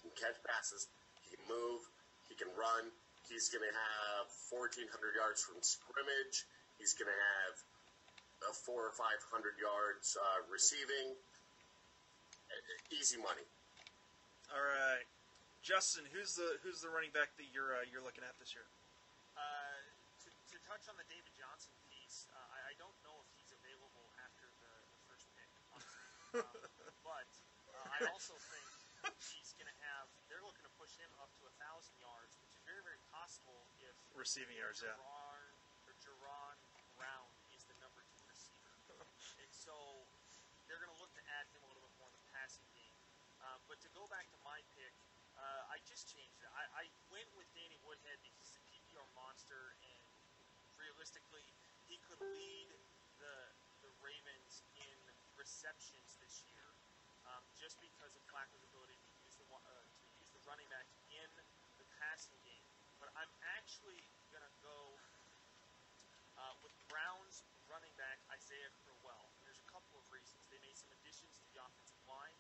He 0.01 0.09
can 0.09 0.15
catch 0.15 0.37
passes, 0.47 0.87
he 1.23 1.35
can 1.35 1.43
move, 1.47 1.83
he 2.31 2.35
can 2.35 2.51
run. 2.55 2.91
He's 3.27 3.51
going 3.51 3.63
to 3.67 3.75
have 3.75 4.31
1,400 4.55 4.87
yards 5.19 5.43
from 5.43 5.59
scrimmage. 5.59 6.47
He's 6.79 6.95
going 6.95 7.11
to 7.11 7.19
have 7.35 7.55
uh, 8.47 8.55
four 8.55 8.87
or 8.87 8.95
500 8.95 9.59
yards 9.59 10.15
uh, 10.15 10.47
receiving. 10.47 11.11
Easy 12.87 13.19
money. 13.19 13.43
All 14.55 14.63
right, 14.63 15.03
Justin, 15.59 16.07
who's 16.15 16.39
the 16.39 16.55
who's 16.63 16.79
the 16.79 16.87
running 16.87 17.11
back 17.11 17.35
that 17.35 17.51
you're 17.51 17.75
uh, 17.75 17.83
you're 17.91 17.99
looking 17.99 18.23
at 18.23 18.31
this 18.39 18.55
year? 18.55 18.63
Uh, 19.35 19.77
to, 20.23 20.31
to 20.31 20.57
touch 20.63 20.87
on 20.87 20.95
the 20.95 21.03
David 21.11 21.35
Johnson 21.35 21.75
piece, 21.91 22.31
uh, 22.31 22.55
I, 22.55 22.71
I 22.71 22.73
don't 22.79 22.95
know 23.03 23.19
if 23.19 23.27
he's 23.35 23.51
available 23.51 24.07
after 24.23 24.47
the, 24.63 24.71
the 24.87 24.99
first 25.11 25.27
pick, 25.35 25.51
honestly. 25.67 26.07
um, 26.39 26.47
but 27.03 27.27
uh, 27.75 27.86
I 27.97 28.13
also 28.13 28.37
think 28.53 28.67
he's 29.33 29.51
going 29.57 29.65
to 29.65 29.79
have. 29.89 30.05
They're 30.29 30.43
looking 30.45 30.61
to 30.61 30.73
push 30.77 30.93
him 31.01 31.09
up 31.17 31.33
to 31.41 31.49
a 31.49 31.53
thousand 31.57 31.97
yards, 31.97 32.37
which 32.37 32.53
is 32.53 32.61
very, 32.61 32.83
very 32.85 33.01
possible 33.09 33.65
if 33.81 33.95
Receiving 34.13 34.57
yards, 34.57 34.85
yeah. 34.85 34.93
Jaron, 34.93 35.41
or 35.89 35.93
Jaron 36.05 36.57
Brown 36.93 37.29
is 37.57 37.65
the 37.65 37.77
number 37.81 38.05
two 38.13 38.21
receiver, 38.29 38.73
and 39.41 39.49
so 39.49 39.73
they're 40.69 40.77
going 40.77 40.93
to 40.93 41.01
look 41.01 41.13
to 41.17 41.23
add 41.41 41.49
him 41.53 41.65
a 41.65 41.67
little 41.73 41.81
bit 41.81 41.93
more 41.97 42.09
in 42.09 42.17
the 42.21 42.29
passing 42.37 42.65
game. 42.77 42.97
Um, 43.41 43.61
but 43.65 43.81
to 43.81 43.89
go 43.97 44.05
back 44.13 44.29
to 44.29 44.39
my 44.45 44.61
pick, 44.77 44.93
uh, 45.37 45.73
I 45.73 45.81
just 45.85 46.09
changed 46.09 46.37
it. 46.41 46.49
I, 46.53 46.65
I 46.81 46.85
went 47.13 47.29
with 47.37 47.45
Danny 47.57 47.77
Woodhead 47.85 48.17
because 48.21 48.33
he's 48.41 48.57
a 48.57 48.65
PPR 48.69 49.05
monster, 49.17 49.73
and 49.81 50.05
realistically, 50.77 51.45
he 51.89 51.97
could 52.05 52.21
lead 52.21 52.69
the 53.21 53.35
the 53.85 53.93
Ravens 54.01 54.65
in 54.81 54.97
receptions 55.37 56.17
this 56.17 56.41
year, 56.49 56.67
um, 57.29 57.45
just 57.53 57.77
because 57.79 58.17
of 58.17 58.25
Flacco's 58.37 58.61
ability 58.69 58.93
to 58.93 59.09
use 59.25 59.33
the 59.41 59.49
uh, 59.49 59.65
to 59.65 60.13
use 60.21 60.29
the 60.29 60.37
running 60.45 60.69
back 60.69 60.85
in 61.09 61.25
the 61.81 61.87
passing 61.97 62.37
game. 62.45 62.61
But 63.01 63.09
I'm 63.17 63.33
actually 63.57 63.97
gonna 64.29 64.53
go 64.61 64.93
uh, 66.37 66.53
with 66.61 66.69
Browns 66.85 67.41
running 67.65 67.89
back 67.97 68.21
Isaiah 68.29 68.69
Crowell. 68.85 69.25
And 69.25 69.49
there's 69.49 69.57
a 69.57 69.69
couple 69.73 69.97
of 69.97 70.05
reasons. 70.13 70.45
They 70.53 70.61
made 70.61 70.77
some 70.77 70.93
additions 71.01 71.33
to 71.33 71.45
the 71.49 71.65
offensive 71.65 71.97
line. 72.05 72.37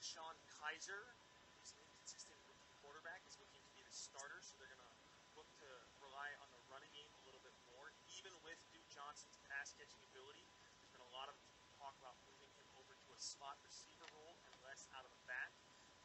DeShone 0.00 0.40
Kizer, 0.48 1.12
who's 1.60 1.76
an 1.76 1.84
inconsistent 1.92 2.40
rookie 2.48 2.72
quarterback, 2.80 3.20
is 3.28 3.36
looking 3.36 3.60
to 3.60 3.72
be 3.76 3.84
the 3.84 3.92
starter, 3.92 4.40
so 4.40 4.56
they're 4.56 4.72
going 4.72 4.80
to 4.80 4.96
look 5.36 5.48
to 5.60 5.68
rely 6.00 6.32
on 6.40 6.48
the 6.56 6.60
running 6.72 6.88
game 6.96 7.12
a 7.20 7.22
little 7.28 7.44
bit 7.44 7.52
more. 7.68 7.92
Even 8.16 8.32
with 8.48 8.56
Duke 8.72 8.88
Johnson's 8.88 9.36
pass 9.52 9.76
catching 9.76 10.00
ability, 10.08 10.40
there's 10.80 10.88
been 10.96 11.04
a 11.04 11.12
lot 11.12 11.28
of 11.28 11.36
talk 11.84 12.00
about 12.00 12.16
moving 12.24 12.48
him 12.56 12.64
over 12.80 12.96
to 12.96 13.08
a 13.12 13.20
slot 13.20 13.60
receiver 13.60 14.08
role 14.16 14.40
and 14.48 14.52
less 14.64 14.88
out 14.96 15.04
of 15.04 15.12
the 15.12 15.22
back. 15.28 15.52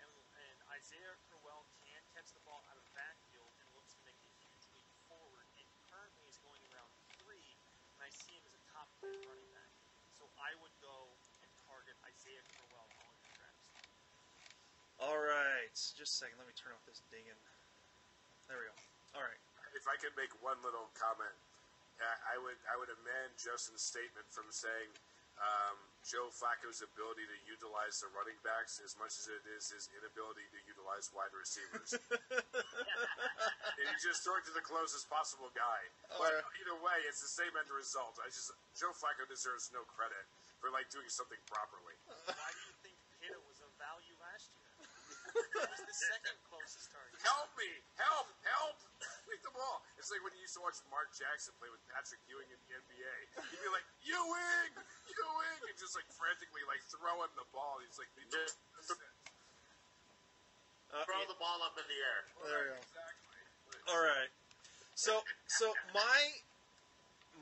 And, 0.04 0.10
and 0.12 0.58
Isaiah 0.80 1.20
Crowell 1.28 1.68
can 1.84 2.00
catch 2.16 2.32
the 2.32 2.40
ball 2.48 2.64
out 2.72 2.80
of 2.80 2.88
the 2.88 2.96
backfield 2.96 3.52
and 3.60 3.68
looks 3.76 3.92
to 4.00 4.02
make 4.08 4.16
a 4.16 4.32
huge 4.40 4.64
leap 4.72 4.88
forward. 5.12 5.44
And 5.60 5.68
currently 5.92 6.24
is 6.32 6.40
going 6.40 6.64
around 6.72 6.88
three, 7.20 7.52
and 7.92 8.00
I 8.00 8.08
see 8.16 8.32
him 8.32 8.48
as 8.48 8.56
a 8.56 8.64
top 8.72 8.88
10 9.04 9.12
running 9.28 9.52
back. 9.52 9.68
So 10.16 10.24
I 10.40 10.56
would 10.64 10.72
go 10.80 11.12
and 11.44 11.52
target 11.68 12.00
Isaiah 12.08 12.48
Crowell 12.56 12.88
in 12.96 12.96
all 12.96 13.12
your 13.12 13.28
drafts. 13.36 13.68
All 15.04 15.20
right, 15.20 15.68
just 15.76 16.00
a 16.00 16.08
second. 16.08 16.40
Let 16.40 16.48
me 16.48 16.56
turn 16.56 16.72
off 16.72 16.88
this 16.88 17.04
dinging. 17.12 17.36
There 18.48 18.56
we 18.56 18.72
go. 18.72 18.76
All 19.20 19.26
right. 19.28 19.42
If 19.76 19.84
I 19.84 20.00
could 20.00 20.16
make 20.16 20.32
one 20.40 20.64
little 20.64 20.88
comment, 20.96 21.36
I 22.00 22.40
would 22.40 22.56
I 22.72 22.80
would 22.80 22.88
amend 22.88 23.36
Justin's 23.36 23.84
statement 23.84 24.32
from 24.32 24.48
saying 24.48 24.96
um, 25.44 25.76
Joe 26.08 26.32
Flacco's 26.32 26.80
ability 26.80 27.28
to 27.28 27.38
utilize 27.46 28.00
the 28.00 28.10
running 28.16 28.40
backs 28.42 28.80
as 28.82 28.96
much 28.96 29.14
as 29.20 29.28
it 29.28 29.44
is 29.52 29.70
his 29.70 29.92
inability 29.94 30.48
to 30.50 30.60
utilize 30.66 31.12
wide 31.12 31.34
receivers. 31.36 31.94
and 33.78 33.86
you 33.86 33.98
just 34.00 34.24
throw 34.24 34.40
it 34.40 34.46
to 34.48 34.54
the 34.56 34.64
closest 34.64 35.12
possible 35.12 35.52
guy. 35.52 35.82
But 36.16 36.40
Alright. 36.40 36.60
either 36.64 36.78
way, 36.80 36.98
it's 37.06 37.22
the 37.22 37.30
same 37.32 37.52
end 37.54 37.70
result. 37.70 38.18
I 38.24 38.32
just 38.32 38.50
Joe 38.74 38.96
Flacco 38.96 39.28
deserves 39.28 39.70
no 39.76 39.84
credit 39.86 40.24
for 40.64 40.72
like 40.72 40.88
doing 40.92 41.08
something 41.12 41.40
properly. 41.48 41.96
Why 42.28 42.50
do 42.52 42.62
you 42.68 42.76
think 42.84 42.96
Pitta 43.20 43.40
was 43.48 43.60
of 43.60 43.72
value 43.76 44.16
last 44.24 44.50
year? 44.56 44.72
he 45.36 45.62
was 45.62 45.84
the 45.84 45.98
second 46.16 46.38
closest 46.48 46.90
target. 46.96 47.20
Help 47.22 47.52
me! 47.60 47.70
Help! 48.00 48.28
Help! 48.44 48.78
Take 49.30 49.46
the 49.46 49.54
ball. 49.54 49.86
It's 50.02 50.10
like 50.10 50.26
when 50.26 50.34
you 50.34 50.42
used 50.42 50.58
to 50.58 50.64
watch 50.66 50.82
Mark 50.90 51.14
Jackson 51.14 51.54
play 51.62 51.70
with 51.70 51.82
Patrick 51.94 52.18
Ewing 52.26 52.50
in 52.50 52.58
the 52.66 52.72
NBA. 52.82 53.14
He'd 53.54 53.62
be 53.62 53.70
like, 53.70 53.86
Ewing! 54.02 54.74
Ewing! 55.06 55.60
And 55.70 55.76
just 55.78 55.94
like 55.94 56.10
frantically 56.18 56.66
like 56.66 56.82
throwing 56.90 57.30
the 57.38 57.46
ball. 57.54 57.78
He's 57.86 58.02
like, 58.02 58.10
Just 58.34 58.58
Uh, 60.90 61.06
throw 61.06 61.22
the 61.30 61.38
ball 61.38 61.62
up 61.62 61.78
in 61.78 61.86
the 61.86 62.00
air. 62.02 62.22
there 62.50 62.66
you 62.66 62.74
go. 62.74 62.82
Exactly. 62.82 63.40
All 63.94 64.02
right. 64.02 64.32
So 64.98 65.22
so 65.46 65.70
my 65.94 66.20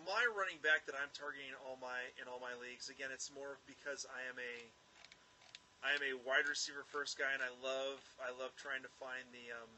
my 0.03 0.27
running 0.35 0.59
back 0.59 0.83
that 0.91 0.93
I'm 0.99 1.09
targeting 1.15 1.55
in 1.55 1.57
all 1.63 1.79
my 1.79 2.03
in 2.19 2.27
all 2.27 2.38
my 2.43 2.53
leagues 2.59 2.91
again 2.91 3.09
it's 3.09 3.31
more 3.33 3.57
because 3.65 4.05
I 4.11 4.21
am 4.29 4.38
a 4.38 4.53
I 5.81 5.95
am 5.95 6.03
a 6.05 6.13
wide 6.27 6.45
receiver 6.51 6.83
first 6.91 7.17
guy 7.17 7.31
and 7.33 7.41
I 7.41 7.49
love 7.63 8.03
I 8.21 8.29
love 8.35 8.51
trying 8.59 8.83
to 8.85 8.91
find 9.01 9.23
the 9.33 9.55
um, 9.55 9.71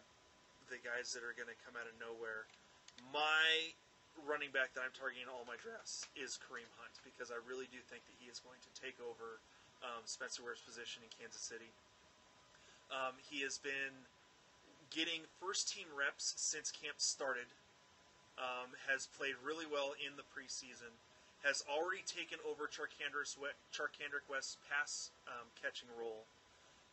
the 0.69 0.79
guys 0.81 1.11
that 1.17 1.25
are 1.25 1.33
going 1.33 1.49
to 1.49 1.59
come 1.65 1.73
out 1.73 1.89
of 1.89 1.97
nowhere. 1.97 2.45
My 3.09 3.73
running 4.27 4.53
back 4.53 4.73
that 4.75 4.83
I'm 4.83 4.93
targeting 4.93 5.25
in 5.25 5.31
all 5.31 5.45
my 5.49 5.57
drafts 5.57 6.05
is 6.13 6.37
Kareem 6.37 6.69
Hunt 6.77 6.95
because 7.01 7.33
I 7.33 7.39
really 7.43 7.69
do 7.73 7.81
think 7.89 8.05
that 8.05 8.15
he 8.21 8.29
is 8.29 8.37
going 8.41 8.59
to 8.61 8.71
take 8.77 8.97
over 9.01 9.41
um, 9.81 10.03
Spencer 10.05 10.43
Ware's 10.43 10.61
position 10.61 11.01
in 11.01 11.09
Kansas 11.13 11.41
City. 11.41 11.71
Um, 12.89 13.17
he 13.21 13.45
has 13.45 13.61
been 13.61 14.05
getting 14.89 15.25
first 15.37 15.69
team 15.69 15.85
reps 15.93 16.33
since 16.37 16.73
camp 16.73 16.97
started. 16.97 17.49
Um, 18.39 18.71
has 18.87 19.11
played 19.19 19.35
really 19.43 19.67
well 19.67 19.91
in 19.99 20.15
the 20.15 20.23
preseason. 20.31 20.95
Has 21.43 21.59
already 21.67 22.07
taken 22.07 22.39
over 22.47 22.71
Charcandrick 22.71 23.35
West, 23.35 24.27
West's 24.31 24.55
pass 24.67 25.11
um, 25.27 25.47
catching 25.59 25.91
role, 25.95 26.23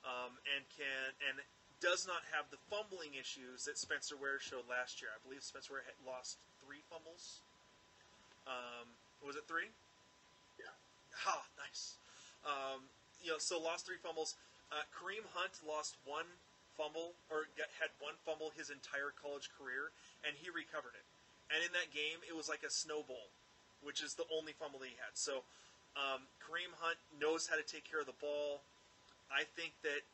um, 0.03 0.35
and 0.51 0.62
can 0.74 1.14
and 1.22 1.39
does 1.81 2.09
not 2.09 2.24
have 2.33 2.49
the 2.49 2.61
fumbling 2.72 3.12
issues 3.18 3.68
that 3.68 3.77
Spencer 3.77 4.16
Ware 4.16 4.41
showed 4.41 4.64
last 4.64 5.03
year. 5.05 5.12
I 5.12 5.20
believe 5.20 5.45
Spencer 5.45 5.77
Ware 5.77 5.85
had 5.85 5.99
lost 6.03 6.41
three 6.64 6.81
fumbles. 6.89 7.45
Um, 8.47 8.89
was 9.20 9.37
it 9.37 9.45
three? 9.45 9.68
Yeah. 10.57 10.72
Ha, 11.27 11.45
nice. 11.59 12.01
Um, 12.47 12.89
you 13.20 13.35
know, 13.35 13.41
so 13.43 13.61
lost 13.61 13.85
three 13.85 14.01
fumbles. 14.01 14.39
Uh, 14.72 14.87
Kareem 14.95 15.27
Hunt 15.35 15.61
lost 15.66 15.99
one 16.07 16.27
fumble, 16.74 17.16
or 17.31 17.49
got, 17.57 17.72
had 17.81 17.91
one 17.99 18.14
fumble 18.24 18.53
his 18.55 18.70
entire 18.70 19.11
college 19.16 19.49
career, 19.57 19.91
and 20.22 20.37
he 20.37 20.53
recovered 20.53 20.95
it. 20.95 21.07
And 21.51 21.62
in 21.62 21.72
that 21.74 21.95
game, 21.95 22.20
it 22.27 22.35
was 22.35 22.51
like 22.51 22.66
a 22.66 22.70
snowball, 22.70 23.31
which 23.83 24.03
is 24.03 24.14
the 24.14 24.27
only 24.33 24.53
fumble 24.57 24.83
that 24.83 24.91
he 24.91 24.99
had. 24.99 25.14
So 25.14 25.47
um, 25.95 26.27
Kareem 26.43 26.74
Hunt 26.83 26.99
knows 27.16 27.47
how 27.47 27.57
to 27.57 27.66
take 27.66 27.87
care 27.87 28.03
of 28.03 28.09
the 28.11 28.18
ball. 28.18 28.62
I 29.31 29.47
think 29.59 29.74
that 29.83 30.07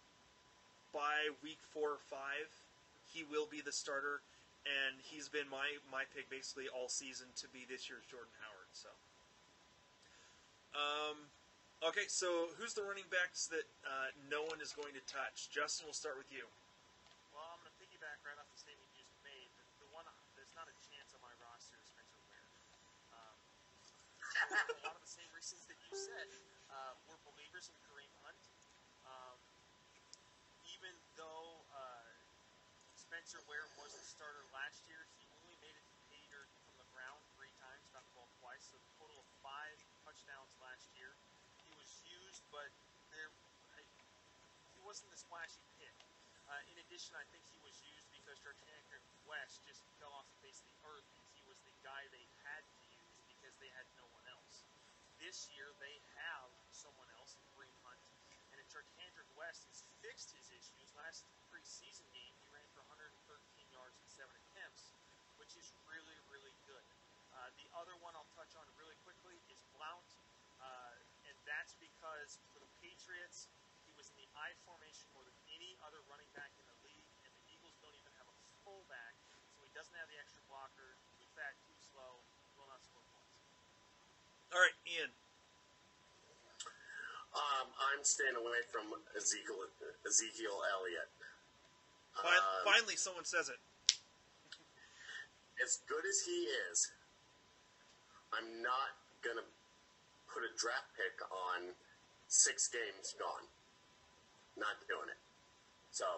by 0.92 1.32
week 1.42 1.60
four 1.72 1.96
or 1.96 2.04
five, 2.06 2.48
he 3.12 3.24
will 3.24 3.48
be 3.48 3.60
the 3.60 3.72
starter, 3.72 4.20
and 4.64 5.00
he's 5.00 5.28
been 5.28 5.48
my 5.48 5.80
my 5.92 6.04
pick 6.16 6.28
basically 6.28 6.68
all 6.72 6.88
season 6.88 7.28
to 7.40 7.48
be 7.52 7.64
this 7.68 7.88
year's 7.88 8.04
Jordan 8.08 8.32
Howard. 8.40 8.70
So. 8.72 8.88
Um, 10.72 11.28
okay, 11.84 12.08
so 12.08 12.48
who's 12.56 12.72
the 12.72 12.80
running 12.80 13.04
backs 13.12 13.44
that 13.52 13.68
uh, 13.84 14.08
no 14.32 14.40
one 14.48 14.64
is 14.64 14.72
going 14.72 14.96
to 14.96 15.04
touch? 15.04 15.52
Justin, 15.52 15.84
we'll 15.84 15.96
start 15.96 16.16
with 16.16 16.32
you. 16.32 16.48
Well, 17.36 17.44
I'm 17.52 17.60
going 17.60 17.68
to 17.68 17.76
piggyback 17.76 18.24
right 18.24 18.36
off 18.40 18.48
the 18.48 18.56
statement 18.56 18.88
you 18.96 19.04
just 19.04 19.20
made. 19.20 19.52
The, 19.60 19.84
the 19.84 19.88
one 19.92 20.08
there's 20.32 20.56
not 20.56 20.64
a 20.64 20.76
chance 20.88 21.12
on 21.12 21.20
my 21.20 21.32
roster 21.44 21.76
is 21.76 21.92
Spencer. 21.92 22.24
Um, 23.12 23.36
a 24.80 24.80
lot 24.80 24.96
of 24.96 25.04
the 25.04 25.12
same 25.12 25.28
reasons 25.36 25.68
that 25.68 25.76
you 25.76 25.92
said. 25.92 26.28
Uh, 26.72 26.96
we're 27.04 27.20
believers 27.28 27.68
in 27.68 27.76
Kareem 27.84 28.12
Hunt. 28.24 28.40
Um, 29.04 29.36
even 30.64 30.96
though 31.20 31.60
uh, 31.76 32.08
Spencer 33.32 33.48
Ware 33.48 33.64
was 33.80 33.88
the 33.96 34.04
starter 34.12 34.44
last 34.52 34.84
year, 34.92 35.08
he 35.16 35.24
only 35.40 35.56
made 35.64 35.72
it 35.72 35.88
pay 36.04 36.20
from 36.68 36.76
the 36.76 36.84
ground 36.92 37.16
three 37.32 37.48
times, 37.64 37.80
got 37.88 38.04
the 38.04 38.12
ball 38.12 38.28
twice, 38.44 38.60
so 38.68 38.76
a 38.76 38.84
total 39.00 39.16
of 39.16 39.24
five 39.40 39.72
touchdowns 40.04 40.52
last 40.60 40.84
year. 41.00 41.16
He 41.64 41.72
was 41.80 41.88
used, 42.04 42.44
but 42.52 42.68
there 43.08 43.32
he 44.76 44.80
wasn't 44.84 45.08
the 45.08 45.16
splashy 45.16 45.64
pick. 45.80 45.96
Uh, 46.44 46.60
in 46.76 46.76
addition, 46.84 47.16
I 47.16 47.24
think 47.32 47.40
he 47.48 47.56
was 47.64 47.72
used 47.88 48.04
because 48.12 48.36
Charcandrick 48.44 49.00
West 49.24 49.64
just 49.64 49.80
fell 49.96 50.12
off 50.12 50.28
the 50.28 50.40
face 50.44 50.60
of 50.60 50.68
the 50.68 50.92
earth 50.92 51.08
he 51.32 51.40
was 51.48 51.56
the 51.64 51.72
guy 51.80 52.04
they 52.12 52.28
had 52.44 52.60
to 52.60 52.80
use 52.92 53.16
because 53.32 53.56
they 53.64 53.72
had 53.72 53.88
no 53.96 54.04
one 54.12 54.28
else. 54.28 54.60
This 55.16 55.48
year, 55.56 55.72
they 55.80 56.04
have 56.20 56.52
someone 56.68 57.08
else 57.16 57.32
in 57.32 57.40
Kareem 57.56 57.80
Hunt, 57.80 58.04
and 58.52 58.60
in 58.60 58.68
Charcandrick 58.68 59.32
West 59.40 59.64
has 59.72 59.88
fixed 60.04 60.36
his 60.36 60.52
issues. 60.52 60.92
Last 60.92 61.24
preseason 61.52 62.08
game, 62.16 62.32
he 62.40 62.48
ran 62.48 62.64
for 62.72 62.80
113 62.88 63.12
yards 63.68 63.96
and 64.00 64.08
seven 64.08 64.32
attempts, 64.32 64.96
which 65.52 65.68
is 65.68 65.76
really, 65.84 66.16
really 66.32 66.56
good. 66.64 66.80
Uh, 67.36 67.52
the 67.60 67.68
other 67.76 67.92
one 68.00 68.16
I'll 68.16 68.32
touch 68.32 68.56
on 68.56 68.64
really 68.80 68.96
quickly 69.04 69.36
is 69.52 69.60
Blount, 69.76 70.08
uh, 70.64 70.96
and 71.28 71.36
that's 71.44 71.76
because 71.76 72.40
for 72.56 72.64
the 72.64 72.70
Patriots, 72.80 73.52
he 73.84 73.92
was 73.92 74.08
in 74.08 74.16
the 74.16 74.28
I 74.32 74.56
formation 74.64 75.12
more 75.12 75.28
than 75.28 75.36
any 75.52 75.76
other 75.84 76.00
running 76.08 76.28
back 76.32 76.48
in 76.56 76.64
the 76.64 76.78
league, 76.88 77.04
and 77.28 77.32
the 77.36 77.44
Eagles 77.52 77.76
don't 77.84 77.92
even 77.92 78.16
have 78.16 78.32
a 78.32 78.36
fullback, 78.64 79.12
so 79.52 79.60
he 79.60 79.68
doesn't 79.76 79.92
have 79.92 80.08
the 80.08 80.16
extra 80.16 80.40
blocker, 80.48 80.96
too 81.20 81.28
fat, 81.36 81.52
too 81.68 81.76
slow, 81.84 82.24
will 82.56 82.72
not 82.72 82.80
score 82.80 83.04
points. 83.12 83.36
All 84.56 84.60
right, 84.64 84.76
Ian. 84.88 85.12
Um, 87.36 87.68
I'm 87.92 88.00
staying 88.08 88.40
away 88.40 88.64
from 88.72 88.88
Ezekiel 89.12 89.68
Ezekiel 90.08 90.64
Elliott. 90.72 91.12
Fin- 92.16 92.40
Um, 92.40 92.64
finally, 92.64 92.96
someone 92.96 93.28
says 93.28 93.52
it. 93.52 93.60
As 95.60 95.82
good 95.84 96.04
as 96.06 96.24
he 96.24 96.48
is, 96.70 96.88
I'm 98.32 98.62
not 98.64 98.96
gonna 99.20 99.44
put 100.30 100.46
a 100.46 100.52
draft 100.56 100.88
pick 100.96 101.20
on 101.28 101.76
six 102.32 102.68
games 102.72 103.12
gone. 103.20 103.46
Not 104.56 104.80
doing 104.88 105.12
it. 105.12 105.20
So 105.92 106.08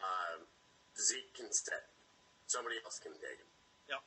um, 0.00 0.48
Zeke 0.96 1.32
can 1.36 1.52
stay. 1.52 1.84
Somebody 2.48 2.80
else 2.84 3.00
can 3.00 3.12
take 3.16 3.40
him. 3.40 3.50
Yep. 3.88 4.02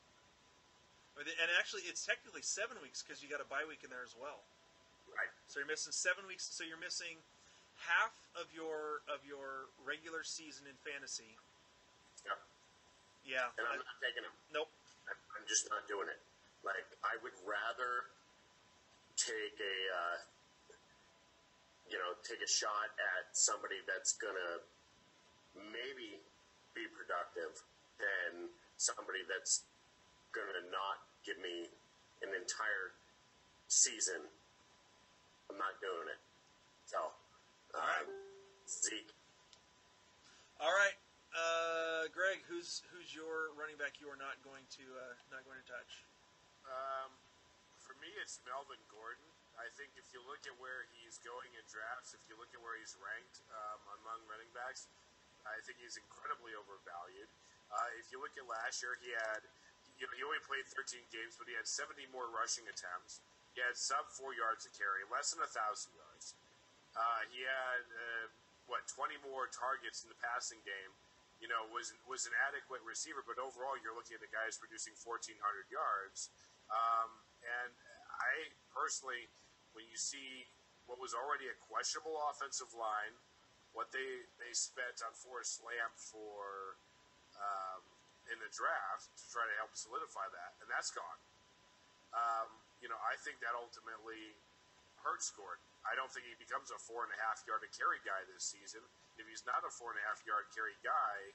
And 1.17 1.49
actually, 1.57 1.85
it's 1.89 2.05
technically 2.05 2.41
seven 2.41 2.77
weeks 2.81 3.01
because 3.01 3.21
you 3.21 3.29
got 3.29 3.41
a 3.41 3.47
bye 3.47 3.65
week 3.65 3.81
in 3.85 3.89
there 3.89 4.05
as 4.05 4.13
well. 4.17 4.45
Right. 5.09 5.31
So 5.47 5.61
you're 5.61 5.69
missing 5.69 5.93
seven 5.93 6.27
weeks. 6.27 6.45
So 6.49 6.65
you're 6.65 6.81
missing 6.81 7.21
half 7.79 8.13
of 8.35 8.51
your 8.51 9.05
of 9.07 9.23
your 9.23 9.71
regular 9.81 10.25
season 10.25 10.67
in 10.67 10.75
fantasy. 10.81 11.37
Yeah. 13.25 13.49
And 13.57 13.65
I'm 13.65 13.81
not 13.81 13.97
taking 13.99 14.21
him. 14.21 14.33
nope. 14.53 14.69
I'm 15.09 15.45
just 15.49 15.67
not 15.69 15.85
doing 15.89 16.07
it. 16.09 16.21
Like 16.61 16.85
I 17.05 17.17
would 17.21 17.35
rather 17.45 18.09
take 19.17 19.57
a 19.61 19.77
uh, 19.93 20.17
you 21.89 21.97
know 21.97 22.17
take 22.25 22.41
a 22.41 22.49
shot 22.49 22.93
at 22.97 23.33
somebody 23.33 23.81
that's 23.85 24.13
gonna 24.17 24.61
maybe 25.53 26.21
be 26.73 26.85
productive 26.93 27.61
than 28.01 28.49
somebody 28.77 29.21
that's 29.29 29.63
gonna 30.33 30.65
not 30.73 31.05
give 31.25 31.37
me 31.39 31.69
an 32.25 32.33
entire 32.33 32.97
season. 33.67 34.25
I'm 35.49 35.57
not 35.61 35.77
doing 35.81 36.09
it. 36.09 36.19
So, 36.89 36.97
all 36.97 37.85
right, 37.85 38.09
Zeke. 38.65 39.13
All 40.59 40.73
right, 40.73 40.97
uh, 41.35 42.07
Greg. 42.15 42.39
Who's 42.47 42.81
who's 42.91 43.11
your 43.11 43.51
running 43.59 43.75
back? 43.75 43.99
You 43.99 44.07
are 44.07 44.19
not 44.19 44.39
going 44.41 44.63
to 44.79 44.85
uh, 44.95 45.13
not 45.29 45.43
going 45.43 45.59
to 45.59 45.67
touch. 45.67 46.07
Um, 46.65 47.11
for 47.83 47.93
me, 48.01 48.09
it's 48.23 48.41
Melvin 48.47 48.81
Gordon. 48.89 49.27
I 49.55 49.71
think 49.79 49.95
if 49.95 50.07
you 50.11 50.19
look 50.27 50.43
at 50.43 50.55
where 50.59 50.83
he's 50.95 51.15
going 51.23 51.47
in 51.55 51.63
drafts, 51.71 52.11
if 52.11 52.23
you 52.27 52.35
look 52.35 52.51
at 52.51 52.59
where 52.59 52.75
he's 52.75 52.95
ranked 52.99 53.39
um, 53.55 53.79
among 54.03 54.19
running 54.27 54.51
backs, 54.51 54.89
I 55.47 55.61
think 55.63 55.79
he's 55.79 55.95
incredibly 55.95 56.51
overvalued. 56.57 57.31
Uh, 57.71 57.89
if 57.95 58.11
you 58.11 58.19
look 58.19 58.35
at 58.35 58.43
last 58.49 58.83
year, 58.83 58.99
he 58.99 59.15
had, 59.15 59.47
you 59.95 60.05
know, 60.05 60.13
he 60.17 60.27
only 60.27 60.43
played 60.43 60.67
13 60.67 60.99
games, 61.07 61.39
but 61.39 61.47
he 61.47 61.55
had 61.55 61.65
70 61.65 62.03
more 62.11 62.27
rushing 62.35 62.67
attempts. 62.67 63.23
He 63.55 63.63
had 63.63 63.79
sub 63.79 64.11
four 64.11 64.35
yards 64.35 64.67
a 64.67 64.71
carry, 64.75 65.07
less 65.07 65.31
than 65.31 65.39
a 65.39 65.47
thousand 65.47 65.95
yards. 65.95 66.35
Uh, 66.91 67.23
he 67.31 67.47
had 67.47 67.83
uh, 67.87 68.27
what 68.67 68.83
20 68.91 69.15
more 69.23 69.47
targets 69.47 70.03
in 70.03 70.11
the 70.11 70.19
passing 70.19 70.59
game. 70.67 70.91
You 71.43 71.51
know, 71.51 71.67
was 71.69 71.91
was 72.07 72.25
an 72.25 72.35
adequate 72.47 72.81
receiver, 72.87 73.21
but 73.21 73.35
overall, 73.37 73.75
you're 73.83 73.93
looking 73.93 74.15
at 74.15 74.23
a 74.23 74.31
guy 74.31 74.47
who's 74.47 74.57
producing 74.57 74.95
1,400 74.95 75.35
yards. 75.67 76.31
Um, 76.71 77.11
and 77.43 77.75
I 78.15 78.55
personally, 78.71 79.27
when 79.75 79.85
you 79.85 79.99
see 79.99 80.47
what 80.87 80.97
was 80.97 81.11
already 81.13 81.51
a 81.51 81.57
questionable 81.67 82.15
offensive 82.31 82.71
line, 82.73 83.19
what 83.75 83.91
they 83.91 84.25
they 84.39 84.55
spent 84.55 85.03
on 85.03 85.11
Forrest 85.11 85.59
Lamp 85.61 85.93
for 85.99 86.79
um, 87.35 87.83
in 88.31 88.37
the 88.39 88.49
draft 88.49 89.11
to 89.19 89.23
try 89.29 89.43
to 89.43 89.55
help 89.59 89.75
solidify 89.75 90.25
that, 90.31 90.55
and 90.63 90.67
that's 90.71 90.89
gone. 90.95 91.19
Um, 92.15 92.49
you 92.79 92.87
know, 92.87 92.97
I 93.03 93.19
think 93.19 93.43
that 93.43 93.53
ultimately 93.53 94.39
hurts 95.03 95.29
Gordon. 95.35 95.61
I 95.85 95.93
don't 95.93 96.09
think 96.09 96.25
he 96.25 96.33
becomes 96.39 96.73
a 96.73 96.79
four 96.81 97.05
and 97.05 97.11
a 97.13 97.19
half 97.21 97.45
yard 97.45 97.61
a 97.61 97.69
carry 97.69 98.01
guy 98.01 98.25
this 98.25 98.47
season. 98.47 98.81
If 99.15 99.25
he's 99.27 99.43
not 99.47 99.63
a 99.63 99.71
four 99.71 99.95
and 99.95 99.99
a 99.99 100.05
half 100.05 100.23
yard 100.27 100.51
carry 100.51 100.75
guy, 100.83 101.33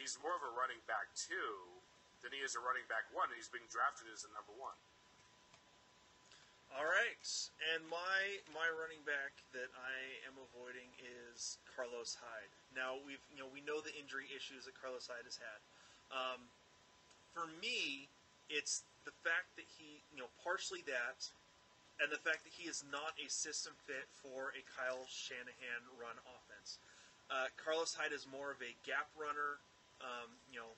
he's 0.00 0.16
more 0.20 0.32
of 0.32 0.42
a 0.44 0.52
running 0.56 0.80
back 0.88 1.12
two 1.16 1.82
than 2.24 2.32
he 2.32 2.40
is 2.40 2.54
a 2.54 2.62
running 2.62 2.86
back 2.86 3.10
one, 3.12 3.28
and 3.28 3.36
he's 3.36 3.50
being 3.50 3.66
drafted 3.68 4.08
as 4.08 4.24
a 4.24 4.30
number 4.32 4.54
one. 4.56 4.78
All 6.72 6.88
right, 6.88 7.28
and 7.76 7.84
my 7.92 8.40
my 8.48 8.64
running 8.72 9.04
back 9.04 9.36
that 9.52 9.68
I 9.76 10.24
am 10.24 10.40
avoiding 10.40 10.88
is 11.04 11.60
Carlos 11.68 12.16
Hyde. 12.16 12.48
Now 12.72 12.96
we've 13.04 13.20
you 13.28 13.36
know 13.36 13.48
we 13.52 13.60
know 13.60 13.84
the 13.84 13.92
injury 13.92 14.24
issues 14.32 14.64
that 14.64 14.72
Carlos 14.80 15.04
Hyde 15.04 15.28
has 15.28 15.36
had. 15.36 15.60
Um, 16.08 16.48
for 17.36 17.44
me, 17.60 18.08
it's 18.48 18.88
the 19.04 19.12
fact 19.20 19.52
that 19.60 19.68
he 19.68 20.00
you 20.16 20.24
know 20.24 20.32
partially 20.40 20.80
that, 20.88 21.28
and 22.00 22.08
the 22.08 22.16
fact 22.24 22.48
that 22.48 22.56
he 22.56 22.64
is 22.64 22.80
not 22.88 23.20
a 23.20 23.28
system 23.28 23.76
fit 23.84 24.08
for 24.24 24.56
a 24.56 24.64
Kyle 24.64 25.04
Shanahan 25.12 25.84
run 26.00 26.16
offense. 26.24 26.41
Uh, 27.32 27.48
Carlos 27.56 27.96
Hyde 27.96 28.12
is 28.12 28.28
more 28.28 28.52
of 28.52 28.60
a 28.60 28.76
gap 28.84 29.08
runner. 29.16 29.56
Um, 30.04 30.28
you 30.52 30.60
know, 30.60 30.68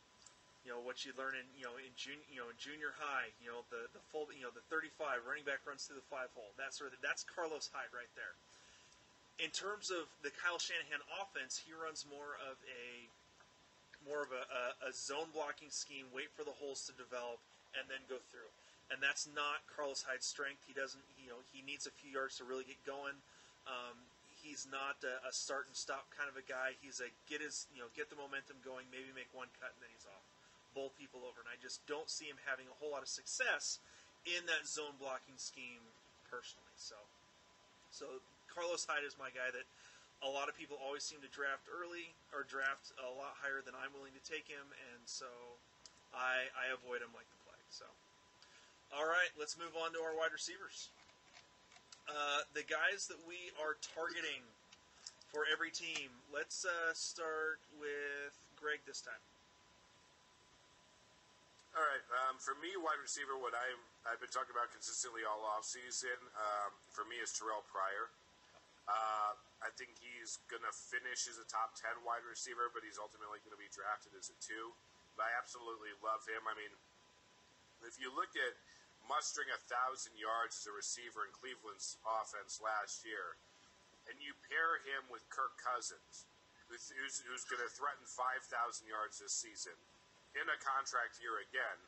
you 0.62 0.70
know 0.70 0.78
what 0.78 1.02
you 1.02 1.10
learn 1.18 1.34
in 1.34 1.44
you 1.58 1.66
know 1.66 1.74
in 1.76 1.90
junior 1.98 2.22
you 2.30 2.38
know 2.38 2.48
in 2.48 2.56
junior 2.56 2.96
high 2.96 3.28
you 3.42 3.52
know 3.52 3.66
the 3.68 3.84
the 3.92 4.00
full 4.08 4.30
you 4.32 4.46
know 4.46 4.52
the 4.54 4.64
35 4.72 5.20
running 5.28 5.44
back 5.44 5.60
runs 5.68 5.84
through 5.84 6.00
the 6.00 6.08
five 6.08 6.32
hole 6.32 6.56
that 6.56 6.72
sort 6.72 6.96
of 6.96 7.00
that's 7.04 7.20
Carlos 7.26 7.68
Hyde 7.74 7.92
right 7.92 8.08
there. 8.16 8.32
In 9.42 9.50
terms 9.50 9.90
of 9.90 10.06
the 10.22 10.30
Kyle 10.30 10.62
Shanahan 10.62 11.02
offense, 11.18 11.58
he 11.58 11.74
runs 11.74 12.06
more 12.06 12.38
of 12.38 12.54
a 12.70 13.10
more 14.06 14.22
of 14.22 14.30
a, 14.30 14.44
a, 14.46 14.64
a 14.88 14.90
zone 14.92 15.32
blocking 15.32 15.72
scheme, 15.72 16.06
wait 16.12 16.30
for 16.36 16.44
the 16.44 16.54
holes 16.60 16.84
to 16.86 16.92
develop, 16.94 17.40
and 17.72 17.88
then 17.88 18.04
go 18.06 18.20
through. 18.30 18.48
And 18.92 19.00
that's 19.00 19.26
not 19.32 19.64
Carlos 19.64 20.04
Hyde's 20.04 20.28
strength. 20.28 20.60
He 20.68 20.76
doesn't, 20.76 21.00
you 21.16 21.32
know, 21.32 21.40
he 21.56 21.64
needs 21.64 21.88
a 21.88 21.94
few 22.04 22.12
yards 22.12 22.36
to 22.38 22.44
really 22.44 22.68
get 22.68 22.76
going. 22.84 23.16
Um, 23.64 23.96
he's 24.44 24.68
not 24.68 25.00
a, 25.00 25.24
a, 25.24 25.32
start 25.32 25.64
and 25.64 25.72
stop 25.72 26.12
kind 26.12 26.28
of 26.28 26.36
a 26.36 26.44
guy. 26.44 26.76
He's 26.84 27.00
a 27.00 27.08
get 27.24 27.40
his, 27.40 27.64
you 27.72 27.80
know, 27.80 27.88
get 27.96 28.12
the 28.12 28.20
momentum 28.20 28.60
going, 28.60 28.92
maybe 28.92 29.08
make 29.16 29.32
one 29.32 29.48
cut, 29.56 29.72
and 29.72 29.80
then 29.80 29.88
he's 29.88 30.04
off 30.04 30.22
bowl 30.76 30.92
people 30.98 31.24
over, 31.24 31.40
and 31.40 31.48
I 31.48 31.56
just 31.56 31.86
don't 31.86 32.10
see 32.10 32.26
him 32.26 32.36
having 32.44 32.66
a 32.66 32.76
whole 32.82 32.92
lot 32.92 33.00
of 33.00 33.08
success 33.08 33.78
in 34.26 34.44
that 34.50 34.66
zone 34.66 34.98
blocking 34.98 35.38
scheme 35.38 35.86
personally. 36.26 36.74
So, 36.74 36.98
so 37.94 38.20
Carlos 38.50 38.82
Hyde 38.82 39.06
is 39.06 39.14
my 39.14 39.30
guy 39.30 39.54
that 39.54 39.64
a 40.20 40.28
lot 40.28 40.50
of 40.50 40.58
people 40.58 40.74
always 40.82 41.06
seem 41.06 41.22
to 41.22 41.30
draft 41.30 41.70
early 41.70 42.12
or 42.34 42.42
draft 42.42 42.90
a 42.98 43.06
lot 43.06 43.38
higher 43.38 43.62
than 43.62 43.78
I'm 43.78 43.94
willing 43.94 44.18
to 44.18 44.24
take 44.26 44.50
him, 44.50 44.66
and 44.92 45.06
so 45.06 45.30
I, 46.10 46.50
I 46.58 46.74
avoid 46.74 47.00
him 47.06 47.14
like 47.14 47.30
the 47.30 47.40
plague. 47.46 47.70
So, 47.70 47.86
all 48.90 49.06
right, 49.06 49.30
let's 49.38 49.54
move 49.54 49.78
on 49.78 49.94
to 49.94 50.02
our 50.02 50.18
wide 50.18 50.34
receivers. 50.34 50.90
Uh, 52.04 52.44
the 52.52 52.64
guys 52.68 53.08
that 53.08 53.18
we 53.24 53.48
are 53.56 53.80
targeting 53.80 54.44
for 55.34 55.42
every 55.50 55.74
team. 55.74 56.14
Let's 56.30 56.62
uh, 56.62 56.94
start 56.94 57.58
with 57.74 58.34
Greg 58.54 58.84
this 58.86 59.02
time. 59.02 59.18
All 61.74 61.82
right. 61.82 62.06
Um, 62.22 62.38
for 62.38 62.54
me, 62.62 62.70
wide 62.78 63.02
receiver, 63.02 63.34
what 63.34 63.50
I'm, 63.50 63.80
I've 64.06 64.22
been 64.22 64.30
talking 64.30 64.54
about 64.54 64.70
consistently 64.70 65.26
all 65.26 65.42
off 65.42 65.66
season, 65.66 66.14
um, 66.38 66.70
for 66.94 67.02
me 67.02 67.18
is 67.18 67.34
Terrell 67.34 67.66
Pryor. 67.66 68.14
Uh, 68.86 69.34
I 69.58 69.74
think 69.74 69.98
he's 69.98 70.38
going 70.46 70.62
to 70.62 70.70
finish 70.70 71.26
as 71.26 71.42
a 71.42 71.46
top 71.50 71.74
10 71.82 72.06
wide 72.06 72.22
receiver, 72.22 72.70
but 72.70 72.86
he's 72.86 73.00
ultimately 73.00 73.42
going 73.42 73.56
to 73.56 73.58
be 73.58 73.66
drafted 73.74 74.14
as 74.14 74.30
a 74.30 74.36
two. 74.38 74.70
But 75.18 75.26
I 75.26 75.40
absolutely 75.40 75.90
love 75.98 76.22
him. 76.30 76.46
I 76.46 76.54
mean, 76.54 76.70
if 77.82 77.98
you 77.98 78.14
look 78.14 78.38
at 78.38 78.54
mustering 79.08 79.48
a 79.52 79.60
thousand 79.68 80.16
yards 80.16 80.60
as 80.60 80.66
a 80.68 80.74
receiver 80.74 81.24
in 81.28 81.32
Cleveland's 81.32 82.00
offense 82.04 82.60
last 82.60 83.04
year, 83.04 83.36
and 84.08 84.16
you 84.20 84.36
pair 84.48 84.80
him 84.84 85.08
with 85.08 85.24
Kirk 85.32 85.56
Cousins, 85.60 86.28
who's, 86.68 86.92
who's 87.24 87.44
going 87.48 87.62
to 87.62 87.72
threaten 87.72 88.04
5,000 88.04 88.50
yards 88.88 89.20
this 89.20 89.32
season, 89.36 89.76
in 90.34 90.46
a 90.50 90.58
contract 90.58 91.22
year 91.22 91.40
again, 91.46 91.78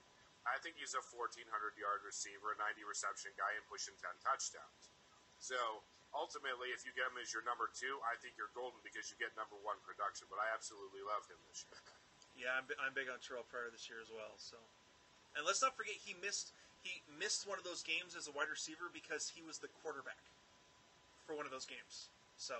I 0.46 0.62
think 0.62 0.78
he's 0.78 0.94
a 0.94 1.02
1,400 1.02 1.42
yard 1.74 2.06
receiver, 2.06 2.54
a 2.54 2.56
90 2.56 2.86
reception 2.86 3.34
guy, 3.34 3.50
and 3.58 3.66
pushing 3.66 3.98
10 3.98 4.06
touchdowns. 4.22 4.94
So 5.42 5.58
ultimately, 6.14 6.70
if 6.70 6.86
you 6.86 6.94
get 6.94 7.10
him 7.10 7.18
as 7.18 7.34
your 7.34 7.42
number 7.42 7.66
two, 7.74 7.98
I 8.06 8.14
think 8.22 8.38
you're 8.38 8.54
golden 8.54 8.78
because 8.86 9.10
you 9.10 9.18
get 9.18 9.34
number 9.34 9.58
one 9.66 9.82
production. 9.82 10.30
But 10.30 10.38
I 10.38 10.46
absolutely 10.54 11.02
love 11.02 11.26
him 11.26 11.40
this 11.50 11.66
year. 11.66 11.82
Yeah, 12.38 12.54
I'm, 12.54 12.66
I'm 12.78 12.94
big 12.94 13.10
on 13.10 13.18
Terrell 13.18 13.44
Pryor 13.50 13.74
this 13.74 13.90
year 13.90 13.98
as 13.98 14.12
well. 14.14 14.38
So, 14.38 14.60
and 15.34 15.42
let's 15.42 15.60
not 15.64 15.74
forget 15.74 15.98
he 15.98 16.14
missed 16.22 16.54
he 16.86 17.02
missed 17.18 17.50
one 17.50 17.58
of 17.58 17.66
those 17.66 17.82
games 17.82 18.14
as 18.14 18.30
a 18.30 18.32
wide 18.32 18.46
receiver 18.46 18.86
because 18.94 19.26
he 19.26 19.42
was 19.42 19.58
the 19.58 19.66
quarterback 19.82 20.22
for 21.26 21.34
one 21.34 21.42
of 21.42 21.50
those 21.50 21.66
games. 21.66 22.06
So, 22.38 22.54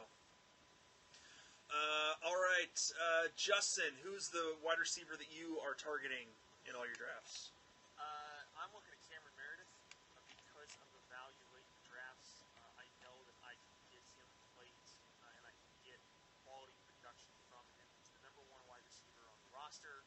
uh, 1.71 2.27
all 2.27 2.35
right, 2.35 2.75
uh, 2.99 3.31
Justin, 3.39 3.95
who's 4.03 4.27
the 4.35 4.59
wide 4.67 4.83
receiver 4.83 5.15
that 5.15 5.31
you 5.31 5.63
are 5.63 5.79
targeting 5.79 6.27
in 6.67 6.75
all 6.75 6.83
your 6.83 6.99
drafts? 6.99 7.55
Uh, 7.95 8.59
I'm 8.59 8.71
looking 8.75 8.91
at 8.91 8.99
Cameron 9.07 9.35
Meredith 9.39 9.71
uh, 10.19 10.19
because 10.27 10.75
of 10.83 10.89
the 10.91 11.03
value 11.07 11.47
late 11.55 11.71
in 11.71 11.81
drafts. 11.87 12.43
Uh, 12.59 12.83
I 12.83 12.87
know 13.07 13.15
that 13.31 13.39
I 13.47 13.55
can 13.55 13.75
get 13.95 14.03
him 14.19 14.27
late 14.59 14.87
uh, 15.23 15.31
and 15.39 15.45
I 15.47 15.55
can 15.55 15.71
get 15.87 15.99
quality 16.43 16.75
production 16.91 17.31
from 17.47 17.63
him. 17.79 17.87
He's 17.95 18.11
the 18.11 18.23
number 18.27 18.43
one 18.51 18.63
wide 18.67 18.83
receiver 18.83 19.23
on 19.31 19.39
the 19.47 19.51
roster. 19.55 20.03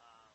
Um, 0.00 0.32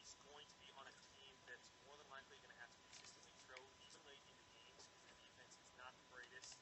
he's 0.00 0.16
going 0.24 0.48
to 0.48 0.56
be 0.64 0.72
on 0.80 0.88
a 0.88 0.94
team 1.12 1.32
that's 1.48 1.68
more 1.84 1.96
than 1.96 2.08
likely 2.12 2.36
going 2.40 2.52
to 2.52 2.60
have 2.60 2.72
to 2.72 2.80
consistently 2.88 3.32
throw 3.48 3.60
even 3.84 4.00
late 4.04 4.20
in 4.24 4.34
the 4.36 4.48
games 4.56 4.82
because 4.84 5.08
the 5.08 5.20
defense 5.24 5.54
is 5.56 5.68
not 5.80 5.92
the 5.96 6.08
greatest, 6.12 6.56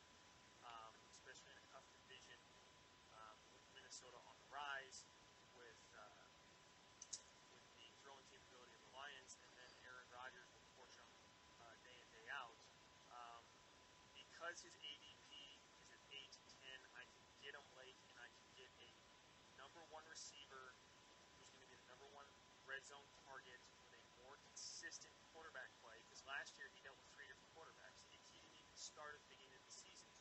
um, 0.67 0.93
especially 1.11 1.51
in 1.55 1.59
a 1.59 1.67
tough 1.75 1.87
division. 2.07 2.39
Um, 3.17 3.37
with 3.55 3.65
Minnesota 3.75 4.19
on 4.19 4.37
the 4.39 4.49
rise, 4.51 5.05
with 5.57 5.83
uh, 5.95 6.27
with 7.51 7.63
the 7.79 7.89
throwing 8.03 8.25
capability 8.31 8.75
of 8.77 8.83
the 8.89 8.93
Lions, 8.97 9.39
and 9.43 9.51
then 9.59 9.71
Aaron 9.87 10.09
Rodgers 10.11 10.49
will 10.55 10.67
torch 10.77 10.95
them 10.97 11.11
uh, 11.63 11.75
day 11.87 11.97
in 11.97 12.09
day 12.11 12.27
out. 12.33 12.57
Um, 13.13 13.43
because 14.53 14.69
his 14.69 14.77
ADP 14.85 15.33
is 15.81 15.89
at 15.97 16.05
to 16.13 16.45
ten, 16.61 16.79
I 16.93 17.09
can 17.09 17.25
get 17.41 17.57
him 17.57 17.65
late, 17.73 17.97
and 18.13 18.21
I 18.21 18.29
can 18.29 18.45
get 18.53 18.69
a 18.85 18.93
number 19.57 19.81
one 19.89 20.05
receiver 20.13 20.77
who's 21.41 21.49
going 21.57 21.65
to 21.65 21.73
be 21.73 21.81
the 21.81 21.89
number 21.89 22.05
one 22.13 22.29
red 22.69 22.85
zone 22.85 23.09
target 23.25 23.57
with 23.81 23.89
a 23.97 24.01
more 24.21 24.37
consistent 24.45 25.17
quarterback 25.33 25.73
play. 25.81 25.97
Because 26.05 26.21
last 26.29 26.53
year 26.61 26.69
he 26.69 26.85
dealt 26.85 27.01
with 27.01 27.09
three 27.17 27.25
different 27.33 27.49
quarterbacks. 27.57 27.97
He 28.13 28.21
didn't 28.29 28.53
even 28.53 28.77
start 28.77 29.17
at 29.17 29.25
the 29.25 29.33
beginning 29.33 29.57
of 29.57 29.65
the 29.65 29.73
season, 29.73 30.13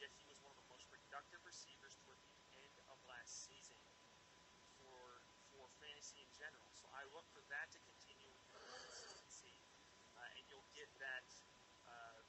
yet 0.00 0.08
he 0.16 0.24
was 0.32 0.40
one 0.40 0.56
of 0.56 0.64
the 0.64 0.68
most 0.72 0.88
productive 0.88 1.44
receivers 1.44 1.92
toward 2.08 2.16
the 2.24 2.40
end 2.56 2.72
of 2.88 2.96
last 3.04 3.44
season 3.44 3.76
for 4.80 5.20
for 5.52 5.68
fantasy 5.84 6.24
in 6.24 6.32
general. 6.32 6.72
So 6.72 6.88
I 6.96 7.04
look 7.12 7.28
for 7.36 7.44
that 7.52 7.68
to 7.76 7.78
continue 7.84 8.32
with 8.48 8.64
consistency, 8.80 9.52
uh, 10.16 10.40
and 10.40 10.48
you'll 10.48 10.72
get 10.72 10.88
that 11.04 11.28
uh, 11.84 12.24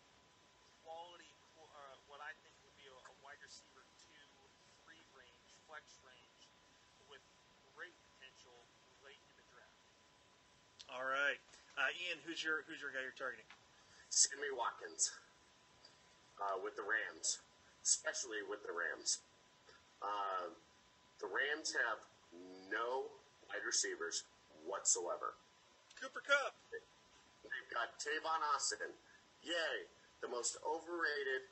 quality, 0.86 1.34
uh, 1.58 1.98
what 2.06 2.22
I 2.22 2.38
think 2.46 2.54
would 2.62 2.78
be 2.78 2.86
a, 2.86 2.94
a 2.94 3.16
wide 3.26 3.42
receiver 3.42 3.82
two, 4.06 4.22
three 4.86 5.02
range, 5.18 5.50
flex 5.66 5.98
range, 6.06 6.46
with 7.10 7.26
great 7.74 7.98
potential 8.06 8.70
late 9.02 9.18
in 9.18 9.34
the 9.34 9.46
draft. 9.50 9.82
All 10.90 11.04
right, 11.06 11.42
uh, 11.78 11.90
Ian, 12.08 12.22
who's 12.24 12.44
your 12.44 12.64
who's 12.70 12.80
your 12.80 12.92
guy 12.94 13.02
you're 13.04 13.18
targeting? 13.18 13.46
Sammy 14.10 14.48
Watkins 14.54 15.12
uh, 16.40 16.56
with 16.64 16.78
the 16.80 16.86
Rams, 16.86 17.42
especially 17.84 18.40
with 18.48 18.64
the 18.64 18.72
Rams. 18.72 19.20
Uh, 20.00 20.54
the 21.20 21.28
Rams 21.28 21.74
have 21.74 22.00
no 22.72 23.12
wide 23.50 23.66
receivers 23.66 24.24
whatsoever. 24.64 25.36
Cooper 26.00 26.22
Kupp. 26.24 26.56
They've 26.72 27.72
got 27.72 27.98
Tavon 28.00 28.42
Austin. 28.56 28.92
Yay, 29.44 29.88
the 30.22 30.28
most 30.28 30.58
overrated 30.64 31.48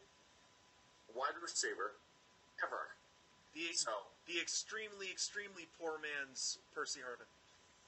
wide 1.15 1.37
receiver 1.41 1.97
ever. 2.63 2.95
The 3.53 3.69
So, 3.73 3.91
the 4.25 4.41
extremely 4.41 5.09
extremely 5.11 5.69
poor 5.77 6.01
man's 6.01 6.57
Percy 6.73 6.99
Harvin. 7.05 7.29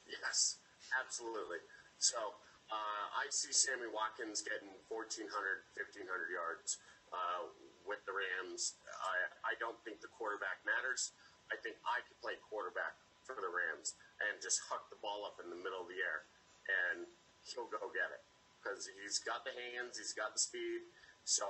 yes, 0.05 0.57
absolutely. 0.93 1.61
So, 1.97 2.37
uh, 2.69 3.05
I 3.13 3.29
see 3.29 3.53
Sammy 3.53 3.85
Watkins 3.89 4.41
getting 4.41 4.73
1,400, 4.89 5.29
1,500 5.77 6.05
yards 6.33 6.81
uh, 7.13 7.45
with 7.85 8.01
the 8.09 8.13
Rams. 8.13 8.77
I, 8.89 9.53
I 9.53 9.59
don't 9.61 9.77
think 9.85 10.01
the 10.01 10.09
quarterback 10.09 10.65
matters. 10.65 11.13
I 11.53 11.57
think 11.61 11.77
I 11.85 12.01
could 12.05 12.17
play 12.25 12.35
quarterback 12.49 12.97
for 13.21 13.37
the 13.37 13.49
Rams 13.49 13.93
and 14.21 14.41
just 14.41 14.65
huck 14.65 14.89
the 14.89 14.97
ball 15.01 15.25
up 15.29 15.37
in 15.37 15.49
the 15.53 15.57
middle 15.61 15.85
of 15.85 15.89
the 15.89 16.01
air, 16.01 16.25
and 16.65 17.05
he'll 17.45 17.69
go 17.69 17.89
get 17.93 18.09
it. 18.09 18.25
because 18.57 18.89
he's 18.89 19.21
got 19.21 19.45
the 19.45 19.53
hands, 19.53 19.97
he's 20.01 20.13
got 20.13 20.33
the 20.33 20.41
speed. 20.41 20.81
So 21.25 21.45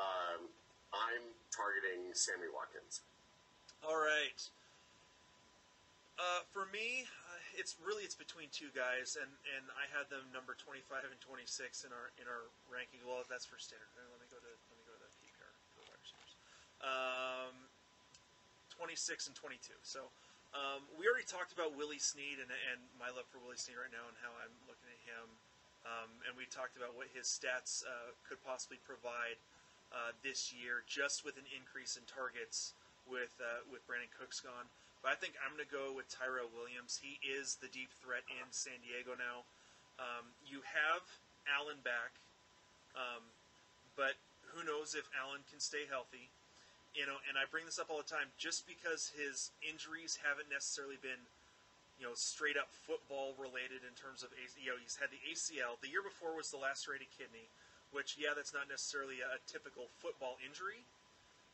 um, 0.00 0.48
I'm 0.96 1.24
targeting 1.52 2.12
Sammy 2.16 2.48
Watkins. 2.48 3.04
All 3.84 4.00
right. 4.00 4.40
Uh, 6.16 6.44
for 6.52 6.68
me, 6.72 7.04
it's 7.56 7.76
really 7.80 8.04
it's 8.04 8.16
between 8.16 8.48
two 8.50 8.72
guys, 8.72 9.16
and, 9.20 9.28
and 9.56 9.64
I 9.76 9.88
had 9.92 10.08
them 10.08 10.28
number 10.32 10.56
25 10.56 11.08
and 11.08 11.20
26 11.20 11.84
in 11.84 11.90
our 11.92 12.12
in 12.20 12.26
our 12.26 12.48
ranking. 12.68 13.04
Well, 13.04 13.24
that's 13.28 13.44
for 13.44 13.60
standard. 13.60 13.88
Let 13.96 14.20
me 14.20 14.28
go 14.28 14.40
to 14.40 14.52
let 14.70 14.76
me 14.76 14.84
go 14.88 14.94
to 14.96 15.02
the 15.02 15.12
PPR 15.20 15.52
for 15.76 15.82
wide 15.86 16.00
receivers. 16.00 16.32
Um, 16.82 17.54
26 18.74 19.30
and 19.30 19.36
22. 19.36 19.76
So 19.84 20.10
um, 20.52 20.84
we 20.96 21.08
already 21.08 21.28
talked 21.28 21.52
about 21.54 21.76
Willie 21.78 22.02
Snead 22.02 22.40
and, 22.42 22.50
and 22.50 22.80
my 23.00 23.08
love 23.12 23.28
for 23.28 23.38
Willie 23.40 23.60
Snead 23.60 23.78
right 23.78 23.92
now, 23.92 24.04
and 24.08 24.16
how 24.20 24.32
I'm 24.40 24.52
looking 24.68 24.88
at 24.90 25.00
him. 25.04 25.28
Um, 25.82 26.10
and 26.28 26.32
we 26.38 26.46
talked 26.46 26.78
about 26.78 26.94
what 26.94 27.10
his 27.10 27.26
stats 27.26 27.82
uh, 27.82 28.14
could 28.22 28.38
possibly 28.46 28.78
provide 28.86 29.40
uh, 29.90 30.14
this 30.22 30.54
year, 30.54 30.86
just 30.86 31.26
with 31.26 31.34
an 31.36 31.48
increase 31.50 31.98
in 31.98 32.04
targets 32.06 32.72
with 33.06 33.34
uh, 33.42 33.66
with 33.66 33.82
Brandin 33.88 34.12
Cooks 34.14 34.38
gone. 34.38 34.70
But 35.02 35.10
I 35.10 35.16
think 35.18 35.34
I'm 35.42 35.50
going 35.50 35.66
to 35.66 35.68
go 35.68 35.90
with 35.90 36.06
Tyrell 36.06 36.46
Williams. 36.54 37.02
He 37.02 37.18
is 37.26 37.58
the 37.58 37.66
deep 37.74 37.90
threat 37.98 38.22
in 38.30 38.46
San 38.54 38.78
Diego 38.86 39.18
now. 39.18 39.42
Um, 39.98 40.30
you 40.46 40.62
have 40.62 41.02
Allen 41.50 41.82
back, 41.82 42.14
um, 42.94 43.26
but 43.98 44.14
who 44.54 44.62
knows 44.62 44.94
if 44.94 45.10
Allen 45.18 45.42
can 45.50 45.58
stay 45.58 45.90
healthy? 45.90 46.30
You 46.94 47.10
know, 47.10 47.18
and 47.26 47.34
I 47.34 47.50
bring 47.50 47.66
this 47.66 47.82
up 47.82 47.90
all 47.90 47.98
the 47.98 48.06
time. 48.06 48.30
Just 48.38 48.62
because 48.70 49.10
his 49.18 49.50
injuries 49.58 50.22
haven't 50.22 50.46
necessarily 50.52 51.02
been, 51.02 51.18
you 51.98 52.06
know, 52.06 52.14
straight 52.14 52.56
up 52.56 52.70
football 52.70 53.34
related 53.34 53.82
in 53.82 53.94
terms 53.98 54.22
of, 54.22 54.30
you 54.54 54.70
know, 54.70 54.78
he's 54.78 55.02
had 55.02 55.10
the 55.10 55.20
ACL. 55.26 55.82
The 55.82 55.90
year 55.90 56.04
before 56.04 56.38
was 56.38 56.54
the 56.54 56.62
lacerated 56.62 57.10
kidney, 57.10 57.50
which 57.90 58.20
yeah, 58.20 58.38
that's 58.38 58.54
not 58.54 58.70
necessarily 58.70 59.18
a 59.24 59.40
typical 59.50 59.90
football 59.98 60.38
injury, 60.44 60.84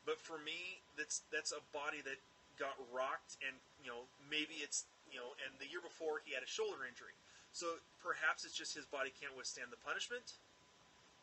but 0.05 0.19
for 0.21 0.37
me, 0.37 0.83
that's 0.99 1.23
that's 1.31 1.51
a 1.51 1.63
body 1.71 2.03
that 2.03 2.19
got 2.59 2.75
rocked, 2.91 3.39
and 3.41 3.55
you 3.81 3.89
know 3.89 4.05
maybe 4.27 4.59
it's 4.61 4.85
you 5.09 5.17
know, 5.17 5.33
and 5.41 5.55
the 5.57 5.65
year 5.65 5.81
before 5.81 6.21
he 6.21 6.37
had 6.37 6.45
a 6.45 6.51
shoulder 6.51 6.85
injury, 6.85 7.15
so 7.55 7.79
perhaps 8.03 8.45
it's 8.45 8.53
just 8.53 8.77
his 8.77 8.85
body 8.85 9.09
can't 9.15 9.33
withstand 9.33 9.73
the 9.73 9.81
punishment, 9.81 10.37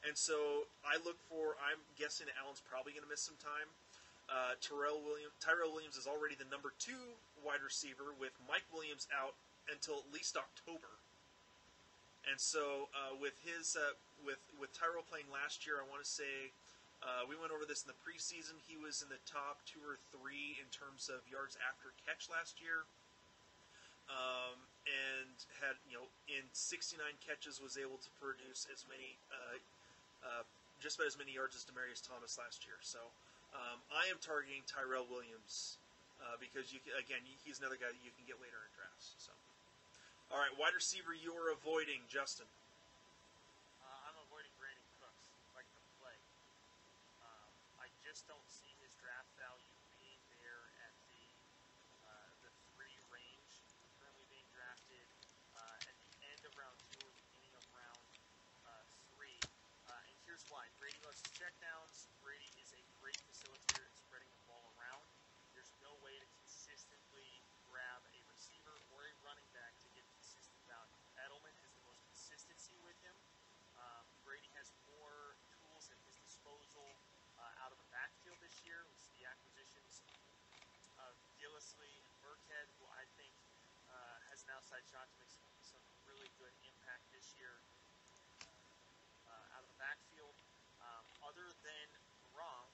and 0.03 0.17
so 0.17 0.67
I 0.83 0.99
look 1.05 1.21
for. 1.29 1.55
I'm 1.61 1.79
guessing 1.95 2.27
Allen's 2.41 2.65
probably 2.65 2.97
going 2.97 3.07
to 3.07 3.13
miss 3.13 3.23
some 3.23 3.39
time. 3.39 3.69
Uh, 4.27 4.59
Tyrell 4.59 4.99
Williams, 5.07 5.37
Tyrell 5.39 5.71
Williams 5.71 5.95
is 5.95 6.11
already 6.11 6.35
the 6.35 6.49
number 6.51 6.75
two 6.83 7.15
wide 7.47 7.63
receiver 7.63 8.11
with 8.19 8.35
Mike 8.51 8.67
Williams 8.75 9.07
out 9.15 9.39
until 9.71 10.03
at 10.03 10.09
least 10.11 10.35
October. 10.35 10.99
And 12.27 12.43
so 12.43 12.91
uh, 12.91 13.15
with 13.23 13.39
his 13.47 13.79
uh, 13.79 13.95
with 14.27 14.43
with 14.59 14.75
Tyrell 14.75 15.07
playing 15.07 15.31
last 15.31 15.63
year, 15.63 15.79
I 15.79 15.87
want 15.87 16.03
to 16.03 16.11
say 16.11 16.51
uh, 17.07 17.23
we 17.31 17.39
went 17.39 17.55
over 17.55 17.63
this 17.63 17.87
in 17.87 17.89
the 17.89 17.99
preseason. 18.03 18.59
He 18.67 18.75
was 18.75 19.01
in 19.01 19.09
the 19.09 19.23
top 19.23 19.63
two 19.63 19.79
or 19.87 19.95
three 20.11 20.59
in 20.59 20.67
terms 20.75 21.07
of 21.07 21.23
yards 21.31 21.55
after 21.63 21.95
catch 22.03 22.27
last 22.27 22.59
year, 22.59 22.83
um, 24.11 24.59
and 24.85 25.37
had 25.63 25.79
you 25.87 25.95
know 25.95 26.11
in 26.27 26.43
69 26.51 26.99
catches 27.23 27.63
was 27.63 27.79
able 27.79 27.99
to 28.03 28.11
produce 28.19 28.67
as 28.69 28.83
many, 28.91 29.15
uh, 29.31 29.59
uh, 30.27 30.45
just 30.83 30.99
about 30.99 31.07
as 31.07 31.17
many 31.17 31.31
yards 31.31 31.55
as 31.55 31.63
Demaryius 31.63 32.03
Thomas 32.03 32.35
last 32.37 32.67
year. 32.67 32.83
So 32.83 33.01
um, 33.55 33.79
I 33.95 34.11
am 34.11 34.19
targeting 34.19 34.67
Tyrell 34.67 35.07
Williams 35.07 35.79
uh, 36.19 36.35
because 36.43 36.75
you 36.75 36.83
can, 36.83 36.99
again 36.99 37.23
he's 37.47 37.63
another 37.63 37.79
guy 37.79 37.89
that 37.95 38.03
you 38.03 38.11
can 38.19 38.27
get 38.27 38.43
later 38.43 38.59
in 38.67 38.71
drafts. 38.75 39.15
So 39.23 39.31
all 40.35 40.43
right, 40.43 40.51
wide 40.59 40.75
receiver 40.75 41.15
you 41.15 41.31
are 41.39 41.55
avoiding, 41.55 42.03
Justin. 42.11 42.51
Uh, 43.79 44.11
I'm 44.11 44.19
avoiding 44.27 44.51
Brandin 44.59 44.91
Cooks 44.99 45.31
like 45.55 45.67
the 45.71 45.83
plague. 46.03 46.27
Um, 47.23 47.51
I 47.79 47.87
just 48.03 48.27
don't 48.27 48.47
see 48.51 48.71
his 48.83 48.91
draft 48.99 49.31
value 49.39 49.71
being 50.03 50.19
there 50.43 50.63
at 50.83 50.95
the 51.07 51.23
uh, 52.11 52.31
the 52.43 52.51
three 52.75 52.99
range 53.15 53.55
currently 54.03 54.27
being 54.35 54.47
drafted 54.51 55.07
uh, 55.55 55.87
at 55.87 55.97
the 56.03 56.13
end 56.35 56.43
of 56.43 56.51
round 56.59 56.75
two 56.91 57.07
or 57.07 57.13
beginning 57.15 57.55
of 57.55 57.65
round 57.71 58.03
uh, 58.67 58.83
three. 59.15 59.39
Uh, 59.87 59.95
and 60.11 60.17
here's 60.27 60.43
why: 60.51 60.67
Brady 60.83 60.99
loves 61.07 61.23
his 61.23 61.31
checkdowns. 61.39 62.11
Brady 62.27 62.51
is 62.59 62.75
a 62.75 62.83
great 62.99 63.19
facilitator 63.31 63.87
at 63.87 63.95
spreading 63.95 64.31
the 64.35 64.43
ball 64.51 64.67
around. 64.75 65.07
There's 65.55 65.71
no 65.87 65.95
way 66.03 66.19
to 66.19 66.27
consistently 66.43 67.31
grab 67.71 68.03
a 68.11 68.19
receiver 68.33 68.75
or 68.95 69.07
a 69.07 69.13
running 69.23 69.47
back 69.55 69.73
to 69.83 69.89
get 69.95 70.05
consistent 70.17 70.61
value. 70.67 70.99
Edelman 71.23 71.55
has 71.63 71.71
the 71.77 71.85
most 71.87 72.01
consistency 72.11 72.77
with 72.83 72.99
him. 73.07 73.17
Um, 73.77 74.05
Brady 74.25 74.49
has 74.57 74.73
more 74.97 75.37
tools 75.53 75.91
at 75.93 75.99
his 76.09 76.17
disposal 76.25 76.89
uh, 77.37 77.63
out 77.65 77.71
of 77.71 77.79
the 77.79 77.89
backfield 77.93 78.41
this 78.41 78.57
year. 78.65 78.81
We 78.89 78.97
see 78.99 79.15
the 79.21 79.29
acquisitions 79.29 80.01
of 81.01 81.13
Gillislee 81.37 81.93
and 81.93 82.09
Burkhead, 82.25 82.67
who 82.81 82.89
I 82.97 83.05
think 83.21 83.33
uh, 83.93 84.19
has 84.33 84.43
an 84.49 84.57
outside 84.57 84.85
shot 84.89 85.07
to 85.07 85.17
make 85.21 85.31
some, 85.31 85.49
some 85.63 85.85
really 86.09 86.29
good 86.41 86.53
impact 86.65 87.05
this 87.13 87.37
year 87.37 87.55
uh, 89.29 89.55
out 89.57 89.63
of 89.63 89.69
the 89.69 89.81
backfield. 89.81 90.35
Um, 90.81 91.05
other 91.25 91.49
than 91.67 91.87
Gronk, 92.33 92.73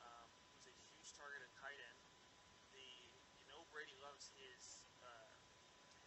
um, 0.00 0.28
who's 0.54 0.66
a 0.70 0.74
huge 0.96 1.10
target 1.18 1.44
at 1.44 1.52
tight 1.60 1.76
end, 1.76 2.00
the 2.72 2.88
you 3.40 3.46
know 3.52 3.60
Brady 3.70 3.96
loves 4.00 4.32
his 4.40 4.84
uh, 5.04 5.32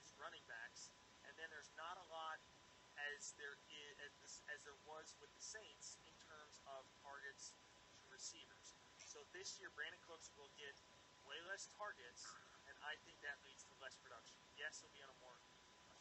his 0.01 0.09
running 0.17 0.43
backs, 0.49 0.89
and 1.27 1.33
then 1.37 1.47
there's 1.53 1.71
not 1.77 1.97
a 2.01 2.07
lot 2.09 2.39
as 3.13 3.33
there 3.37 3.55
is 3.69 3.93
as, 4.01 4.13
this, 4.21 4.35
as 4.49 4.56
there 4.67 4.75
was 4.83 5.15
with 5.23 5.31
the 5.31 5.39
Saints 5.39 5.95
in 6.03 6.11
terms 6.27 6.59
of 6.67 6.83
targets 6.99 7.55
to 7.55 8.03
receivers. 8.11 8.75
So 9.07 9.23
this 9.31 9.55
year, 9.63 9.71
Brandin 9.71 10.03
Cooks 10.03 10.27
will 10.35 10.51
get 10.59 10.75
way 11.23 11.39
less 11.47 11.71
targets, 11.79 12.27
and 12.67 12.75
I 12.83 12.99
think 13.07 13.15
that 13.23 13.39
leads 13.47 13.63
to 13.71 13.73
less 13.79 13.95
production. 14.03 14.35
Yes, 14.59 14.83
he'll 14.83 14.91
be 14.91 14.99
on 14.99 15.07
a 15.07 15.19
more 15.23 15.39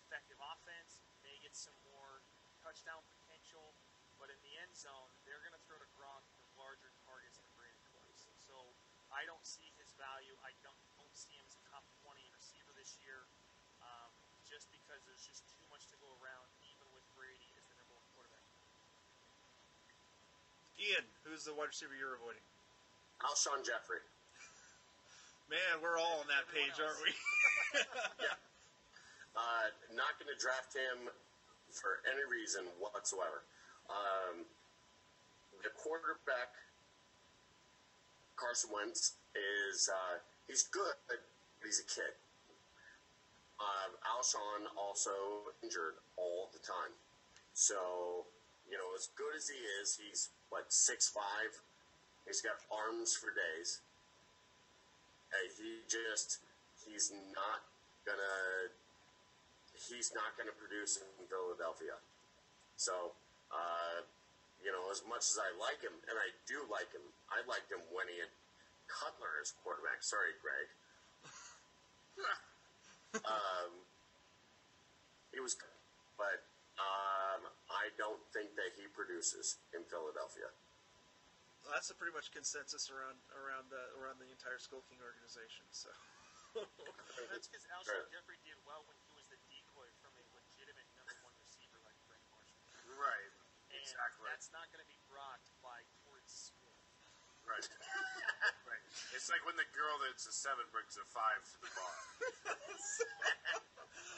effective 0.02 0.42
offense, 0.42 0.98
may 1.22 1.38
get 1.46 1.54
some 1.54 1.78
more 1.94 2.26
touchdown 2.58 3.06
potential, 3.22 3.70
but 4.18 4.34
in 4.34 4.38
the 4.42 4.54
end 4.58 4.74
zone, 4.74 5.14
they're 5.22 5.42
going 5.46 5.54
to 5.54 5.62
throw 5.70 5.78
to 5.78 5.86
Gronk 5.94 6.26
for 6.34 6.50
larger 6.58 6.90
targets 7.06 7.38
than 7.38 7.46
Brandin 7.54 7.86
Cooks. 7.94 8.26
So 8.42 8.74
I 9.14 9.22
don't 9.30 9.46
see 9.46 9.70
his 9.78 9.94
value. 9.94 10.34
I 10.42 10.50
don't, 10.66 10.78
don't 10.98 11.14
see 11.14 11.38
him 11.38 11.46
as 11.46 11.54
a 11.54 11.62
top 11.70 11.86
20 12.02 12.18
receiver 12.34 12.74
this 12.74 12.98
year, 12.98 13.30
um, 13.78 14.10
just 14.42 14.66
because 14.74 15.06
there's 15.06 15.22
just 15.22 15.46
too 15.54 15.62
much 15.70 15.86
to 15.94 15.96
go 16.02 16.10
around, 16.18 16.50
even 16.66 16.90
with 16.90 17.06
Brady 17.14 17.54
as 17.54 17.62
the 17.70 17.78
number 17.78 17.94
one 17.94 18.06
quarterback. 18.18 18.46
Ian, 20.76 21.04
who's 21.24 21.44
the 21.44 21.54
wide 21.56 21.72
receiver 21.72 21.96
you're 21.96 22.20
avoiding? 22.20 22.44
Alshon 23.24 23.64
Jeffery. 23.64 24.04
Man, 25.48 25.80
we're 25.80 25.96
all 25.96 26.20
on 26.20 26.28
that 26.28 26.44
page, 26.52 26.76
aren't 26.76 27.00
we? 27.00 27.12
Uh, 29.36 29.68
not 29.92 30.16
going 30.16 30.32
to 30.32 30.40
draft 30.40 30.72
him 30.72 31.12
for 31.68 32.00
any 32.08 32.24
reason 32.24 32.64
whatsoever. 32.80 33.44
Um, 33.92 34.48
the 35.60 35.68
quarterback, 35.76 36.56
Carson 38.40 38.72
Wentz, 38.72 39.20
is 39.36 39.92
uh, 39.92 40.24
he's 40.48 40.64
good, 40.72 40.96
but 41.04 41.20
he's 41.60 41.84
a 41.84 41.88
kid. 41.88 42.16
Uh, 43.60 43.92
Alshon 44.08 44.72
also 44.72 45.52
injured 45.60 46.00
all 46.16 46.48
the 46.56 46.60
time. 46.64 46.96
So, 47.52 48.24
you 48.64 48.80
know, 48.80 48.88
as 48.96 49.12
good 49.20 49.36
as 49.36 49.52
he 49.52 49.60
is, 49.84 50.00
he's 50.00 50.32
what 50.50 50.72
six 50.72 51.08
five. 51.08 51.52
He's 52.26 52.40
got 52.40 52.58
arms 52.70 53.14
for 53.14 53.30
days. 53.30 53.80
Uh, 55.30 55.46
he 55.58 55.82
just 55.86 56.38
he's 56.86 57.12
not 57.34 57.62
gonna 58.06 58.70
he's 59.74 60.10
not 60.14 60.38
gonna 60.38 60.54
produce 60.54 60.98
in 60.98 61.06
Philadelphia. 61.26 61.98
So, 62.76 63.16
uh, 63.50 64.04
you 64.60 64.70
know, 64.70 64.90
as 64.92 65.02
much 65.08 65.24
as 65.32 65.38
I 65.40 65.48
like 65.56 65.80
him, 65.80 65.96
and 66.08 66.16
I 66.16 66.28
do 66.44 66.64
like 66.68 66.92
him, 66.92 67.04
I 67.32 67.40
liked 67.48 67.72
him 67.72 67.80
when 67.92 68.08
he 68.08 68.20
had 68.20 68.32
Cutler 68.86 69.40
as 69.40 69.52
quarterback. 69.64 70.04
Sorry, 70.04 70.36
Greg. 70.38 70.68
um, 73.24 73.72
he 75.32 75.40
was, 75.40 75.54
good, 75.54 75.72
but 76.16 76.44
um, 76.76 77.40
I 77.72 77.92
don't 77.96 78.20
think 78.32 78.52
that 78.56 78.76
he 78.76 78.86
produces 78.92 79.56
in 79.72 79.84
Philadelphia. 79.88 80.52
Well, 81.64 81.74
that's 81.74 81.90
a 81.90 81.96
pretty 81.98 82.14
much 82.14 82.30
consensus 82.30 82.92
around 82.94 83.18
around 83.34 83.74
the 83.74 83.82
around 83.98 84.22
the 84.22 84.30
entire 84.30 84.60
Skull 84.60 84.86
King 84.86 85.02
organization. 85.02 85.66
So, 85.74 85.90
That's 87.32 87.50
because 87.50 87.66
Alshon 87.74 88.06
Jeffery 88.08 88.38
did 88.46 88.56
well 88.64 88.86
when 88.86 88.96
he 89.02 89.10
was 89.18 89.26
the 89.28 89.40
decoy 89.50 89.88
from 89.98 90.14
a 90.14 90.24
legitimate 90.32 90.86
number 90.94 91.16
one 91.26 91.34
receiver 91.42 91.76
like 91.82 91.98
Brent 92.06 92.22
Marshall. 92.30 92.62
Right. 92.96 93.34
And 93.74 93.82
Exactly. 93.82 94.24
that's 94.30 94.48
not 94.54 94.70
going 94.70 94.80
to 94.80 94.88
be 94.88 94.96
brought 95.10 95.42
by 95.60 95.82
Torrance 96.06 96.54
Smith. 96.54 96.80
Right. 97.44 97.66
right. 98.70 98.84
It's 99.12 99.28
like 99.28 99.42
when 99.44 99.58
the 99.58 99.68
girl 99.74 99.98
that's 100.06 100.24
a 100.26 100.34
seven 100.34 100.64
brings 100.70 100.94
a 100.96 101.04
five 101.10 101.42
to 101.50 101.56
the 101.60 101.70
bar. 101.74 101.94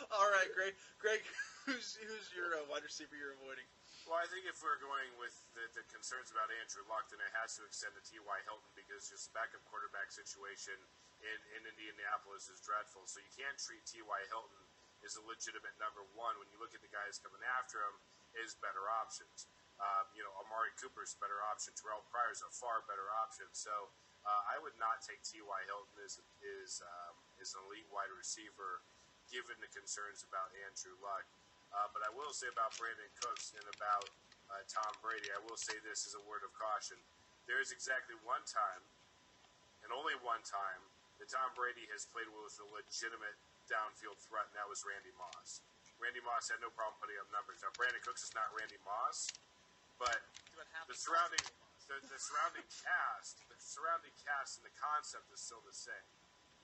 all 0.21 0.29
right, 0.33 0.49
Greg. 0.53 0.77
Greg, 1.01 1.21
who's 1.69 2.01
who's 2.01 2.29
your 2.33 2.57
uh, 2.57 2.65
wide 2.73 2.81
receiver 2.81 3.13
you're 3.13 3.37
avoiding? 3.37 3.69
Well, 4.09 4.17
I 4.17 4.25
think 4.33 4.49
if 4.49 4.57
we're 4.65 4.81
going 4.81 5.13
with 5.21 5.37
the, 5.53 5.69
the 5.77 5.85
concerns 5.93 6.33
about 6.33 6.49
Andrew 6.65 6.81
Luck, 6.89 7.13
then 7.13 7.21
it 7.21 7.29
has 7.37 7.61
to 7.61 7.63
extend 7.69 7.93
to 7.93 8.01
T.Y. 8.09 8.39
Hilton 8.49 8.73
because 8.73 9.05
just 9.13 9.29
the 9.29 9.37
backup 9.37 9.61
quarterback 9.69 10.09
situation 10.09 10.81
in, 11.21 11.39
in 11.61 11.69
Indianapolis 11.69 12.49
is 12.49 12.65
dreadful. 12.65 13.05
So 13.05 13.21
you 13.21 13.29
can't 13.37 13.61
treat 13.61 13.85
T.Y. 13.85 14.21
Hilton 14.33 14.65
as 15.05 15.21
a 15.21 15.23
legitimate 15.29 15.77
number 15.77 16.01
one 16.17 16.41
when 16.41 16.49
you 16.49 16.57
look 16.57 16.73
at 16.73 16.81
the 16.81 16.89
guys 16.89 17.21
coming 17.21 17.45
after 17.61 17.85
him 17.85 18.01
is 18.41 18.57
better 18.65 18.89
options. 18.89 19.45
Um, 19.77 20.09
you 20.17 20.25
know, 20.25 20.33
Amari 20.41 20.73
Cooper's 20.81 21.13
a 21.13 21.21
better 21.21 21.45
option. 21.45 21.77
Terrell 21.77 22.03
Pryor's 22.09 22.41
a 22.41 22.49
far 22.49 22.81
better 22.89 23.13
option. 23.21 23.47
So 23.53 23.93
uh, 24.25 24.43
I 24.51 24.57
would 24.65 24.75
not 24.81 25.05
take 25.05 25.21
T.Y. 25.21 25.61
Hilton 25.69 26.01
as, 26.01 26.17
um, 26.81 27.15
as 27.45 27.53
an 27.53 27.61
elite 27.69 27.87
wide 27.93 28.11
receiver 28.17 28.81
given 29.29 29.61
the 29.61 29.69
concerns 29.69 30.25
about 30.25 30.49
Andrew 30.65 30.97
Luck. 31.05 31.29
Uh, 31.73 31.89
but 31.93 32.01
I 32.05 32.11
will 32.17 32.33
say 32.33 32.49
about 32.49 32.73
Brandin 32.77 33.13
Cooks 33.21 33.53
and 33.53 33.65
about 33.77 34.09
uh, 34.49 34.65
Tom 34.69 34.93
Brady, 35.05 35.29
I 35.33 35.41
will 35.45 35.61
say 35.61 35.77
this 35.85 36.09
as 36.09 36.17
a 36.17 36.23
word 36.25 36.41
of 36.41 36.53
caution. 36.57 36.97
There 37.45 37.61
is 37.61 37.73
exactly 37.73 38.17
one 38.25 38.45
time, 38.49 38.83
and 39.85 39.93
only 39.93 40.17
one 40.25 40.41
time, 40.45 40.83
that 41.21 41.29
Tom 41.29 41.51
Brady 41.59 41.85
has 41.91 42.07
played 42.09 42.31
with 42.31 42.55
a 42.63 42.67
legitimate 42.71 43.37
downfield 43.67 44.17
threat, 44.23 44.47
and 44.49 44.57
that 44.57 44.71
was 44.71 44.87
Randy 44.87 45.13
Moss. 45.19 45.61
Randy 45.99 46.23
Moss 46.23 46.47
had 46.47 46.63
no 46.63 46.71
problem 46.71 46.95
putting 47.03 47.19
up 47.19 47.27
numbers. 47.35 47.59
Now, 47.61 47.75
Brandin 47.75 47.99
Cooks 48.07 48.23
is 48.23 48.33
not 48.33 48.47
Randy 48.55 48.79
Moss, 48.87 49.27
but 49.99 50.23
the 50.87 50.95
surrounding 50.95 51.43
the, 51.91 51.99
the 52.07 52.21
surrounding 52.21 52.69
cast, 52.85 53.43
the 53.51 53.59
surrounding 53.59 54.15
cast, 54.23 54.63
and 54.63 54.65
the 54.65 54.75
concept 54.79 55.27
is 55.35 55.43
still 55.43 55.61
the 55.67 55.75
same. 55.75 56.09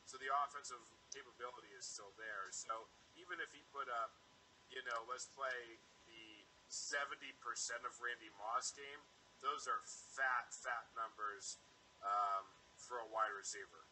So 0.07 0.21
the 0.21 0.31
offensive 0.45 0.85
capability 1.11 1.73
is 1.75 1.83
still 1.89 2.13
there. 2.21 2.53
So 2.53 2.87
even 3.17 3.41
if 3.41 3.51
he 3.51 3.65
put 3.73 3.89
up 3.89 4.13
you 4.75 4.83
know, 4.91 5.07
let's 5.07 5.31
play 5.31 5.79
the 6.11 6.27
70% 6.67 7.31
of 7.87 7.95
Randy 8.03 8.29
Moss 8.35 8.75
game. 8.75 9.01
Those 9.39 9.71
are 9.71 9.79
fat, 9.87 10.51
fat 10.51 10.91
numbers 10.99 11.63
um, 12.03 12.43
for 12.75 12.99
a 12.99 13.07
wide 13.07 13.31
receiver. 13.39 13.87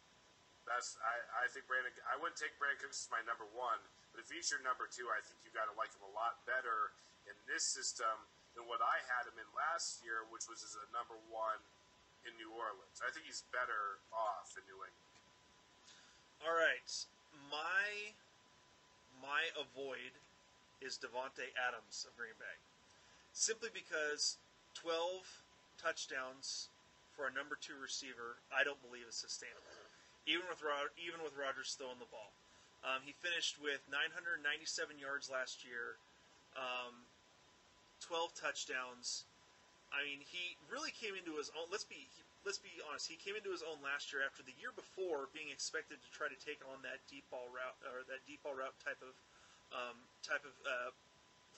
That's 0.67 0.95
I, 1.03 1.43
I 1.43 1.51
think 1.51 1.67
Brandin. 1.67 1.91
I 2.07 2.15
wouldn't 2.19 2.39
take 2.39 2.55
Brandin 2.59 2.87
Cooks 2.87 3.07
as 3.07 3.11
my 3.11 3.19
number 3.27 3.47
one, 3.51 3.83
but 4.15 4.23
if 4.23 4.31
he's 4.31 4.47
your 4.47 4.63
number 4.63 4.87
two, 4.87 5.11
I 5.11 5.19
think 5.19 5.43
you 5.43 5.51
got 5.51 5.67
to 5.67 5.75
like 5.75 5.91
him 5.91 6.07
a 6.07 6.15
lot 6.15 6.39
better 6.47 6.95
in 7.27 7.35
this 7.51 7.67
system 7.67 8.15
than 8.55 8.71
what 8.71 8.79
I 8.79 9.03
had 9.11 9.27
him 9.27 9.35
in 9.43 9.49
last 9.59 10.07
year, 10.07 10.23
which 10.31 10.47
was 10.47 10.63
as 10.63 10.79
a 10.79 10.87
number 10.95 11.19
one 11.35 11.59
in 12.23 12.31
New 12.39 12.55
Orleans. 12.55 13.03
I 13.03 13.11
think 13.11 13.27
he's 13.27 13.43
better 13.51 13.99
off 14.15 14.55
in 14.55 14.63
New 14.71 14.79
England. 14.79 15.19
All 16.47 16.55
right, 16.55 16.91
my 17.51 18.15
my 19.19 19.51
avoid 19.59 20.15
is 20.83 20.99
Davante 20.99 21.47
Adams 21.55 22.03
of 22.05 22.13
Green 22.19 22.35
Bay. 22.43 22.59
Simply 23.33 23.71
because 23.73 24.37
12 24.75 25.23
touchdowns 25.79 26.69
for 27.15 27.31
a 27.31 27.33
number 27.33 27.57
two 27.57 27.79
receiver, 27.79 28.43
I 28.51 28.67
don't 28.67 28.83
believe 28.83 29.07
is 29.07 29.17
sustainable. 29.17 29.73
Even 30.27 30.47
with 30.51 30.63
Rod- 30.63 30.95
even 30.99 31.23
with 31.23 31.35
Rodgers 31.39 31.75
throwing 31.79 31.99
the 31.99 32.11
ball, 32.11 32.35
um, 32.83 33.03
he 33.07 33.15
finished 33.15 33.63
with 33.63 33.83
997 33.91 34.99
yards 34.99 35.31
last 35.31 35.63
year, 35.63 35.99
um, 36.59 37.07
12 38.03 38.35
touchdowns. 38.35 39.27
I 39.91 40.03
mean, 40.03 40.23
he 40.23 40.57
really 40.71 40.91
came 40.91 41.15
into 41.15 41.39
his 41.39 41.51
own. 41.55 41.71
Let's 41.71 41.87
be 41.87 42.11
let's 42.43 42.59
be 42.59 42.83
honest. 42.91 43.07
He 43.07 43.19
came 43.19 43.39
into 43.39 43.55
his 43.55 43.63
own 43.63 43.79
last 43.83 44.11
year 44.11 44.23
after 44.23 44.43
the 44.43 44.55
year 44.59 44.75
before 44.75 45.31
being 45.31 45.51
expected 45.51 46.03
to 46.03 46.09
try 46.11 46.27
to 46.27 46.39
take 46.39 46.59
on 46.67 46.83
that 46.83 47.03
deep 47.07 47.27
ball 47.31 47.47
route 47.51 47.79
or 47.87 48.03
that 48.11 48.27
deep 48.27 48.43
ball 48.43 48.55
route 48.55 48.75
type 48.83 48.99
of 49.03 49.15
um, 49.73 49.97
type 50.23 50.45
of 50.45 50.55
uh, 50.65 50.91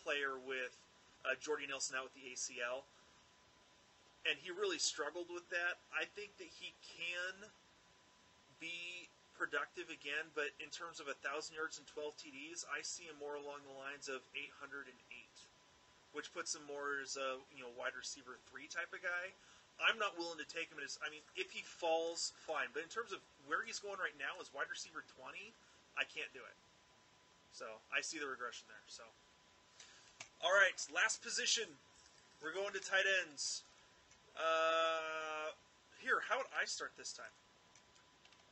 player 0.03 0.39
with 0.41 0.75
uh, 1.27 1.37
Jordy 1.39 1.67
Nelson 1.69 1.97
out 1.99 2.11
with 2.11 2.17
the 2.17 2.27
ACL, 2.33 2.87
and 4.25 4.41
he 4.41 4.51
really 4.51 4.81
struggled 4.81 5.29
with 5.29 5.47
that. 5.51 5.83
I 5.93 6.09
think 6.17 6.37
that 6.41 6.49
he 6.49 6.73
can 6.83 7.51
be 8.61 9.11
productive 9.35 9.91
again, 9.91 10.31
but 10.33 10.55
in 10.62 10.71
terms 10.71 11.03
of 11.03 11.11
a 11.11 11.17
thousand 11.21 11.59
yards 11.59 11.77
and 11.77 11.87
12 11.91 12.15
TDs, 12.17 12.62
I 12.71 12.81
see 12.87 13.11
him 13.11 13.19
more 13.19 13.35
along 13.35 13.67
the 13.67 13.75
lines 13.75 14.07
of 14.07 14.23
808, 14.33 14.87
which 16.15 16.31
puts 16.31 16.55
him 16.55 16.62
more 16.71 17.03
as 17.03 17.19
a 17.19 17.43
you 17.53 17.61
know 17.67 17.73
wide 17.75 17.99
receiver 17.99 18.39
three 18.49 18.71
type 18.71 18.95
of 18.95 19.03
guy. 19.03 19.35
I'm 19.83 19.99
not 19.99 20.15
willing 20.15 20.39
to 20.39 20.47
take 20.47 20.71
him 20.71 20.79
as. 20.79 21.03
I 21.03 21.11
mean, 21.11 21.27
if 21.35 21.51
he 21.51 21.67
falls, 21.67 22.31
fine. 22.47 22.71
But 22.71 22.87
in 22.87 22.91
terms 22.91 23.11
of 23.11 23.19
where 23.51 23.67
he's 23.67 23.83
going 23.83 23.99
right 23.99 24.15
now 24.15 24.39
as 24.39 24.55
wide 24.55 24.71
receiver 24.71 25.03
20, 25.19 25.51
I 25.99 26.07
can't 26.07 26.31
do 26.31 26.39
it. 26.39 26.57
So 27.55 27.71
I 27.95 28.03
see 28.03 28.19
the 28.19 28.27
regression 28.27 28.67
there. 28.67 28.83
So, 28.91 29.07
all 30.43 30.51
right, 30.51 30.75
last 30.91 31.23
position. 31.23 31.71
We're 32.43 32.51
going 32.51 32.75
to 32.75 32.83
tight 32.83 33.07
ends. 33.23 33.63
Uh, 34.35 35.55
here, 36.03 36.19
how 36.27 36.43
would 36.43 36.51
I 36.51 36.67
start 36.67 36.99
this 36.99 37.15
time? 37.15 37.31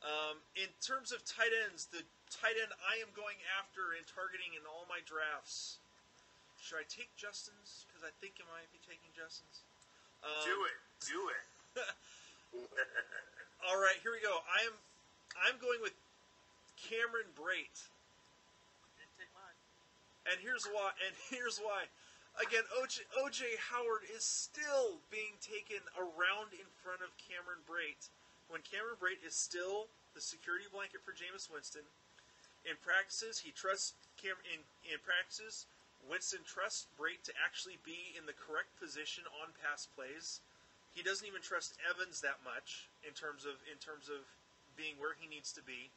Um, 0.07 0.39
in 0.55 0.71
terms 0.79 1.11
of 1.11 1.19
tight 1.27 1.51
ends, 1.67 1.91
the 1.91 2.07
tight 2.31 2.55
end 2.55 2.71
I 2.79 3.03
am 3.03 3.11
going 3.11 3.35
after 3.59 3.91
and 3.91 4.07
targeting 4.07 4.55
in 4.55 4.63
all 4.63 4.87
my 4.87 5.03
drafts. 5.03 5.83
Should 6.63 6.79
I 6.79 6.87
take 6.87 7.11
Justin's? 7.19 7.83
Because 7.91 8.07
I 8.07 8.11
think 8.23 8.39
I 8.39 8.47
might 8.47 8.71
be 8.71 8.79
taking 8.87 9.11
Justin's. 9.11 9.67
Um, 10.23 10.47
do 10.47 10.57
it. 10.63 10.79
Do 11.03 11.19
it. 11.27 11.45
all 13.67 13.75
right, 13.75 13.99
here 13.99 14.15
we 14.15 14.23
go. 14.23 14.39
I 14.47 14.63
am 14.63 14.75
I'm 15.43 15.59
going 15.59 15.83
with 15.83 15.95
Cameron 16.79 17.27
Brate. 17.35 17.91
And 20.29 20.39
here's 20.39 20.65
why. 20.65 20.95
And 21.03 21.13
here's 21.29 21.59
why. 21.59 21.87
Again, 22.41 22.65
OJ, 22.73 23.45
Howard 23.69 24.09
is 24.09 24.25
still 24.25 24.97
being 25.13 25.37
taken 25.37 25.85
around 25.93 26.49
in 26.57 26.65
front 26.81 27.05
of 27.05 27.13
Cameron 27.21 27.61
Brate 27.69 28.09
when 28.49 28.65
Cameron 28.65 28.97
Brate 28.97 29.21
is 29.21 29.37
still 29.37 29.85
the 30.17 30.21
security 30.21 30.65
blanket 30.69 31.05
for 31.05 31.13
Jameis 31.13 31.45
Winston. 31.45 31.85
In 32.65 32.73
practices, 32.81 33.37
he 33.37 33.51
trusts 33.53 33.93
Cam. 34.17 34.39
In 34.49 34.65
in 34.87 34.97
practices, 35.05 35.67
Winston 36.09 36.41
trusts 36.47 36.87
Brate 36.97 37.21
to 37.27 37.33
actually 37.37 37.77
be 37.85 38.15
in 38.17 38.25
the 38.25 38.33
correct 38.33 38.71
position 38.79 39.27
on 39.43 39.53
pass 39.61 39.85
plays. 39.85 40.41
He 40.93 41.01
doesn't 41.01 41.25
even 41.25 41.41
trust 41.41 41.77
Evans 41.81 42.21
that 42.21 42.41
much 42.41 42.89
in 43.05 43.13
terms 43.13 43.45
of 43.45 43.61
in 43.69 43.77
terms 43.77 44.09
of 44.09 44.25
being 44.73 44.97
where 44.97 45.13
he 45.13 45.27
needs 45.27 45.53
to 45.53 45.61
be. 45.61 45.93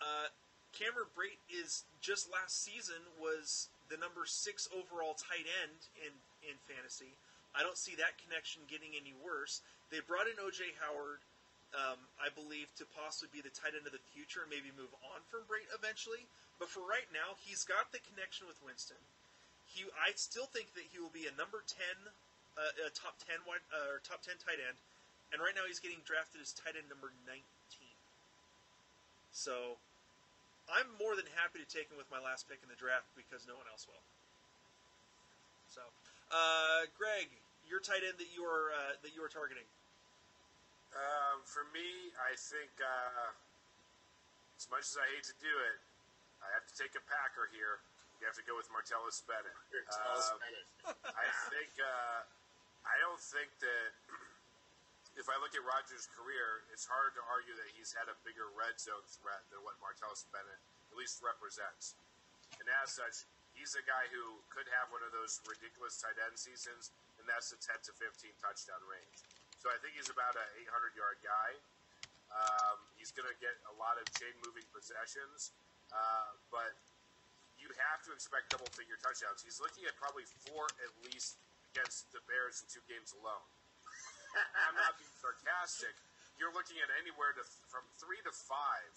Uh, 0.00 0.28
Cameron 0.76 1.10
Brate 1.16 1.40
is 1.50 1.84
just 2.00 2.30
last 2.30 2.62
season 2.62 3.00
was 3.18 3.68
the 3.88 3.96
number 3.96 4.28
six 4.28 4.68
overall 4.70 5.16
tight 5.16 5.48
end 5.64 5.80
in 6.04 6.12
in 6.44 6.56
fantasy. 6.68 7.16
I 7.56 7.64
don't 7.64 7.80
see 7.80 7.96
that 7.96 8.20
connection 8.20 8.62
getting 8.68 8.92
any 8.94 9.16
worse. 9.16 9.64
They 9.88 10.04
brought 10.04 10.28
in 10.28 10.36
OJ 10.36 10.76
Howard, 10.84 11.24
um, 11.72 11.98
I 12.20 12.28
believe, 12.28 12.68
to 12.76 12.84
possibly 12.92 13.32
be 13.32 13.40
the 13.40 13.50
tight 13.50 13.72
end 13.72 13.88
of 13.88 13.96
the 13.96 14.04
future 14.12 14.44
and 14.44 14.52
maybe 14.52 14.68
move 14.76 14.92
on 15.00 15.24
from 15.32 15.48
Brate 15.48 15.68
eventually. 15.72 16.28
But 16.60 16.68
for 16.68 16.84
right 16.84 17.08
now, 17.10 17.40
he's 17.40 17.64
got 17.64 17.90
the 17.90 18.04
connection 18.04 18.44
with 18.44 18.60
Winston. 18.60 19.00
He, 19.64 19.88
I 19.96 20.12
still 20.16 20.48
think 20.48 20.76
that 20.76 20.86
he 20.92 21.00
will 21.00 21.12
be 21.12 21.28
a 21.28 21.34
number 21.34 21.64
ten, 21.64 22.12
uh, 22.56 22.88
a 22.88 22.92
top 22.92 23.16
ten 23.24 23.40
wide, 23.48 23.64
uh, 23.72 23.96
or 23.96 24.04
top 24.04 24.20
ten 24.20 24.36
tight 24.40 24.60
end, 24.60 24.76
and 25.32 25.40
right 25.40 25.56
now 25.56 25.64
he's 25.64 25.80
getting 25.80 26.04
drafted 26.04 26.44
as 26.44 26.52
tight 26.52 26.76
end 26.76 26.88
number 26.92 27.12
nineteen. 27.24 27.96
So 29.32 29.80
I'm 30.68 30.88
more 31.00 31.16
than 31.16 31.24
happy 31.32 31.58
to 31.58 31.68
take 31.68 31.88
him 31.88 31.96
with 31.96 32.08
my 32.12 32.20
last 32.20 32.44
pick 32.44 32.60
in 32.60 32.68
the 32.68 32.76
draft 32.76 33.08
because 33.16 33.48
no 33.48 33.56
one 33.56 33.64
else 33.72 33.88
will. 33.88 34.04
So, 35.72 35.80
uh, 36.32 36.88
Greg, 36.96 37.32
your 37.64 37.80
tight 37.80 38.04
end 38.04 38.20
that 38.20 38.28
you 38.32 38.44
are 38.44 38.72
uh, 38.72 39.00
that 39.00 39.12
you 39.16 39.20
are 39.24 39.32
targeting. 39.32 39.68
Um, 40.96 41.44
for 41.44 41.68
me, 41.72 42.12
I 42.16 42.32
think 42.36 42.72
uh, 42.80 43.32
as 44.56 44.68
much 44.72 44.88
as 44.88 44.96
I 44.96 45.04
hate 45.12 45.24
to 45.28 45.36
do 45.36 45.52
it, 45.72 45.78
I 46.40 46.48
have 46.56 46.64
to 46.64 46.74
take 46.76 46.96
a 46.96 47.02
Packer 47.04 47.52
here. 47.52 47.84
You 48.20 48.26
have 48.26 48.36
to 48.40 48.46
go 48.48 48.56
with 48.56 48.66
Martellus 48.72 49.22
Bennett. 49.28 49.54
Martellus 49.70 50.32
Bennett. 50.40 50.68
I 51.06 51.28
think 51.52 51.70
uh, 51.78 52.24
I 52.82 52.96
don't 53.04 53.20
think 53.20 53.52
that 53.60 53.90
if 55.18 55.26
I 55.26 55.34
look 55.42 55.50
at 55.58 55.66
Rodgers' 55.66 56.06
career, 56.14 56.62
it's 56.70 56.86
hard 56.86 57.10
to 57.18 57.22
argue 57.26 57.52
that 57.58 57.66
he's 57.74 57.90
had 57.90 58.06
a 58.06 58.14
bigger 58.22 58.46
red 58.54 58.78
zone 58.78 59.02
threat 59.10 59.42
than 59.50 59.58
what 59.66 59.74
Martellus 59.82 60.22
Bennett 60.30 60.62
at 60.88 60.96
least 60.96 61.18
represents. 61.18 61.98
And 62.62 62.66
as 62.78 62.94
such, 62.94 63.26
he's 63.50 63.74
a 63.74 63.82
guy 63.82 64.06
who 64.14 64.38
could 64.46 64.70
have 64.78 64.94
one 64.94 65.02
of 65.02 65.10
those 65.10 65.42
ridiculous 65.42 65.98
tight 65.98 66.14
end 66.22 66.38
seasons, 66.38 66.94
and 67.18 67.26
that's 67.26 67.50
the 67.50 67.58
10 67.58 67.90
to 67.90 67.92
15 67.98 68.30
touchdown 68.38 68.78
range. 68.86 69.26
So 69.58 69.74
I 69.74 69.76
think 69.82 69.98
he's 69.98 70.06
about 70.06 70.38
an 70.38 70.46
800 70.70 70.94
yard 70.94 71.18
guy. 71.18 71.50
Um, 72.30 72.78
he's 72.94 73.10
going 73.10 73.26
to 73.26 73.34
get 73.42 73.58
a 73.66 73.74
lot 73.74 73.98
of 73.98 74.06
chain 74.14 74.30
moving 74.46 74.64
possessions, 74.70 75.50
uh, 75.90 76.30
but 76.54 76.78
you 77.58 77.66
have 77.90 78.06
to 78.06 78.14
expect 78.14 78.54
double 78.54 78.70
figure 78.70 79.00
touchdowns. 79.02 79.42
He's 79.42 79.58
looking 79.58 79.82
at 79.90 79.98
probably 79.98 80.28
four 80.46 80.70
at 80.78 80.94
least 81.10 81.42
against 81.74 82.06
the 82.14 82.22
Bears 82.30 82.62
in 82.62 82.70
two 82.70 82.84
games 82.86 83.10
alone. 83.18 83.42
I'm 84.36 84.76
not 84.76 84.96
being 85.00 85.12
sarcastic. 85.18 85.94
You're 86.38 86.54
looking 86.54 86.78
at 86.78 86.88
anywhere 87.00 87.34
to 87.34 87.42
from 87.66 87.82
three 87.98 88.20
to 88.22 88.32
five 88.46 88.94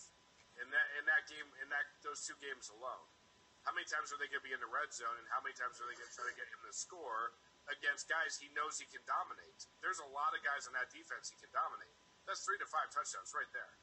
in 0.62 0.68
that 0.70 0.88
in 1.00 1.04
that 1.10 1.26
game 1.26 1.48
in 1.64 1.68
that 1.74 1.86
those 2.06 2.22
two 2.28 2.38
games 2.44 2.70
alone. 2.70 3.08
how 3.66 3.74
many 3.74 3.86
times 3.86 4.10
are 4.10 4.18
they 4.18 4.26
going 4.30 4.42
to 4.42 4.48
be 4.48 4.54
in 4.54 4.62
the 4.62 4.70
red 4.74 4.90
zone, 4.90 5.14
and 5.22 5.26
how 5.30 5.42
many 5.42 5.54
times 5.54 5.78
are 5.78 5.86
they 5.86 5.94
going 5.94 6.10
to 6.10 6.18
try 6.18 6.26
to 6.26 6.38
get 6.38 6.50
him 6.50 6.62
to 6.66 6.74
score 6.74 7.34
against 7.70 8.10
guys 8.10 8.34
he 8.42 8.50
knows 8.58 8.82
he 8.82 8.90
can 8.90 9.02
dominate? 9.06 9.70
There's 9.86 10.02
a 10.02 10.10
lot 10.10 10.34
of 10.34 10.42
guys 10.42 10.66
on 10.66 10.74
that 10.74 10.90
defense 10.90 11.30
he 11.30 11.38
can 11.38 11.54
dominate. 11.54 11.94
That's 12.26 12.42
three 12.42 12.58
to 12.58 12.68
five 12.70 12.90
touchdowns 12.90 13.30
right 13.38 13.50
there. 13.54 13.74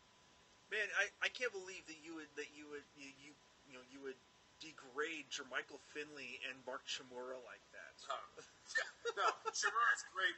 Man, 0.71 0.87
I, 0.99 1.09
I 1.25 1.29
can't 1.31 1.55
believe 1.55 1.87
that 1.87 1.99
you 2.03 2.19
would 2.19 2.31
that 2.37 2.51
you 2.55 2.67
would 2.75 2.87
you 2.99 3.11
you, 3.23 3.31
you 3.71 3.73
know 3.79 3.85
you 3.89 4.03
would 4.03 4.19
degrade 4.59 5.31
Jermichael 5.31 5.79
Finley 5.95 6.43
and 6.51 6.59
Mark 6.67 6.83
Chmura 6.91 7.39
like 7.47 7.63
that. 7.71 7.95
Uh, 8.11 8.43
yeah, 8.77 9.25
no, 9.25 9.27
Chmura's 9.53 10.05
great. 10.13 10.37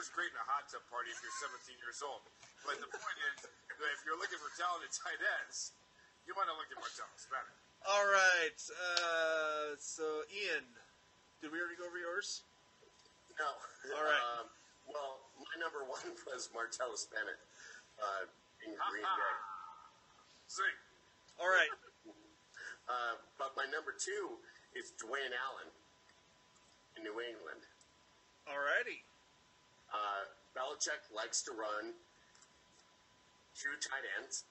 is 0.00 0.08
great 0.12 0.30
in 0.30 0.38
a 0.38 0.46
hot 0.46 0.68
tub 0.70 0.84
party 0.88 1.10
if 1.10 1.18
you're 1.20 1.34
17 1.50 1.76
years 1.82 2.00
old. 2.00 2.22
But 2.62 2.78
the 2.78 2.88
point 2.88 3.18
is, 3.34 3.48
if 3.48 4.00
you're 4.06 4.20
looking 4.20 4.38
for 4.38 4.52
talented 4.56 4.92
tight 4.92 5.18
ends, 5.42 5.72
you 6.28 6.36
might 6.36 6.46
to 6.46 6.56
look 6.56 6.70
at 6.70 6.78
Martellus 6.78 7.24
Bennett. 7.26 7.56
All 7.88 8.06
right. 8.06 8.60
Uh, 8.70 9.74
so 9.80 10.24
Ian, 10.30 10.64
did 11.40 11.48
we 11.50 11.58
already 11.58 11.76
go 11.80 11.88
over 11.88 11.96
yours? 11.96 12.44
No. 13.40 13.50
All 13.96 14.04
right. 14.04 14.24
Um, 14.36 14.46
well, 14.84 15.24
my 15.40 15.56
number 15.56 15.82
one 15.88 16.04
was 16.28 16.52
Martellus 16.52 17.08
Bennett 17.08 17.40
uh, 17.96 18.28
in 18.64 18.76
Green 18.76 19.08
Bay. 19.08 19.34
Zing. 20.48 20.76
All 21.40 21.50
right. 21.50 21.72
Uh, 22.90 23.14
but 23.38 23.54
my 23.54 23.62
number 23.70 23.94
two 23.94 24.34
is 24.74 24.90
Dwayne 24.98 25.30
Allen 25.30 25.70
in 26.98 27.06
New 27.06 27.22
England. 27.22 27.62
All 28.50 28.58
righty. 28.58 29.06
Uh, 29.94 30.26
Belichick 30.58 31.06
likes 31.14 31.38
to 31.46 31.54
run 31.54 31.94
two 33.54 33.70
tight 33.78 34.02
ends, 34.18 34.42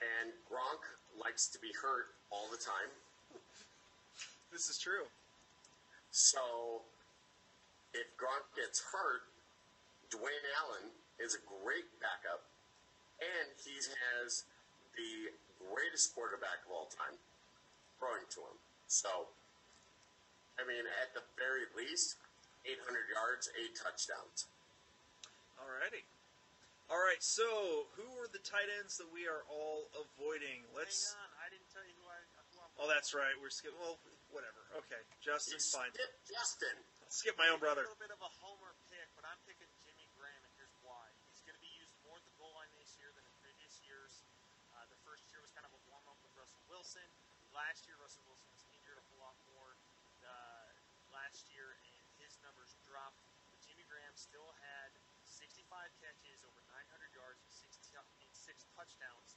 and 0.00 0.32
Gronk 0.48 0.80
likes 1.12 1.44
to 1.52 1.60
be 1.60 1.68
hurt 1.76 2.16
all 2.32 2.48
the 2.48 2.56
time. 2.56 2.88
This 4.48 4.72
is 4.72 4.80
true. 4.80 5.04
So 6.08 6.80
if 7.92 8.08
Gronk 8.16 8.48
gets 8.56 8.80
hurt, 8.80 9.28
Dwayne 10.08 10.48
Allen 10.64 10.88
is 11.20 11.36
a 11.36 11.42
great 11.44 11.84
backup, 12.00 12.48
and 13.20 13.52
he 13.60 13.76
has 14.16 14.48
the 14.96 15.36
greatest 15.68 16.16
quarterback 16.16 16.64
of 16.64 16.72
all 16.72 16.88
time 16.88 17.20
throwing 18.00 18.24
to 18.32 18.40
him. 18.40 18.56
So, 18.88 19.28
I 20.56 20.64
mean, 20.64 20.88
at 21.04 21.12
the 21.12 21.20
very 21.36 21.68
least, 21.76 22.16
800 22.66 23.06
yards, 23.10 23.50
eight 23.58 23.74
touchdowns. 23.78 24.48
All 25.58 25.68
righty. 25.68 26.06
All 26.88 27.02
right. 27.02 27.20
So 27.20 27.44
who 27.98 28.06
are 28.22 28.30
the 28.30 28.40
tight 28.40 28.70
ends 28.80 28.96
that 28.96 29.10
we 29.12 29.28
are 29.28 29.44
all 29.50 29.90
avoiding? 29.92 30.64
Let's. 30.72 31.12
Hang 31.12 31.20
on, 31.20 31.30
I 31.42 31.46
didn't 31.52 31.70
tell 31.74 31.84
you 31.84 31.94
who 32.00 32.06
I 32.08 32.18
who 32.32 32.38
Oh, 32.78 32.86
that's 32.86 33.10
right. 33.10 33.34
We're 33.42 33.50
skipping. 33.50 33.78
Well, 33.82 33.98
whatever. 34.30 34.62
Okay. 34.78 35.02
Justin's 35.18 35.66
fine. 35.66 35.90
skip 35.90 36.14
Justin. 36.30 36.76
I'll 36.78 37.10
skip 37.10 37.34
my 37.34 37.50
own 37.50 37.58
brother. 37.58 37.82
A 37.82 37.90
little 37.90 37.98
bit 37.98 38.14
of 38.14 38.22
a 38.22 38.30
homer 38.38 38.70
pick, 38.86 39.08
but 39.18 39.26
I'm 39.26 39.40
picking 39.50 39.66
Jimmy 39.82 40.06
Graham, 40.14 40.38
and 40.46 40.52
here's 40.54 40.74
why. 40.86 41.02
He's 41.26 41.42
going 41.42 41.58
to 41.58 41.64
be 41.64 41.74
used 41.74 41.90
more 42.06 42.14
at 42.14 42.22
the 42.22 42.34
goal 42.38 42.54
line 42.54 42.70
this 42.78 42.94
year 43.02 43.10
than 43.18 43.26
in 43.26 43.34
previous 43.42 43.82
years. 43.82 44.22
Uh, 44.78 44.86
the 44.94 45.00
first 45.02 45.26
year 45.34 45.42
was 45.42 45.50
kind 45.50 45.66
of 45.66 45.74
a 45.74 45.80
warm 45.90 46.06
up 46.06 46.22
with 46.22 46.30
Russell 46.38 46.62
Wilson. 46.70 47.06
Last 47.50 47.90
year, 47.90 47.98
Russell 47.98 48.22
Wilson 48.30 48.46
was 48.54 48.62
injured 48.70 49.00
a 49.00 49.04
whole 49.10 49.26
lot 49.26 49.34
more 49.50 49.74
uh, 50.22 50.70
last 51.10 51.50
year, 51.50 51.74
and 51.82 52.06
his 52.22 52.38
numbers 52.46 52.78
dropped. 52.86 53.18
But 53.50 53.58
Jimmy 53.66 53.82
Graham 53.90 54.14
still 54.14 54.54
had 54.62 54.94
65 55.26 55.66
catches, 55.98 56.44
over 56.46 56.60
900 56.70 57.10
yards, 57.10 57.40
and 57.42 57.50
six, 57.50 57.74
t- 57.82 57.96
and 57.98 58.32
six 58.36 58.67
touchdowns. 58.78 59.34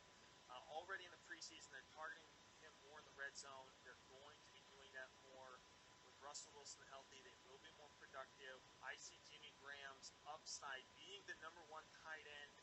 Uh, 0.54 0.62
already 0.78 1.02
in 1.02 1.10
the 1.10 1.24
preseason, 1.26 1.74
they're 1.74 1.90
targeting 1.98 2.30
him 2.62 2.70
more 2.86 3.02
in 3.02 3.06
the 3.10 3.18
red 3.18 3.34
zone. 3.34 3.74
They're 3.82 3.98
going 4.06 4.38
to 4.38 4.50
be 4.54 4.62
doing 4.70 4.94
that 4.94 5.10
more 5.26 5.58
with 6.06 6.14
Russell 6.22 6.54
Wilson 6.54 6.86
healthy. 6.94 7.18
They 7.26 7.34
will 7.50 7.58
be 7.66 7.74
more 7.82 7.90
productive. 7.98 8.62
I 8.86 8.94
see 9.02 9.18
Jimmy 9.26 9.50
Graham's 9.58 10.14
upside 10.30 10.86
being 10.94 11.26
the 11.26 11.34
number 11.42 11.66
one 11.74 11.82
tight 12.06 12.30
end 12.30 12.54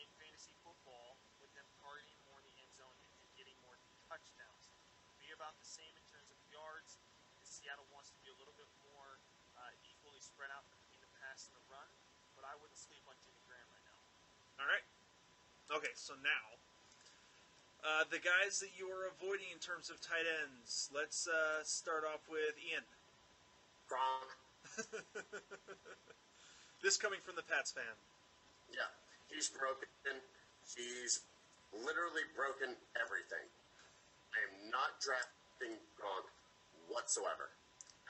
in 0.00 0.08
fantasy 0.16 0.56
football, 0.64 1.20
with 1.44 1.52
them 1.52 1.68
targeting 1.84 2.16
more 2.32 2.40
in 2.40 2.48
the 2.48 2.56
end 2.64 2.72
zone 2.80 2.96
and, 2.96 3.12
and 3.28 3.32
getting 3.36 3.56
more 3.68 3.76
touchdowns. 4.08 4.72
Be 5.20 5.28
about 5.36 5.52
the 5.60 5.68
same 5.68 5.92
in 5.92 6.04
terms 6.08 6.32
of 6.32 6.40
yards. 6.48 6.96
Seattle 7.44 7.84
wants 7.92 8.08
to 8.16 8.18
be 8.24 8.32
a 8.32 8.36
little 8.40 8.56
bit 8.56 8.72
more 8.88 9.20
uh, 9.60 9.68
equally 9.84 10.24
spread 10.24 10.48
out 10.48 10.64
between 10.72 10.96
the 11.04 11.12
pass 11.20 11.44
and 11.52 11.60
the 11.60 11.64
run, 11.68 11.92
but 12.32 12.48
I 12.48 12.56
wouldn't 12.56 12.80
sleep 12.80 13.04
on 13.04 13.20
Jimmy 13.20 13.44
Graham 13.44 13.68
right 13.68 13.84
now. 13.84 14.00
All 14.64 14.68
right. 14.72 14.91
Okay. 15.76 15.94
So 15.94 16.14
now. 16.22 16.44
Uh, 17.82 18.06
the 18.14 18.22
guys 18.22 18.62
that 18.62 18.70
you 18.78 18.86
are 18.86 19.10
avoiding 19.10 19.50
in 19.50 19.58
terms 19.58 19.90
of 19.90 19.98
tight 19.98 20.22
ends. 20.22 20.86
Let's 20.94 21.26
uh, 21.26 21.66
start 21.66 22.06
off 22.06 22.30
with 22.30 22.54
Ian. 22.62 22.86
Gronk. 23.90 24.30
This 26.82 26.98
coming 26.98 27.22
from 27.22 27.38
the 27.38 27.46
Pats 27.46 27.70
fan. 27.70 27.94
Yeah, 28.74 28.90
he's 29.30 29.46
broken. 29.54 29.86
He's 30.74 31.22
literally 31.70 32.26
broken 32.34 32.74
everything. 32.98 33.46
I 34.34 34.38
am 34.50 34.66
not 34.66 34.98
drafting 34.98 35.78
Gronk 35.94 36.26
whatsoever. 36.90 37.54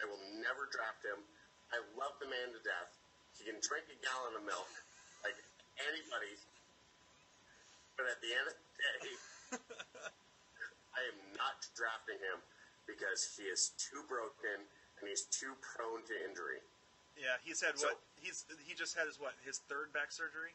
I 0.01 0.09
will 0.09 0.25
never 0.41 0.73
draft 0.73 1.05
him. 1.05 1.21
I 1.69 1.85
love 2.01 2.17
the 2.17 2.33
man 2.33 2.57
to 2.57 2.61
death. 2.65 2.97
He 3.37 3.45
can 3.45 3.61
drink 3.61 3.93
a 3.93 3.99
gallon 4.01 4.41
of 4.41 4.45
milk 4.49 4.73
like 5.21 5.37
anybody. 5.77 6.33
But 7.97 8.09
at 8.09 8.19
the 8.25 8.33
end 8.33 8.47
of 8.49 8.57
the 8.57 8.69
day, 8.81 9.05
I 10.97 11.01
am 11.13 11.19
not 11.37 11.61
drafting 11.77 12.19
him 12.21 12.41
because 12.89 13.25
he 13.37 13.47
is 13.49 13.73
too 13.79 14.03
broken 14.09 14.65
and 15.01 15.05
he's 15.09 15.29
too 15.29 15.53
prone 15.61 16.03
to 16.09 16.15
injury. 16.25 16.61
Yeah, 17.17 17.37
he's 17.45 17.61
had 17.61 17.77
So- 17.79 17.93
what? 17.93 18.01
He's 18.23 18.47
he 18.65 18.73
just 18.75 18.95
had 18.97 19.07
his 19.11 19.19
what? 19.19 19.35
His 19.45 19.59
third 19.67 19.91
back 19.93 20.13
surgery. 20.15 20.55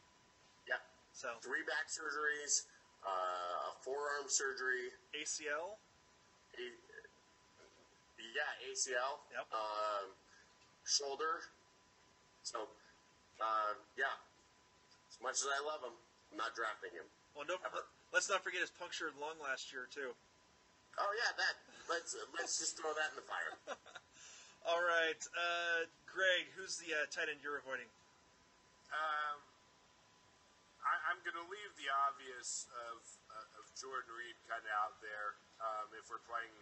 Yeah, 0.66 0.80
So 1.12 1.36
three 1.44 1.62
back 1.68 1.88
surgeries, 1.92 2.64
uh, 3.04 3.70
a 3.70 3.72
forearm 3.84 4.24
surgery, 4.28 4.88
ACL. 5.12 5.76
A- 6.56 6.80
yeah, 8.34 8.52
ACL, 8.72 9.20
Yep. 9.32 9.46
um, 9.52 10.06
shoulder. 10.84 11.42
So, 12.42 12.68
uh, 13.40 13.74
yeah, 13.96 14.16
as 15.10 15.20
much 15.20 15.36
as 15.44 15.46
I 15.52 15.60
love 15.60 15.82
him, 15.84 15.92
I'm 16.32 16.38
not 16.38 16.52
drafting 16.52 16.92
him. 16.92 17.06
Well, 17.32 17.46
no, 17.48 17.56
let's 18.12 18.28
not 18.28 18.44
forget 18.44 18.60
his 18.60 18.72
punctured 18.74 19.16
lung 19.16 19.38
last 19.40 19.72
year 19.72 19.88
too. 19.88 20.12
Oh 20.98 21.12
yeah, 21.14 21.32
that. 21.38 21.54
Let's 21.86 22.12
let's 22.34 22.58
just 22.58 22.76
throw 22.76 22.90
that 22.92 23.14
in 23.14 23.16
the 23.22 23.26
fire. 23.26 23.54
All 24.68 24.82
right, 24.82 25.22
uh, 25.32 25.86
Greg, 26.04 26.50
who's 26.58 26.76
the 26.82 26.92
uh, 26.92 27.06
tight 27.08 27.30
end 27.30 27.40
you're 27.40 27.62
avoiding? 27.62 27.88
Um, 28.90 29.38
I, 30.82 31.14
I'm 31.14 31.20
going 31.22 31.38
to 31.38 31.46
leave 31.46 31.72
the 31.78 31.88
obvious 32.10 32.66
of 32.90 32.98
uh, 33.30 33.60
of 33.62 33.64
Jordan 33.78 34.10
Reed 34.12 34.36
kind 34.44 34.60
of 34.60 34.72
out 34.74 34.98
there. 35.00 35.38
Um, 35.62 35.88
if 35.96 36.10
we're 36.10 36.20
playing 36.26 36.52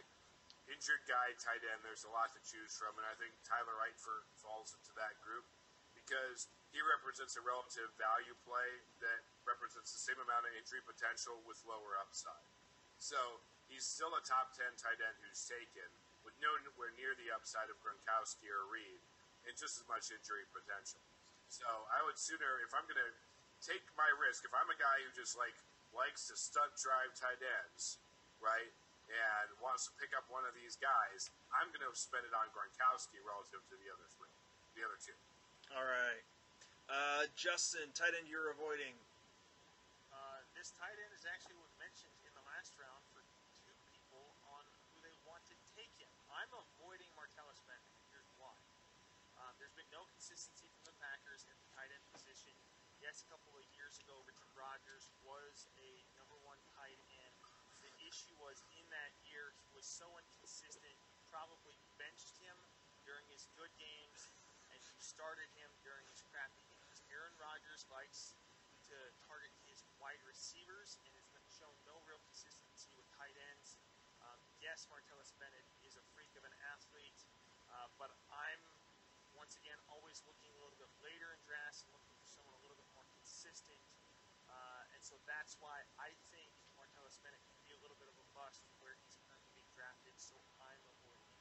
injured 0.71 1.03
guy 1.09 1.35
tight 1.39 1.63
end, 1.63 1.83
there's 1.83 2.05
a 2.05 2.13
lot 2.13 2.31
to 2.35 2.41
choose 2.45 2.75
from, 2.77 2.95
and 2.99 3.07
I 3.07 3.15
think 3.19 3.33
Tyler 3.47 3.75
Eifert 3.87 4.27
falls 4.39 4.75
into 4.75 4.93
that 4.99 5.17
group 5.25 5.47
because 5.95 6.51
he 6.71 6.79
represents 6.83 7.35
a 7.39 7.43
relative 7.43 7.91
value 7.99 8.35
play 8.47 8.71
that 9.03 9.23
represents 9.47 9.95
the 9.95 10.03
same 10.03 10.19
amount 10.19 10.45
of 10.45 10.53
injury 10.59 10.83
potential 10.85 11.39
with 11.47 11.63
lower 11.65 11.97
upside. 12.03 12.47
So 12.99 13.17
he's 13.71 13.87
still 13.87 14.13
a 14.19 14.23
top 14.27 14.53
ten 14.53 14.75
tight 14.77 14.99
end 14.99 15.17
who's 15.23 15.41
taken 15.47 15.89
with 16.27 16.35
nowhere 16.43 16.91
near 16.99 17.15
the 17.15 17.31
upside 17.31 17.71
of 17.71 17.79
Gronkowski 17.81 18.51
or 18.51 18.67
Reed, 18.67 18.99
and 19.47 19.55
just 19.55 19.79
as 19.79 19.87
much 19.87 20.11
injury 20.11 20.43
potential. 20.51 20.99
So 21.47 21.67
I 21.95 22.03
would 22.03 22.19
sooner, 22.19 22.59
if 22.67 22.75
I'm 22.75 22.83
going 22.91 22.99
to 22.99 23.15
take 23.63 23.87
my 23.95 24.11
risk, 24.19 24.43
if 24.43 24.51
I'm 24.51 24.67
a 24.67 24.75
guy 24.75 25.07
who 25.07 25.15
just 25.15 25.39
like 25.39 25.55
likes 25.95 26.27
to 26.29 26.35
stunt 26.35 26.75
drive 26.83 27.15
tight 27.15 27.39
ends, 27.39 28.03
right, 28.43 28.75
and 29.07 29.47
wants 29.63 29.87
to 29.87 29.95
pick 30.03 30.11
up 30.19 30.27
one 30.27 30.43
of 30.43 30.53
these 30.59 30.75
guys, 30.83 31.31
I'm 31.55 31.71
going 31.71 31.87
to 31.87 31.95
spend 31.95 32.27
it 32.27 32.35
on 32.35 32.51
Gronkowski 32.51 33.23
relative 33.23 33.63
to 33.71 33.75
the 33.79 33.89
other 33.95 34.09
three, 34.19 34.35
the 34.75 34.83
other 34.83 34.99
two. 34.99 35.15
All 35.79 35.87
right, 35.87 36.27
uh, 36.91 37.31
Justin, 37.39 37.95
tight 37.95 38.19
end 38.19 38.27
you're 38.27 38.51
avoiding. 38.51 38.99
This 40.67 40.83
tight 40.83 40.99
end 40.99 41.15
is 41.15 41.23
actually 41.31 41.55
was 41.63 41.71
mentioned 41.79 42.19
in 42.27 42.35
the 42.35 42.43
last 42.43 42.75
round 42.75 42.99
for 43.15 43.23
two 43.63 43.71
people 43.87 44.35
on 44.51 44.67
who 44.91 44.99
they 44.99 45.15
want 45.23 45.47
to 45.47 45.55
take 45.79 45.95
him. 45.95 46.11
I'm 46.27 46.51
avoiding 46.59 47.07
Martellus 47.15 47.63
Bennett. 47.71 47.87
Here's 48.11 48.27
why. 48.35 48.51
Um, 49.39 49.55
there's 49.63 49.79
been 49.79 49.87
no 49.95 50.03
consistency 50.11 50.67
from 50.75 50.91
the 50.91 50.97
Packers 50.99 51.47
at 51.47 51.55
the 51.55 51.71
tight 51.71 51.95
end 51.95 52.03
position. 52.11 52.51
Yes, 52.99 53.23
a 53.23 53.31
couple 53.31 53.55
of 53.55 53.63
years 53.79 53.95
ago, 54.03 54.19
Richard 54.27 54.51
Rodgers 54.59 55.07
was 55.23 55.71
a 55.79 56.03
number 56.19 56.35
one 56.43 56.59
tight 56.75 56.99
end. 57.15 57.37
The 57.87 57.95
issue 58.03 58.35
was 58.43 58.59
in 58.75 58.91
that 58.91 59.15
year 59.23 59.55
he 59.63 59.71
was 59.71 59.87
so 59.87 60.11
inconsistent. 60.19 60.99
Probably 61.31 61.79
benched 61.95 62.43
him 62.43 62.59
during 63.07 63.23
his 63.31 63.47
good 63.55 63.71
games, 63.79 64.35
and 64.75 64.83
you 64.83 64.99
started 64.99 65.47
him 65.63 65.71
during 65.87 66.03
his 66.11 66.27
crappy 66.27 66.67
games. 66.75 67.07
Aaron 67.15 67.39
Rodgers 67.39 67.87
likes 67.87 68.35
yes, 74.77 74.85
Martellus 74.93 75.33
Bennett 75.41 75.65
is 75.89 75.97
a 75.97 76.05
freak 76.13 76.29
of 76.37 76.45
an 76.45 76.53
athlete, 76.69 77.25
uh, 77.73 77.89
but 77.97 78.13
I'm 78.29 78.61
once 79.33 79.57
again 79.57 79.81
always 79.89 80.21
looking 80.29 80.53
a 80.53 80.61
little 80.61 80.77
bit 80.77 80.93
later 81.01 81.33
in 81.33 81.41
drafts 81.49 81.81
and 81.81 81.97
looking 81.97 82.13
for 82.21 82.29
someone 82.29 82.53
a 82.53 82.61
little 82.61 82.77
bit 82.77 82.85
more 82.93 83.09
consistent. 83.17 83.81
Uh, 84.53 84.93
and 84.93 85.01
so 85.01 85.17
that's 85.25 85.57
why 85.65 85.81
I 85.97 86.13
think 86.29 86.53
Martellus 86.77 87.17
Bennett 87.25 87.41
can 87.41 87.57
be 87.65 87.73
a 87.73 87.81
little 87.81 87.97
bit 87.97 88.13
of 88.13 88.21
a 88.21 88.27
bust 88.37 88.69
where 88.85 88.93
he's 89.01 89.17
currently 89.25 89.49
being 89.57 89.73
drafted, 89.73 90.13
so 90.21 90.37
I'm 90.61 90.83
avoiding. 90.93 91.33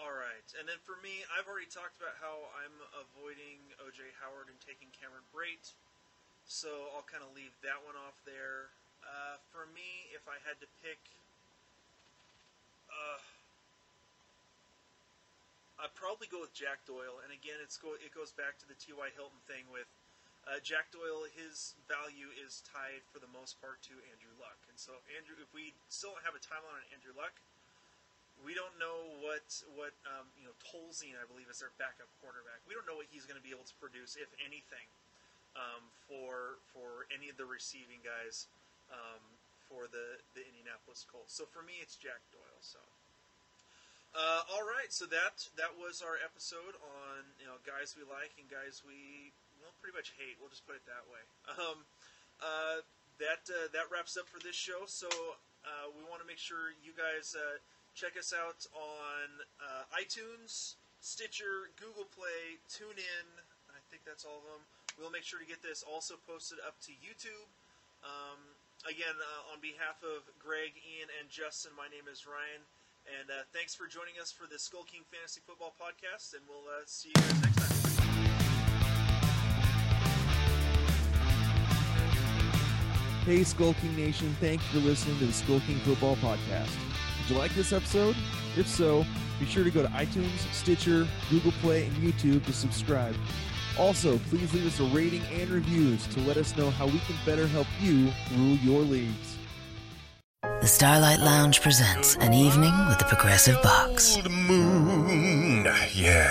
All 0.00 0.16
right, 0.16 0.48
and 0.56 0.64
then 0.64 0.80
for 0.80 0.96
me, 1.04 1.20
I've 1.36 1.44
already 1.44 1.68
talked 1.68 2.00
about 2.00 2.16
how 2.24 2.48
I'm 2.56 2.76
avoiding 3.04 3.60
OJ 3.84 4.16
Howard 4.24 4.48
and 4.48 4.56
taking 4.64 4.88
Cameron 4.96 5.28
Brate, 5.28 5.76
so 6.48 6.88
I'll 6.96 7.04
kind 7.04 7.20
of 7.20 7.36
leave 7.36 7.52
that 7.60 7.84
one 7.84 8.00
off 8.00 8.16
there. 8.24 8.72
Uh, 9.04 9.36
for 9.52 9.68
me, 9.76 10.08
if 10.16 10.24
I 10.24 10.40
had 10.48 10.56
to 10.64 10.68
pick 10.80 11.04
uh, 13.00 13.20
I'd 15.80 15.96
probably 15.96 16.28
go 16.28 16.44
with 16.44 16.52
Jack 16.52 16.84
Doyle, 16.84 17.24
and 17.24 17.32
again, 17.32 17.56
it's 17.64 17.80
go 17.80 17.96
it 17.96 18.12
goes 18.12 18.36
back 18.36 18.60
to 18.60 18.66
the 18.68 18.76
T.Y. 18.76 19.08
Hilton 19.16 19.40
thing 19.48 19.64
with 19.72 19.88
uh, 20.44 20.60
Jack 20.60 20.92
Doyle. 20.92 21.24
His 21.32 21.72
value 21.88 22.28
is 22.36 22.60
tied 22.68 23.00
for 23.08 23.16
the 23.16 23.30
most 23.32 23.56
part 23.64 23.80
to 23.88 23.96
Andrew 24.12 24.36
Luck, 24.36 24.60
and 24.68 24.76
so 24.76 25.00
Andrew, 25.16 25.40
if 25.40 25.48
we 25.56 25.72
still 25.88 26.12
don't 26.12 26.24
have 26.28 26.36
a 26.36 26.42
timeline 26.44 26.84
on 26.84 26.84
Andrew 26.92 27.16
Luck, 27.16 27.32
we 28.44 28.52
don't 28.52 28.76
know 28.76 29.08
what 29.24 29.48
what 29.72 29.96
um, 30.04 30.28
you 30.36 30.44
know 30.44 30.56
Tolzien, 30.60 31.16
I 31.16 31.24
believe, 31.24 31.48
is 31.48 31.64
their 31.64 31.72
backup 31.80 32.12
quarterback. 32.20 32.60
We 32.68 32.76
don't 32.76 32.84
know 32.84 33.00
what 33.00 33.08
he's 33.08 33.24
going 33.24 33.40
to 33.40 33.44
be 33.44 33.56
able 33.56 33.64
to 33.64 33.76
produce, 33.80 34.20
if 34.20 34.28
anything, 34.36 34.84
um, 35.56 35.88
for 36.04 36.60
for 36.76 37.08
any 37.08 37.32
of 37.32 37.40
the 37.40 37.48
receiving 37.48 38.04
guys 38.04 38.48
um, 38.92 39.22
for 39.70 39.86
the 39.86 40.18
the 40.34 40.42
Indianapolis 40.42 41.06
Colts. 41.06 41.30
So 41.30 41.46
for 41.46 41.62
me, 41.62 41.78
it's 41.78 41.94
Jack 41.94 42.20
Doyle. 42.34 42.60
So. 42.60 42.82
Uh, 44.10 44.42
all 44.50 44.66
right, 44.66 44.90
so 44.90 45.06
that 45.06 45.38
that 45.54 45.70
was 45.78 46.02
our 46.02 46.18
episode 46.18 46.74
on 46.82 47.22
you 47.38 47.46
know 47.46 47.62
guys 47.62 47.94
we 47.94 48.02
like 48.10 48.34
and 48.42 48.50
guys 48.50 48.82
we 48.82 49.30
well 49.62 49.70
pretty 49.78 49.94
much 49.94 50.10
hate. 50.18 50.34
We'll 50.42 50.50
just 50.50 50.66
put 50.66 50.74
it 50.74 50.84
that 50.90 51.06
way. 51.06 51.22
Um, 51.60 51.86
uh, 52.40 52.80
that 53.22 53.46
uh, 53.46 53.68
that 53.70 53.86
wraps 53.92 54.16
up 54.16 54.26
for 54.26 54.42
this 54.42 54.56
show. 54.56 54.88
So 54.90 55.06
uh, 55.62 55.92
we 55.94 56.02
want 56.08 56.24
to 56.24 56.28
make 56.28 56.40
sure 56.40 56.74
you 56.82 56.96
guys 56.96 57.36
uh, 57.36 57.60
check 57.94 58.16
us 58.16 58.32
out 58.32 58.64
on 58.72 59.28
uh, 59.60 59.84
iTunes, 59.94 60.80
Stitcher, 61.04 61.70
Google 61.76 62.08
Play, 62.08 62.58
TuneIn. 62.66 63.28
I 63.70 63.80
think 63.92 64.02
that's 64.08 64.24
all 64.24 64.40
of 64.40 64.46
them. 64.48 64.64
We'll 64.98 65.12
make 65.12 65.24
sure 65.24 65.38
to 65.38 65.46
get 65.46 65.62
this 65.62 65.84
also 65.84 66.16
posted 66.26 66.58
up 66.64 66.80
to 66.88 66.92
YouTube. 66.98 67.46
Um, 68.00 68.49
again, 68.88 69.16
uh, 69.18 69.52
on 69.52 69.60
behalf 69.60 70.00
of 70.02 70.24
Greg, 70.38 70.72
Ian, 70.80 71.08
and 71.20 71.28
Justin, 71.28 71.72
my 71.76 71.88
name 71.88 72.08
is 72.10 72.24
Ryan. 72.26 72.64
And 73.20 73.30
uh, 73.30 73.44
thanks 73.52 73.74
for 73.74 73.86
joining 73.86 74.20
us 74.20 74.30
for 74.32 74.46
the 74.46 74.58
Skull 74.58 74.84
King 74.84 75.02
Fantasy 75.10 75.40
Football 75.44 75.74
Podcast, 75.80 76.34
and 76.34 76.42
we'll 76.48 76.68
uh, 76.68 76.84
see 76.86 77.08
you 77.08 77.14
guys 77.14 77.42
next 77.42 77.56
time. 77.56 77.76
Hey, 83.24 83.44
Skull 83.44 83.74
King 83.74 83.96
Nation, 83.96 84.34
thank 84.40 84.60
you 84.62 84.80
for 84.80 84.86
listening 84.86 85.18
to 85.18 85.26
the 85.26 85.32
Skull 85.32 85.60
King 85.60 85.78
Football 85.80 86.16
Podcast. 86.16 86.72
Did 87.20 87.30
you 87.30 87.36
like 87.36 87.54
this 87.54 87.72
episode? 87.72 88.16
If 88.56 88.66
so, 88.66 89.04
be 89.38 89.46
sure 89.46 89.64
to 89.64 89.70
go 89.70 89.82
to 89.82 89.88
iTunes, 89.88 90.38
Stitcher, 90.52 91.06
Google 91.30 91.52
Play, 91.60 91.86
and 91.86 91.96
YouTube 91.96 92.44
to 92.46 92.52
subscribe. 92.52 93.14
Also, 93.80 94.18
please 94.28 94.52
leave 94.52 94.66
us 94.66 94.78
a 94.78 94.84
rating 94.94 95.22
and 95.32 95.48
reviews 95.48 96.06
to 96.08 96.20
let 96.20 96.36
us 96.36 96.54
know 96.54 96.70
how 96.70 96.84
we 96.84 96.98
can 96.98 97.16
better 97.24 97.46
help 97.46 97.66
you 97.80 98.12
rule 98.36 98.56
your 98.58 98.82
leagues. 98.82 99.38
The 100.42 100.66
Starlight 100.66 101.20
Lounge 101.20 101.62
presents 101.62 102.16
an 102.16 102.34
evening 102.34 102.74
with 102.88 102.98
the 102.98 103.06
Progressive 103.06 103.60
Box. 103.62 104.16
Old 104.16 104.30
moon, 104.30 105.64
yeah. 105.94 106.30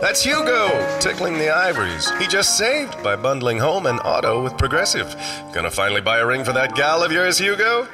That's 0.00 0.24
Hugo, 0.24 0.98
tickling 0.98 1.38
the 1.38 1.50
ivories. 1.50 2.10
He 2.18 2.26
just 2.26 2.58
saved 2.58 3.00
by 3.00 3.14
bundling 3.14 3.58
home 3.58 3.86
and 3.86 4.00
auto 4.00 4.42
with 4.42 4.58
Progressive. 4.58 5.14
Gonna 5.52 5.70
finally 5.70 6.00
buy 6.00 6.18
a 6.18 6.26
ring 6.26 6.42
for 6.42 6.52
that 6.52 6.74
gal 6.74 7.04
of 7.04 7.12
yours, 7.12 7.38
Hugo? 7.38 7.86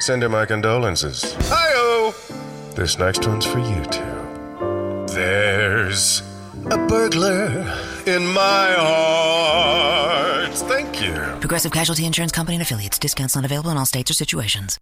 Send 0.00 0.22
her 0.24 0.28
my 0.28 0.46
condolences. 0.46 1.32
Hi-oh! 1.48 2.12
This 2.74 2.98
next 2.98 3.24
one's 3.24 3.46
for 3.46 3.60
you 3.60 3.84
two. 3.84 5.14
There's 5.14 6.22
a 6.70 6.86
burglar 6.88 7.46
in 8.06 8.26
my 8.26 8.74
heart. 8.76 10.52
Thank 10.52 11.00
you. 11.00 11.14
Progressive 11.40 11.70
Casualty 11.70 12.04
Insurance 12.04 12.32
Company 12.32 12.56
and 12.56 12.62
affiliates. 12.62 12.98
Discounts 12.98 13.36
not 13.36 13.44
available 13.44 13.70
in 13.70 13.76
all 13.76 13.86
states 13.86 14.10
or 14.10 14.14
situations. 14.14 14.78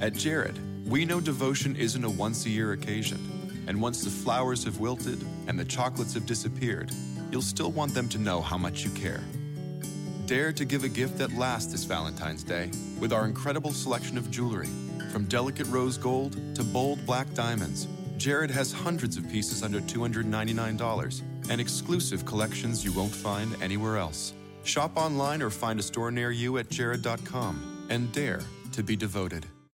At 0.00 0.12
Jared, 0.12 0.58
we 0.86 1.04
know 1.06 1.20
devotion 1.20 1.74
isn't 1.76 2.04
a 2.04 2.10
once 2.10 2.44
a 2.44 2.50
year 2.50 2.72
occasion. 2.72 3.18
And 3.66 3.80
once 3.80 4.04
the 4.04 4.10
flowers 4.10 4.62
have 4.64 4.78
wilted 4.78 5.24
and 5.48 5.58
the 5.58 5.64
chocolates 5.64 6.14
have 6.14 6.26
disappeared, 6.26 6.92
you'll 7.32 7.42
still 7.42 7.72
want 7.72 7.94
them 7.94 8.08
to 8.10 8.18
know 8.18 8.40
how 8.40 8.58
much 8.58 8.84
you 8.84 8.90
care. 8.90 9.24
Dare 10.26 10.52
to 10.52 10.64
give 10.64 10.84
a 10.84 10.88
gift 10.88 11.18
that 11.18 11.32
lasts 11.32 11.72
this 11.72 11.84
Valentine's 11.84 12.42
Day 12.42 12.70
with 13.00 13.12
our 13.12 13.24
incredible 13.24 13.72
selection 13.72 14.18
of 14.18 14.30
jewelry. 14.30 14.68
From 15.10 15.24
delicate 15.24 15.66
rose 15.68 15.96
gold 15.96 16.36
to 16.56 16.62
bold 16.62 17.04
black 17.06 17.32
diamonds, 17.32 17.88
Jared 18.16 18.50
has 18.50 18.72
hundreds 18.72 19.16
of 19.16 19.28
pieces 19.30 19.62
under 19.62 19.80
$299 19.80 21.22
and 21.50 21.60
exclusive 21.60 22.24
collections 22.24 22.84
you 22.84 22.92
won't 22.92 23.14
find 23.14 23.54
anywhere 23.62 23.98
else. 23.98 24.32
Shop 24.64 24.96
online 24.96 25.42
or 25.42 25.50
find 25.50 25.78
a 25.78 25.82
store 25.82 26.10
near 26.10 26.30
you 26.30 26.58
at 26.58 26.70
jared.com 26.70 27.86
and 27.90 28.10
dare 28.12 28.40
to 28.72 28.82
be 28.82 28.96
devoted. 28.96 29.46